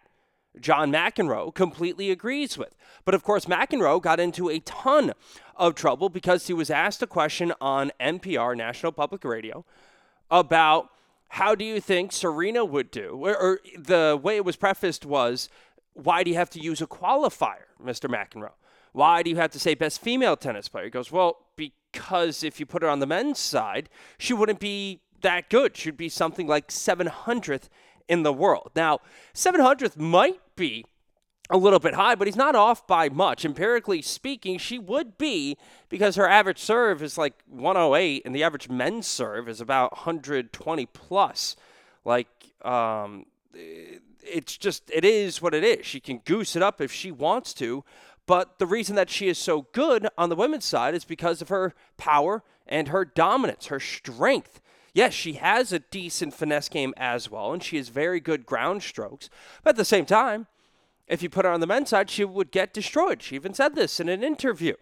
John 0.59 0.91
McEnroe 0.91 1.53
completely 1.53 2.09
agrees 2.11 2.57
with. 2.57 2.75
But 3.03 3.13
of 3.13 3.23
course, 3.23 3.45
McEnroe 3.45 4.01
got 4.01 4.19
into 4.19 4.49
a 4.49 4.59
ton 4.59 5.13
of 5.55 5.75
trouble 5.75 6.09
because 6.09 6.47
he 6.47 6.53
was 6.53 6.69
asked 6.69 7.01
a 7.01 7.07
question 7.07 7.53
on 7.59 7.91
NPR, 7.99 8.55
National 8.55 8.91
Public 8.91 9.23
Radio, 9.23 9.65
about 10.31 10.89
how 11.29 11.55
do 11.55 11.65
you 11.65 11.81
think 11.81 12.11
Serena 12.11 12.63
would 12.63 12.91
do? 12.91 13.19
Or, 13.25 13.37
or 13.37 13.59
the 13.77 14.19
way 14.21 14.37
it 14.37 14.45
was 14.45 14.55
prefaced 14.55 15.05
was, 15.05 15.49
why 15.93 16.23
do 16.23 16.31
you 16.31 16.37
have 16.37 16.49
to 16.51 16.61
use 16.61 16.81
a 16.81 16.87
qualifier, 16.87 17.67
Mr. 17.83 18.09
McEnroe? 18.09 18.53
Why 18.95 19.23
do 19.23 19.29
you 19.29 19.35
have 19.35 19.51
to 19.51 19.59
say 19.59 19.75
best 19.75 19.99
female 19.99 20.37
tennis 20.37 20.69
player? 20.69 20.85
He 20.85 20.89
goes, 20.89 21.11
well, 21.11 21.47
because 21.57 22.45
if 22.45 22.61
you 22.61 22.65
put 22.65 22.81
her 22.81 22.87
on 22.87 22.99
the 22.99 23.05
men's 23.05 23.39
side, 23.39 23.89
she 24.17 24.31
wouldn't 24.31 24.61
be 24.61 25.01
that 25.19 25.49
good. 25.49 25.75
She'd 25.75 25.97
be 25.97 26.07
something 26.07 26.47
like 26.47 26.69
700th 26.69 27.67
in 28.07 28.23
the 28.23 28.31
world. 28.31 28.71
Now, 28.73 28.99
700th 29.33 29.97
might 29.97 30.39
be 30.55 30.85
a 31.49 31.57
little 31.57 31.79
bit 31.79 31.95
high, 31.95 32.15
but 32.15 32.25
he's 32.25 32.37
not 32.37 32.55
off 32.55 32.87
by 32.87 33.09
much. 33.09 33.43
Empirically 33.43 34.01
speaking, 34.01 34.57
she 34.57 34.79
would 34.79 35.17
be 35.17 35.57
because 35.89 36.15
her 36.15 36.29
average 36.29 36.59
serve 36.59 37.03
is 37.03 37.17
like 37.17 37.33
108 37.49 38.21
and 38.23 38.33
the 38.33 38.43
average 38.43 38.69
men's 38.69 39.07
serve 39.07 39.49
is 39.49 39.59
about 39.59 39.91
120 39.91 40.85
plus. 40.85 41.57
Like, 42.05 42.29
um, 42.61 43.25
it's 43.53 44.55
just, 44.55 44.89
it 44.89 45.03
is 45.03 45.41
what 45.41 45.53
it 45.53 45.65
is. 45.65 45.85
She 45.85 45.99
can 45.99 46.19
goose 46.19 46.55
it 46.55 46.63
up 46.63 46.79
if 46.79 46.93
she 46.93 47.11
wants 47.11 47.53
to. 47.55 47.83
But 48.27 48.59
the 48.59 48.65
reason 48.65 48.95
that 48.95 49.09
she 49.09 49.27
is 49.27 49.37
so 49.37 49.67
good 49.71 50.07
on 50.17 50.29
the 50.29 50.35
women's 50.35 50.65
side 50.65 50.95
is 50.95 51.05
because 51.05 51.41
of 51.41 51.49
her 51.49 51.73
power 51.97 52.43
and 52.67 52.87
her 52.87 53.05
dominance, 53.05 53.67
her 53.67 53.79
strength. 53.79 54.59
Yes, 54.93 55.13
she 55.13 55.33
has 55.33 55.71
a 55.71 55.79
decent 55.79 56.33
finesse 56.33 56.69
game 56.69 56.93
as 56.97 57.29
well, 57.29 57.53
and 57.53 57.61
she 57.61 57.77
has 57.77 57.89
very 57.89 58.19
good 58.19 58.45
ground 58.45 58.81
strokes. 58.81 59.29
But 59.63 59.71
at 59.71 59.75
the 59.75 59.85
same 59.85 60.05
time, 60.05 60.47
if 61.07 61.21
you 61.21 61.29
put 61.29 61.45
her 61.45 61.51
on 61.51 61.59
the 61.59 61.67
men's 61.67 61.89
side, 61.89 62.09
she 62.09 62.25
would 62.25 62.51
get 62.51 62.73
destroyed. 62.73 63.21
She 63.21 63.35
even 63.35 63.53
said 63.53 63.75
this 63.75 63.99
in 63.99 64.09
an 64.09 64.23
interview 64.23 64.75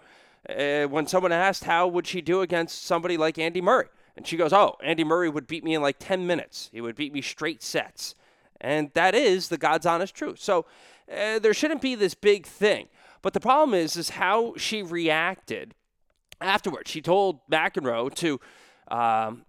uh, 0.48 0.84
when 0.84 1.08
someone 1.08 1.32
asked 1.32 1.66
how 1.66 1.88
would 1.88 2.08
she 2.08 2.22
do 2.22 2.42
against 2.42 2.86
somebody 2.86 3.18
like 3.18 3.38
Andy 3.38 3.62
Murray, 3.62 3.88
and 4.16 4.26
she 4.26 4.38
goes, 4.38 4.54
"Oh, 4.54 4.78
Andy 4.84 5.04
Murray 5.04 5.30
would 5.30 5.48
beat 5.48 5.64
me 5.64 5.74
in 5.74 5.82
like 5.82 5.98
10 6.00 6.26
minutes. 6.28 6.70
He 6.72 6.80
would 6.80 6.96
beat 6.96 7.14
me 7.14 7.22
straight 7.22 7.64
sets." 7.64 8.16
And 8.62 8.92
that 8.94 9.16
is 9.16 9.50
the 9.50 9.58
God's 9.58 9.86
honest 9.86 10.16
truth. 10.16 10.40
So 10.40 10.66
uh, 11.12 11.40
there 11.40 11.54
shouldn't 11.54 11.82
be 11.82 11.96
this 11.96 12.14
big 12.14 12.46
thing. 12.46 12.88
But 13.24 13.34
the 13.34 13.40
problem 13.40 13.74
is, 13.74 13.98
is 13.98 14.12
how 14.12 14.54
she 14.58 14.84
reacted 14.84 15.74
afterwards. 16.40 16.92
She 16.92 17.02
told 17.02 17.40
McEnroe 17.50 18.14
to 18.16 18.40
um, 18.90 19.46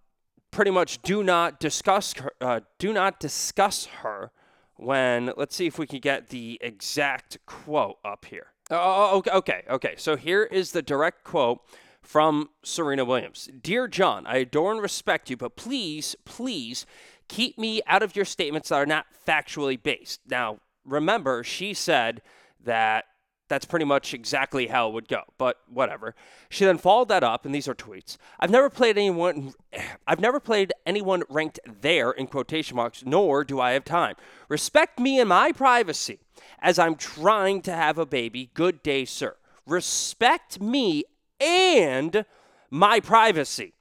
pretty 0.50 0.70
much 0.70 1.02
do 1.02 1.22
not 1.22 1.60
discuss 1.60 2.14
her, 2.14 2.32
uh, 2.40 2.60
do 2.78 2.92
not 2.94 3.20
discuss 3.20 3.86
her 3.86 4.30
when 4.76 5.32
let's 5.36 5.54
see 5.54 5.66
if 5.66 5.78
we 5.78 5.86
can 5.86 5.98
get 5.98 6.28
the 6.28 6.56
exact 6.62 7.36
quote 7.46 7.98
up 8.04 8.24
here. 8.24 8.46
Oh, 8.70 8.76
oh, 8.76 9.10
oh, 9.12 9.18
okay, 9.18 9.30
okay, 9.32 9.62
okay. 9.68 9.94
So 9.98 10.16
here 10.16 10.44
is 10.44 10.72
the 10.72 10.80
direct 10.80 11.24
quote 11.24 11.60
from 12.00 12.50
Serena 12.62 13.04
Williams. 13.04 13.50
Dear 13.60 13.88
John, 13.88 14.26
I 14.26 14.36
adore 14.36 14.72
and 14.72 14.80
respect 14.80 15.30
you, 15.30 15.36
but 15.36 15.56
please, 15.56 16.14
please 16.24 16.86
keep 17.28 17.58
me 17.58 17.82
out 17.86 18.02
of 18.02 18.14
your 18.14 18.24
statements 18.24 18.68
that 18.68 18.76
are 18.76 18.86
not 18.86 19.06
factually 19.26 19.82
based. 19.82 20.20
Now, 20.28 20.60
remember, 20.84 21.42
she 21.42 21.74
said 21.74 22.22
that 22.62 23.06
that's 23.48 23.64
pretty 23.66 23.84
much 23.84 24.14
exactly 24.14 24.68
how 24.68 24.88
it 24.88 24.94
would 24.94 25.08
go, 25.08 25.22
but 25.38 25.58
whatever. 25.68 26.14
She 26.48 26.64
then 26.64 26.78
followed 26.78 27.08
that 27.08 27.22
up, 27.22 27.44
and 27.44 27.54
these 27.54 27.68
are 27.68 27.74
tweets. 27.74 28.16
I've 28.40 28.50
never 28.50 28.70
played 28.70 28.96
anyone 28.96 29.52
I've 30.06 30.20
never 30.20 30.40
played 30.40 30.72
anyone 30.86 31.22
ranked 31.28 31.60
there 31.80 32.10
in 32.10 32.26
quotation 32.26 32.76
marks, 32.76 33.04
nor 33.04 33.44
do 33.44 33.60
I 33.60 33.72
have 33.72 33.84
time. 33.84 34.16
Respect 34.48 34.98
me 34.98 35.20
and 35.20 35.28
my 35.28 35.52
privacy 35.52 36.20
as 36.60 36.78
I'm 36.78 36.96
trying 36.96 37.62
to 37.62 37.72
have 37.72 37.98
a 37.98 38.06
baby. 38.06 38.50
Good 38.54 38.82
day, 38.82 39.04
sir. 39.04 39.36
Respect 39.66 40.60
me 40.60 41.04
and 41.40 42.24
my 42.70 43.00
privacy 43.00 43.74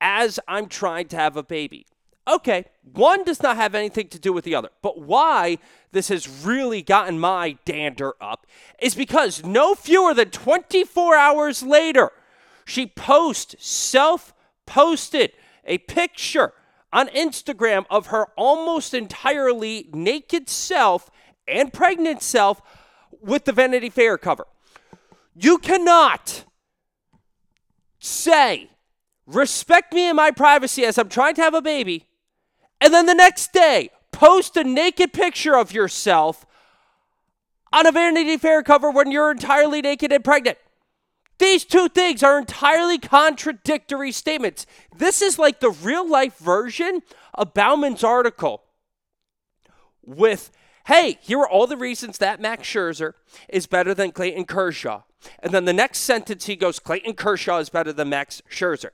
as 0.00 0.40
I'm 0.48 0.66
trying 0.66 1.08
to 1.08 1.16
have 1.16 1.36
a 1.36 1.42
baby. 1.42 1.86
Okay, 2.26 2.64
one 2.82 3.22
does 3.24 3.42
not 3.42 3.56
have 3.56 3.74
anything 3.74 4.08
to 4.08 4.18
do 4.18 4.32
with 4.32 4.44
the 4.44 4.54
other. 4.54 4.70
But 4.80 5.00
why 5.00 5.58
this 5.92 6.08
has 6.08 6.28
really 6.28 6.80
gotten 6.80 7.18
my 7.18 7.58
dander 7.64 8.14
up 8.20 8.46
is 8.78 8.94
because 8.94 9.44
no 9.44 9.74
fewer 9.74 10.14
than 10.14 10.30
24 10.30 11.16
hours 11.16 11.62
later, 11.62 12.10
she 12.64 12.86
post 12.86 13.56
self 13.58 14.32
posted 14.66 15.32
a 15.66 15.78
picture 15.78 16.54
on 16.92 17.08
Instagram 17.08 17.84
of 17.90 18.06
her 18.06 18.26
almost 18.36 18.94
entirely 18.94 19.90
naked 19.92 20.48
self 20.48 21.10
and 21.46 21.72
pregnant 21.72 22.22
self 22.22 22.62
with 23.20 23.44
the 23.44 23.52
Vanity 23.52 23.90
Fair 23.90 24.16
cover. 24.16 24.46
You 25.34 25.58
cannot 25.58 26.44
say, 27.98 28.70
respect 29.26 29.92
me 29.92 30.08
and 30.08 30.16
my 30.16 30.30
privacy 30.30 30.84
as 30.84 30.96
I'm 30.96 31.08
trying 31.08 31.34
to 31.34 31.42
have 31.42 31.54
a 31.54 31.60
baby 31.60 32.06
and 32.84 32.92
then 32.92 33.06
the 33.06 33.14
next 33.14 33.54
day 33.54 33.88
post 34.12 34.58
a 34.58 34.62
naked 34.62 35.14
picture 35.14 35.56
of 35.56 35.72
yourself 35.72 36.44
on 37.72 37.86
a 37.86 37.92
Vanity 37.92 38.36
Fair 38.36 38.62
cover 38.62 38.90
when 38.90 39.10
you're 39.10 39.30
entirely 39.30 39.80
naked 39.80 40.12
and 40.12 40.22
pregnant. 40.22 40.58
These 41.38 41.64
two 41.64 41.88
things 41.88 42.22
are 42.22 42.38
entirely 42.38 42.98
contradictory 42.98 44.12
statements. 44.12 44.66
This 44.94 45.22
is 45.22 45.38
like 45.38 45.60
the 45.60 45.70
real 45.70 46.06
life 46.06 46.36
version 46.36 47.00
of 47.32 47.54
Baumann's 47.54 48.04
article 48.04 48.62
with, 50.04 50.52
hey, 50.86 51.16
here 51.22 51.38
are 51.38 51.48
all 51.48 51.66
the 51.66 51.78
reasons 51.78 52.18
that 52.18 52.38
Max 52.38 52.68
Scherzer 52.68 53.14
is 53.48 53.66
better 53.66 53.94
than 53.94 54.12
Clayton 54.12 54.44
Kershaw. 54.44 55.04
And 55.42 55.54
then 55.54 55.64
the 55.64 55.72
next 55.72 56.00
sentence 56.00 56.44
he 56.44 56.54
goes, 56.54 56.78
Clayton 56.80 57.14
Kershaw 57.14 57.60
is 57.60 57.70
better 57.70 57.94
than 57.94 58.10
Max 58.10 58.42
Scherzer. 58.50 58.90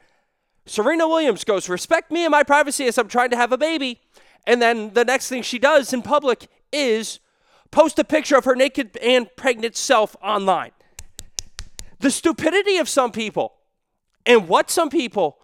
Serena 0.71 1.09
Williams 1.09 1.43
goes, 1.43 1.69
Respect 1.69 2.13
me 2.13 2.25
and 2.25 2.31
my 2.31 2.45
privacy 2.45 2.87
as 2.87 2.97
I'm 2.97 3.09
trying 3.09 3.31
to 3.31 3.37
have 3.37 3.51
a 3.51 3.59
baby. 3.59 4.01
And 4.47 4.63
then 4.63 4.95
the 4.95 5.05
next 5.05 5.29
thing 5.29 5.43
she 5.43 5.59
does 5.59 5.93
in 5.93 6.01
public 6.01 6.47
is 6.73 7.19
post 7.73 7.99
a 7.99 8.05
picture 8.05 8.37
of 8.37 8.45
her 8.45 8.55
naked 8.55 8.97
and 8.99 9.29
pregnant 9.35 9.77
self 9.77 10.15
online. 10.23 10.71
The 11.99 12.11
stupidity 12.13 12.77
of 12.77 12.89
some 12.89 13.11
people 13.11 13.55
and 14.25 14.47
what 14.47 14.71
some 14.71 14.91
people 14.91 15.41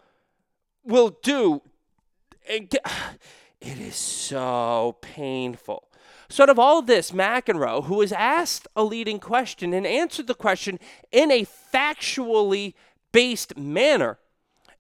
will 0.84 1.18
do, 1.24 1.60
it 2.48 2.76
is 3.60 3.96
so 3.96 4.96
painful. 5.00 5.88
So, 6.28 6.44
out 6.44 6.50
of 6.50 6.60
all 6.60 6.82
this, 6.82 7.10
McEnroe, 7.10 7.86
who 7.86 7.96
was 7.96 8.12
asked 8.12 8.68
a 8.76 8.84
leading 8.84 9.18
question 9.18 9.74
and 9.74 9.88
answered 9.88 10.28
the 10.28 10.34
question 10.34 10.78
in 11.10 11.32
a 11.32 11.44
factually 11.44 12.74
based 13.10 13.56
manner, 13.56 14.18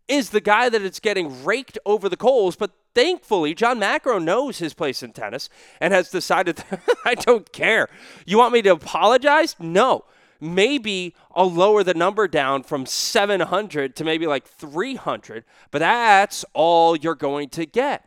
is 0.08 0.30
the 0.30 0.40
guy 0.40 0.68
that 0.68 0.82
it's 0.82 1.00
getting 1.00 1.44
raked 1.44 1.78
over 1.84 2.08
the 2.08 2.16
coals. 2.16 2.56
But 2.56 2.72
thankfully, 2.94 3.54
John 3.54 3.80
McEnroe 3.80 4.22
knows 4.22 4.58
his 4.58 4.74
place 4.74 5.02
in 5.02 5.12
tennis 5.12 5.48
and 5.80 5.92
has 5.92 6.10
decided, 6.10 6.62
I 7.04 7.14
don't 7.14 7.50
care. 7.52 7.88
You 8.24 8.38
want 8.38 8.52
me 8.54 8.62
to 8.62 8.70
apologize? 8.70 9.56
No. 9.58 10.04
Maybe 10.40 11.14
I'll 11.34 11.50
lower 11.50 11.82
the 11.82 11.94
number 11.94 12.28
down 12.28 12.62
from 12.62 12.84
700 12.84 13.96
to 13.96 14.04
maybe 14.04 14.26
like 14.26 14.46
300, 14.46 15.44
but 15.70 15.78
that's 15.78 16.44
all 16.52 16.94
you're 16.94 17.14
going 17.14 17.48
to 17.50 17.64
get. 17.64 18.06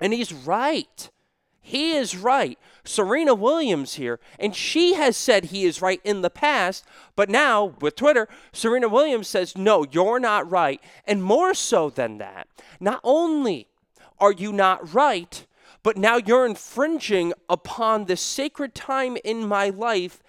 And 0.00 0.12
he's 0.12 0.32
right. 0.32 1.10
He 1.60 1.92
is 1.92 2.16
right. 2.16 2.58
Serena 2.84 3.34
Williams 3.34 3.94
here, 3.94 4.20
and 4.38 4.54
she 4.54 4.94
has 4.94 5.16
said 5.16 5.46
he 5.46 5.64
is 5.64 5.80
right 5.80 6.00
in 6.04 6.20
the 6.20 6.30
past, 6.30 6.84
but 7.16 7.30
now 7.30 7.74
with 7.80 7.96
Twitter, 7.96 8.28
Serena 8.52 8.88
Williams 8.88 9.26
says, 9.26 9.56
no, 9.56 9.86
you're 9.90 10.20
not 10.20 10.50
right. 10.50 10.82
And 11.06 11.22
more 11.22 11.54
so 11.54 11.88
than 11.88 12.18
that, 12.18 12.46
not 12.80 13.00
only 13.02 13.68
are 14.18 14.32
you 14.32 14.52
not 14.52 14.92
right, 14.92 15.46
but 15.82 15.96
now 15.96 16.16
you're 16.16 16.46
infringing 16.46 17.32
upon 17.48 18.04
the 18.04 18.16
sacred 18.16 18.74
time 18.74 19.16
in 19.24 19.46
my 19.46 19.70
life, 19.70 20.22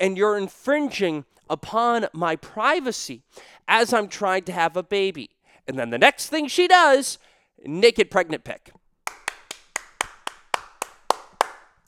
and 0.00 0.16
you're 0.16 0.36
infringing 0.36 1.24
upon 1.48 2.06
my 2.12 2.36
privacy 2.36 3.22
as 3.68 3.92
I'm 3.92 4.08
trying 4.08 4.42
to 4.44 4.52
have 4.52 4.76
a 4.76 4.82
baby. 4.82 5.30
And 5.66 5.78
then 5.78 5.90
the 5.90 5.98
next 5.98 6.28
thing 6.28 6.48
she 6.48 6.68
does, 6.68 7.18
naked 7.64 8.10
pregnant 8.10 8.44
pic. 8.44 8.72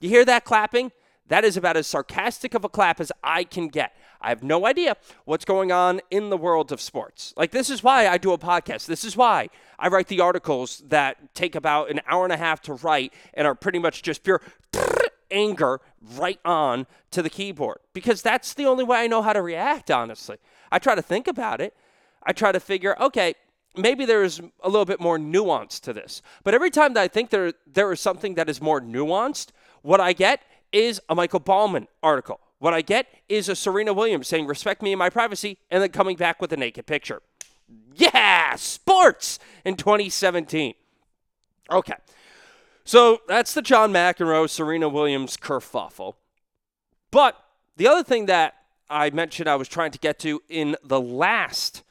You 0.01 0.09
hear 0.09 0.25
that 0.25 0.45
clapping? 0.45 0.93
That 1.29 1.45
is 1.45 1.57
about 1.57 1.77
as 1.77 1.87
sarcastic 1.87 2.55
of 2.55 2.65
a 2.65 2.69
clap 2.69 3.01
as 3.01 3.13
I 3.23 3.45
can 3.45 3.69
get. 3.69 3.95
I 4.21 4.31
have 4.31 4.43
no 4.43 4.67
idea 4.67 4.97
what's 5.25 5.45
going 5.45 5.71
on 5.71 6.01
in 6.11 6.31
the 6.31 6.37
world 6.37 6.73
of 6.73 6.81
sports. 6.81 7.35
Like, 7.37 7.51
this 7.51 7.71
is 7.71 7.83
why 7.83 8.09
I 8.09 8.19
do 8.19 8.33
a 8.33 8.39
podcast. 8.39 8.87
This 8.87 9.05
is 9.05 9.17
why 9.17 9.49
I 9.79 9.89
write 9.89 10.09
the 10.09 10.21
articles 10.21 10.83
that 10.89 11.35
take 11.35 11.55
about 11.55 11.91
an 11.91 12.01
hour 12.07 12.25
and 12.25 12.33
a 12.33 12.37
half 12.37 12.63
to 12.63 12.75
write 12.75 13.13
and 13.35 13.47
are 13.47 13.55
pretty 13.55 13.79
much 13.79 14.03
just 14.03 14.25
pure 14.25 14.41
anger 15.31 15.81
right 16.17 16.41
on 16.45 16.87
to 17.11 17.23
the 17.23 17.31
keyboard. 17.31 17.79
Because 17.93 18.23
that's 18.23 18.55
the 18.55 18.65
only 18.65 18.85
way 18.85 18.99
I 18.99 19.07
know 19.07 19.23
how 19.23 19.35
to 19.35 19.43
react, 19.43 19.91
honestly. 19.91 20.39
I 20.73 20.79
try 20.79 20.95
to 20.95 21.03
think 21.03 21.29
about 21.29 21.61
it. 21.61 21.77
I 22.23 22.33
try 22.33 22.53
to 22.53 22.61
figure, 22.61 22.97
okay, 23.01 23.35
maybe 23.77 24.05
there's 24.05 24.41
a 24.63 24.69
little 24.69 24.85
bit 24.85 25.01
more 25.01 25.19
nuance 25.19 25.79
to 25.81 25.93
this. 25.93 26.23
But 26.43 26.55
every 26.55 26.71
time 26.71 26.95
that 26.95 27.03
I 27.03 27.09
think 27.09 27.31
there 27.31 27.53
there 27.67 27.93
is 27.93 28.01
something 28.01 28.35
that 28.35 28.49
is 28.49 28.61
more 28.61 28.81
nuanced, 28.81 29.49
what 29.83 30.01
I 30.01 30.13
get 30.13 30.43
is 30.73 31.01
a 31.09 31.15
Michael 31.15 31.41
Baumann 31.41 31.89
article. 32.03 32.41
What 32.59 32.75
I 32.75 32.83
get 32.83 33.07
is 33.29 33.49
a 33.49 33.55
Serena 33.55 33.93
Williams 33.93 34.29
saying, 34.29 34.47
respect 34.47 34.83
me 34.83 34.93
and 34.93 34.99
my 34.99 35.11
privacy, 35.11 35.59
and 35.71 35.83
then 35.83 35.91
coming 35.91 36.17
back 36.17 36.41
with 36.41 36.53
a 36.53 36.57
naked 36.57 36.87
picture. 36.87 37.23
Yeah, 37.95 38.57
sports 38.57 39.39
in 39.65 39.77
2017. 39.77 40.75
Okay. 41.71 41.95
So 42.85 43.21
that's 43.29 43.55
the 43.55 43.63
John 43.63 43.93
McEnroe, 43.93 44.49
Serena 44.49 44.89
Williams 44.89 45.37
kerfuffle. 45.37 46.15
But 47.11 47.37
the 47.77 47.87
other 47.87 48.03
thing 48.03 48.27
that 48.27 48.55
I 48.91 49.11
mentioned 49.11 49.49
I 49.49 49.57
was 49.57 49.69
trying 49.69 49.91
to 49.93 49.99
get 49.99 50.19
to 50.21 50.43
in 50.49 50.77
the 50.83 51.01
last 51.01 51.83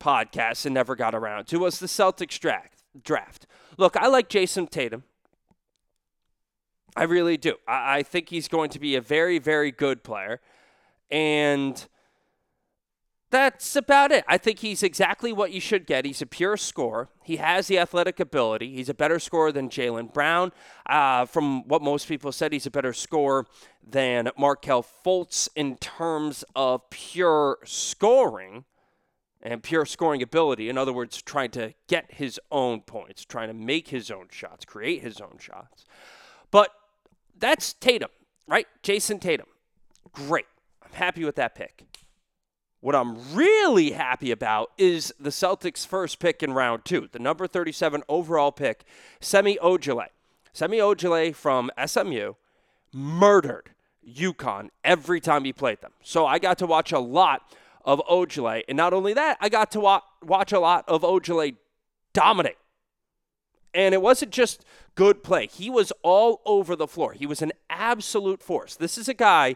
podcast 0.00 0.64
and 0.64 0.74
never 0.74 0.94
got 0.94 1.14
around 1.14 1.46
to 1.48 1.58
was 1.58 1.80
the 1.80 1.86
Celtics 1.86 2.38
draft. 2.38 3.46
Look, 3.76 3.96
I 3.96 4.06
like 4.06 4.28
Jayson 4.28 4.68
Tatum. 4.68 5.02
I 6.98 7.04
really 7.04 7.36
do. 7.36 7.54
I, 7.68 7.98
I 7.98 8.02
think 8.02 8.28
he's 8.28 8.48
going 8.48 8.70
to 8.70 8.80
be 8.80 8.96
a 8.96 9.00
very, 9.00 9.38
very 9.38 9.70
good 9.70 10.02
player. 10.02 10.40
And 11.12 11.86
that's 13.30 13.76
about 13.76 14.10
it. 14.10 14.24
I 14.26 14.36
think 14.36 14.58
he's 14.58 14.82
exactly 14.82 15.32
what 15.32 15.52
you 15.52 15.60
should 15.60 15.86
get. 15.86 16.04
He's 16.04 16.22
a 16.22 16.26
pure 16.26 16.56
scorer. 16.56 17.08
He 17.22 17.36
has 17.36 17.68
the 17.68 17.78
athletic 17.78 18.18
ability. 18.18 18.74
He's 18.74 18.88
a 18.88 18.94
better 18.94 19.20
scorer 19.20 19.52
than 19.52 19.68
Jaylen 19.68 20.12
Brown. 20.12 20.50
Uh, 20.86 21.24
from 21.24 21.68
what 21.68 21.82
most 21.82 22.08
people 22.08 22.32
said, 22.32 22.52
he's 22.52 22.66
a 22.66 22.70
better 22.70 22.92
scorer 22.92 23.46
than 23.88 24.30
Markelle 24.36 24.82
Fultz 24.82 25.48
in 25.54 25.76
terms 25.76 26.42
of 26.56 26.90
pure 26.90 27.58
scoring 27.64 28.64
and 29.40 29.62
pure 29.62 29.86
scoring 29.86 30.20
ability. 30.20 30.68
In 30.68 30.76
other 30.76 30.92
words, 30.92 31.22
trying 31.22 31.52
to 31.52 31.74
get 31.86 32.14
his 32.14 32.40
own 32.50 32.80
points, 32.80 33.24
trying 33.24 33.46
to 33.46 33.54
make 33.54 33.86
his 33.86 34.10
own 34.10 34.26
shots, 34.32 34.64
create 34.64 35.00
his 35.02 35.20
own 35.20 35.38
shots. 35.38 35.84
But 36.50 36.72
that's 37.38 37.72
Tatum, 37.74 38.10
right? 38.46 38.66
Jayson 38.82 39.20
Tatum. 39.20 39.46
Great. 40.12 40.46
I'm 40.82 40.92
happy 40.92 41.24
with 41.24 41.36
that 41.36 41.54
pick. 41.54 41.84
What 42.80 42.94
I'm 42.94 43.34
really 43.34 43.90
happy 43.90 44.30
about 44.30 44.70
is 44.78 45.12
the 45.18 45.30
Celtics' 45.30 45.86
first 45.86 46.20
pick 46.20 46.42
in 46.42 46.52
round 46.52 46.84
two, 46.84 47.08
the 47.10 47.18
number 47.18 47.46
37 47.46 48.04
overall 48.08 48.52
pick, 48.52 48.84
Semi 49.20 49.56
Ojeleye. 49.56 50.08
Semi 50.52 50.78
Ojeleye 50.78 51.34
from 51.34 51.70
SMU 51.84 52.34
murdered 52.92 53.70
UConn 54.08 54.68
every 54.84 55.20
time 55.20 55.44
he 55.44 55.52
played 55.52 55.80
them. 55.80 55.92
So 56.02 56.26
I 56.26 56.38
got 56.38 56.58
to 56.58 56.66
watch 56.66 56.92
a 56.92 56.98
lot 57.00 57.42
of 57.84 58.00
Ojeleye. 58.08 58.62
And 58.68 58.76
not 58.76 58.92
only 58.92 59.12
that, 59.14 59.38
I 59.40 59.48
got 59.48 59.72
to 59.72 59.80
wa- 59.80 60.02
watch 60.22 60.52
a 60.52 60.60
lot 60.60 60.84
of 60.88 61.02
Ojeleye 61.02 61.56
dominate. 62.12 62.58
And 63.74 63.94
it 63.94 64.02
wasn't 64.02 64.32
just 64.32 64.64
good 64.94 65.22
play, 65.22 65.46
he 65.46 65.70
was 65.70 65.92
all 66.02 66.40
over 66.44 66.74
the 66.74 66.88
floor. 66.88 67.12
He 67.12 67.26
was 67.26 67.42
an 67.42 67.52
absolute 67.70 68.42
force. 68.42 68.74
This 68.74 68.98
is 68.98 69.08
a 69.08 69.14
guy 69.14 69.54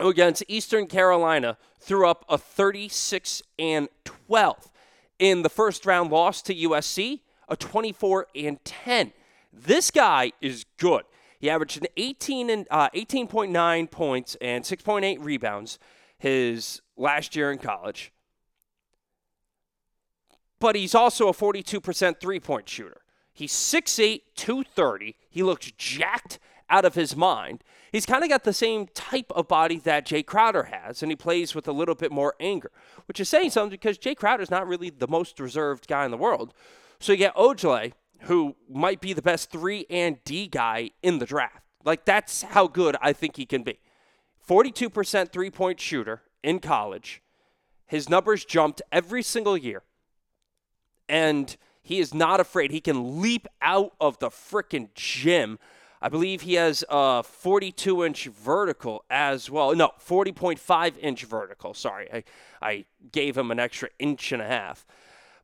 who 0.00 0.08
against 0.08 0.42
Eastern 0.48 0.86
Carolina 0.86 1.56
threw 1.80 2.06
up 2.08 2.24
a 2.28 2.36
36 2.36 3.42
and 3.58 3.88
12 4.04 4.70
in 5.18 5.42
the 5.42 5.48
first 5.48 5.86
round 5.86 6.10
loss 6.10 6.42
to 6.42 6.54
USC, 6.54 7.20
a 7.48 7.56
24 7.56 8.26
and 8.34 8.62
10. 8.64 9.12
This 9.52 9.90
guy 9.90 10.32
is 10.40 10.64
good. 10.78 11.04
He 11.38 11.50
averaged 11.50 11.80
an 11.80 11.88
18 11.96 12.50
and 12.50 12.66
uh, 12.70 12.88
18.9 12.90 13.90
points 13.90 14.36
and 14.40 14.64
6.8 14.64 15.18
rebounds 15.20 15.78
his 16.18 16.80
last 16.96 17.36
year 17.36 17.52
in 17.52 17.58
college. 17.58 18.12
But 20.58 20.76
he's 20.76 20.94
also 20.94 21.28
a 21.28 21.32
42% 21.32 22.20
three-point 22.20 22.68
shooter. 22.68 23.03
He's 23.34 23.52
6'8", 23.52 24.22
230. 24.36 25.16
He 25.28 25.42
looks 25.42 25.72
jacked 25.76 26.38
out 26.70 26.84
of 26.84 26.94
his 26.94 27.16
mind. 27.16 27.62
He's 27.92 28.06
kind 28.06 28.24
of 28.24 28.30
got 28.30 28.44
the 28.44 28.52
same 28.52 28.86
type 28.94 29.30
of 29.34 29.48
body 29.48 29.78
that 29.80 30.06
Jae 30.06 30.24
Crowder 30.24 30.64
has, 30.64 31.02
and 31.02 31.12
he 31.12 31.16
plays 31.16 31.54
with 31.54 31.68
a 31.68 31.72
little 31.72 31.94
bit 31.94 32.10
more 32.10 32.34
anger, 32.40 32.70
which 33.06 33.20
is 33.20 33.28
saying 33.28 33.50
something 33.50 33.70
because 33.70 33.98
Jae 33.98 34.16
Crowder 34.16 34.42
is 34.42 34.50
not 34.50 34.66
really 34.66 34.88
the 34.88 35.08
most 35.08 35.38
reserved 35.38 35.86
guy 35.86 36.04
in 36.04 36.10
the 36.10 36.16
world. 36.16 36.54
So 37.00 37.12
you 37.12 37.18
get 37.18 37.34
Ojeleye, 37.34 37.92
who 38.20 38.56
might 38.70 39.00
be 39.00 39.12
the 39.12 39.22
best 39.22 39.50
3 39.50 39.86
and 39.90 40.22
D 40.24 40.46
guy 40.46 40.90
in 41.02 41.18
the 41.18 41.26
draft. 41.26 41.64
Like, 41.84 42.04
that's 42.04 42.42
how 42.42 42.66
good 42.66 42.96
I 43.02 43.12
think 43.12 43.36
he 43.36 43.46
can 43.46 43.62
be. 43.62 43.78
42% 44.48 45.32
three 45.32 45.50
point 45.50 45.80
shooter 45.80 46.22
in 46.42 46.60
college. 46.60 47.22
His 47.86 48.08
numbers 48.08 48.44
jumped 48.44 48.82
every 48.90 49.22
single 49.22 49.56
year. 49.56 49.82
And 51.08 51.56
he 51.84 52.00
is 52.00 52.12
not 52.12 52.40
afraid. 52.40 52.72
He 52.72 52.80
can 52.80 53.22
leap 53.22 53.46
out 53.62 53.92
of 54.00 54.18
the 54.18 54.30
freaking 54.30 54.88
gym 54.94 55.60
I 56.04 56.10
believe 56.10 56.42
he 56.42 56.52
has 56.54 56.84
a 56.90 57.22
42 57.22 58.04
inch 58.04 58.26
vertical 58.26 59.06
as 59.08 59.48
well. 59.48 59.74
No, 59.74 59.92
40.5 60.06 60.98
inch 61.00 61.24
vertical. 61.24 61.72
Sorry, 61.72 62.10
I, 62.12 62.24
I 62.60 62.84
gave 63.10 63.38
him 63.38 63.50
an 63.50 63.58
extra 63.58 63.88
inch 63.98 64.30
and 64.30 64.42
a 64.42 64.46
half. 64.46 64.86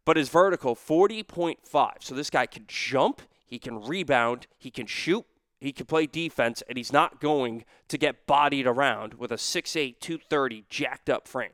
But 0.04 0.18
his 0.18 0.28
vertical, 0.28 0.76
40.5. 0.76 1.92
So 2.00 2.14
this 2.14 2.28
guy 2.28 2.44
can 2.44 2.66
jump, 2.68 3.22
he 3.46 3.58
can 3.58 3.82
rebound, 3.82 4.48
he 4.58 4.70
can 4.70 4.86
shoot, 4.86 5.24
he 5.60 5.72
can 5.72 5.86
play 5.86 6.04
defense, 6.04 6.62
and 6.68 6.76
he's 6.76 6.92
not 6.92 7.22
going 7.22 7.64
to 7.88 7.96
get 7.96 8.26
bodied 8.26 8.66
around 8.66 9.14
with 9.14 9.32
a 9.32 9.36
6'8, 9.36 9.98
230 9.98 10.66
jacked 10.68 11.08
up 11.08 11.26
frame. 11.26 11.52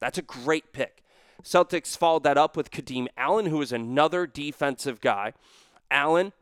That's 0.00 0.18
a 0.18 0.22
great 0.22 0.72
pick. 0.72 1.04
Celtics 1.42 1.96
followed 1.96 2.22
that 2.24 2.38
up 2.38 2.56
with 2.56 2.70
Kadeem 2.70 3.06
Allen, 3.16 3.46
who 3.46 3.60
is 3.62 3.72
another 3.72 4.26
defensive 4.26 5.00
guy. 5.00 5.32
Allen 5.90 6.32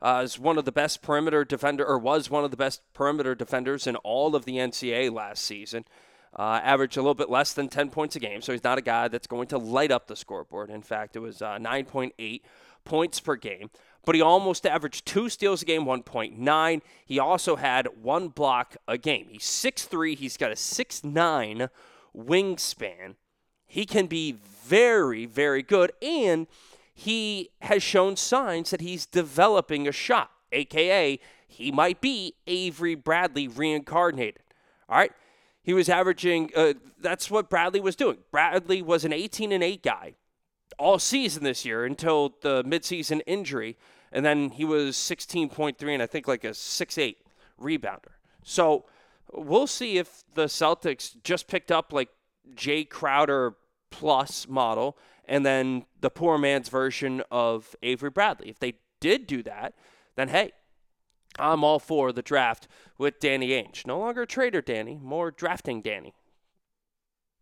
uh, 0.00 0.22
is 0.24 0.38
one 0.38 0.58
of 0.58 0.64
the 0.64 0.72
best 0.72 1.02
perimeter 1.02 1.44
defender, 1.44 1.84
or 1.84 1.98
was 1.98 2.30
one 2.30 2.44
of 2.44 2.50
the 2.50 2.56
best 2.56 2.82
perimeter 2.94 3.34
defenders 3.34 3.86
in 3.86 3.96
all 3.96 4.34
of 4.34 4.44
the 4.44 4.56
NCAA 4.56 5.12
last 5.12 5.44
season. 5.44 5.84
Uh, 6.36 6.60
averaged 6.62 6.96
a 6.96 7.00
little 7.00 7.14
bit 7.14 7.30
less 7.30 7.52
than 7.52 7.68
10 7.68 7.90
points 7.90 8.14
a 8.14 8.20
game, 8.20 8.40
so 8.42 8.52
he's 8.52 8.62
not 8.62 8.78
a 8.78 8.82
guy 8.82 9.08
that's 9.08 9.26
going 9.26 9.48
to 9.48 9.58
light 9.58 9.90
up 9.90 10.06
the 10.06 10.14
scoreboard. 10.14 10.70
In 10.70 10.82
fact, 10.82 11.16
it 11.16 11.20
was 11.20 11.40
uh, 11.40 11.56
9.8 11.58 12.42
points 12.84 13.18
per 13.18 13.34
game, 13.34 13.70
but 14.04 14.14
he 14.14 14.20
almost 14.20 14.66
averaged 14.66 15.06
two 15.06 15.28
steals 15.28 15.62
a 15.62 15.64
game, 15.64 15.84
1.9. 15.84 16.82
He 17.06 17.18
also 17.18 17.56
had 17.56 17.88
one 18.02 18.28
block 18.28 18.76
a 18.86 18.98
game. 18.98 19.28
He's 19.30 19.42
6'3, 19.42 20.16
he's 20.16 20.36
got 20.36 20.52
a 20.52 20.54
6'9 20.54 21.70
wingspan. 22.18 23.14
He 23.66 23.84
can 23.84 24.06
be 24.06 24.32
very, 24.32 25.26
very 25.26 25.62
good, 25.62 25.92
and 26.02 26.46
he 26.94 27.50
has 27.60 27.82
shown 27.82 28.16
signs 28.16 28.70
that 28.70 28.80
he's 28.80 29.06
developing 29.06 29.86
a 29.86 29.92
shot, 29.92 30.30
aka 30.52 31.20
he 31.48 31.72
might 31.72 32.00
be 32.00 32.34
Avery 32.46 32.94
Bradley 32.94 33.48
reincarnated. 33.48 34.42
All 34.88 34.98
right. 34.98 35.12
He 35.62 35.72
was 35.72 35.88
averaging, 35.88 36.50
uh, 36.54 36.74
that's 37.00 37.30
what 37.30 37.50
Bradley 37.50 37.80
was 37.80 37.96
doing. 37.96 38.18
Bradley 38.30 38.80
was 38.80 39.04
an 39.04 39.12
18 39.12 39.50
and 39.50 39.64
8 39.64 39.82
guy 39.82 40.14
all 40.78 40.98
season 40.98 41.42
this 41.42 41.64
year 41.64 41.84
until 41.84 42.34
the 42.42 42.62
midseason 42.64 43.22
injury. 43.26 43.76
And 44.12 44.24
then 44.24 44.50
he 44.50 44.64
was 44.64 44.96
16.3 44.96 45.82
and 45.92 46.02
I 46.02 46.06
think 46.06 46.28
like 46.28 46.44
a 46.44 46.50
6'8 46.50 47.16
rebounder. 47.60 48.12
So 48.44 48.84
we'll 49.32 49.66
see 49.66 49.98
if 49.98 50.24
the 50.34 50.46
Celtics 50.46 51.16
just 51.22 51.48
picked 51.48 51.70
up 51.70 51.92
like 51.92 52.08
Jae 52.54 52.88
Crowder 52.88 53.56
plus 53.90 54.48
model 54.48 54.96
and 55.24 55.44
then 55.44 55.84
the 56.00 56.10
poor 56.10 56.38
man's 56.38 56.68
version 56.68 57.22
of 57.30 57.76
Avery 57.82 58.10
Bradley. 58.10 58.48
If 58.48 58.58
they 58.58 58.74
did 59.00 59.26
do 59.26 59.42
that, 59.42 59.74
then 60.16 60.28
hey, 60.28 60.52
I'm 61.38 61.62
all 61.62 61.78
for 61.78 62.12
the 62.12 62.22
draft 62.22 62.66
with 62.96 63.20
Danny 63.20 63.50
Ainge. 63.50 63.86
No 63.86 63.98
longer 63.98 64.26
trader 64.26 64.62
Danny, 64.62 64.98
more 65.00 65.30
drafting 65.30 65.82
Danny. 65.82 66.14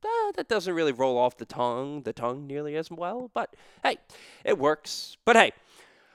Uh, 0.05 0.32
that 0.37 0.49
doesn't 0.49 0.74
really 0.74 0.93
roll 0.93 1.18
off 1.18 1.37
the 1.37 1.45
tongue, 1.45 2.03
the 2.03 2.12
tongue 2.12 2.47
nearly 2.47 2.76
as 2.76 2.91
well, 2.91 3.30
but 3.34 3.55
hey, 3.82 3.97
it 4.45 4.59
works. 4.59 5.16
But 5.24 5.37
hey, 5.37 5.53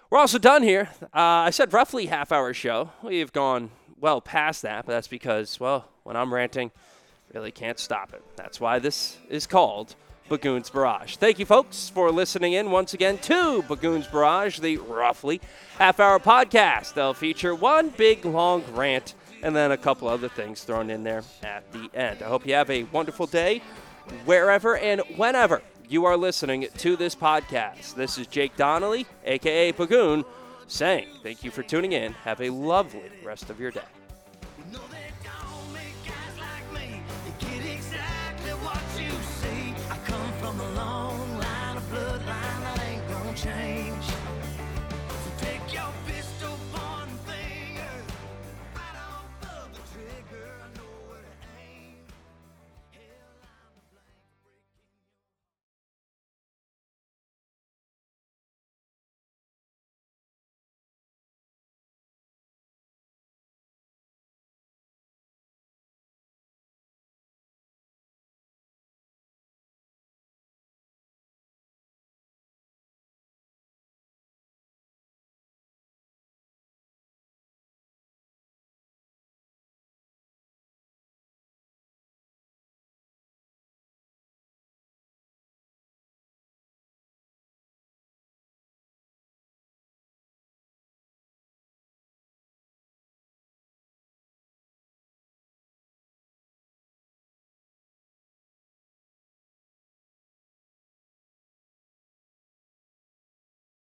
we're 0.09 0.19
also 0.19 0.37
done 0.37 0.63
here. 0.63 0.89
Uh, 1.03 1.47
I 1.47 1.49
said 1.49 1.73
roughly 1.73 2.05
half 2.05 2.31
hour 2.31 2.53
show. 2.53 2.91
We've 3.01 3.31
gone 3.33 3.71
well 4.01 4.19
past 4.19 4.63
that, 4.63 4.85
but 4.85 4.91
that's 4.91 5.07
because, 5.07 5.59
well, 5.59 5.87
when 6.03 6.17
I'm 6.17 6.33
ranting, 6.33 6.71
really 7.33 7.51
can't 7.51 7.79
stop 7.79 8.13
it. 8.13 8.23
That's 8.35 8.59
why 8.59 8.79
this 8.79 9.17
is 9.29 9.47
called 9.47 9.95
Bagoon's 10.27 10.69
Barrage. 10.69 11.15
Thank 11.15 11.39
you, 11.39 11.45
folks, 11.45 11.89
for 11.89 12.11
listening 12.11 12.53
in 12.53 12.71
once 12.71 12.93
again 12.93 13.19
to 13.19 13.61
Bagoon's 13.63 14.07
Barrage, 14.07 14.59
the 14.59 14.77
roughly 14.77 15.39
half 15.77 15.99
hour 15.99 16.19
podcast. 16.19 16.93
They'll 16.93 17.13
feature 17.13 17.53
one 17.55 17.89
big 17.89 18.25
long 18.25 18.63
rant 18.73 19.13
and 19.43 19.55
then 19.55 19.71
a 19.71 19.77
couple 19.77 20.07
other 20.07 20.29
things 20.29 20.63
thrown 20.63 20.89
in 20.89 21.03
there 21.03 21.23
at 21.43 21.71
the 21.71 21.89
end. 21.93 22.21
I 22.21 22.25
hope 22.25 22.45
you 22.45 22.53
have 22.53 22.69
a 22.69 22.83
wonderful 22.85 23.27
day 23.27 23.61
wherever 24.25 24.77
and 24.77 25.01
whenever 25.15 25.61
you 25.87 26.05
are 26.05 26.17
listening 26.17 26.67
to 26.77 26.95
this 26.95 27.15
podcast. 27.15 27.95
This 27.95 28.17
is 28.17 28.27
Jake 28.27 28.55
Donnelly, 28.55 29.05
aka 29.25 29.71
Bagoon, 29.73 30.23
saying 30.71 31.07
thank 31.21 31.43
you 31.43 31.51
for 31.51 31.63
tuning 31.63 31.91
in. 31.91 32.13
Have 32.13 32.41
a 32.41 32.49
lovely 32.49 33.11
rest 33.23 33.49
of 33.49 33.59
your 33.59 33.71
day. 33.71 33.81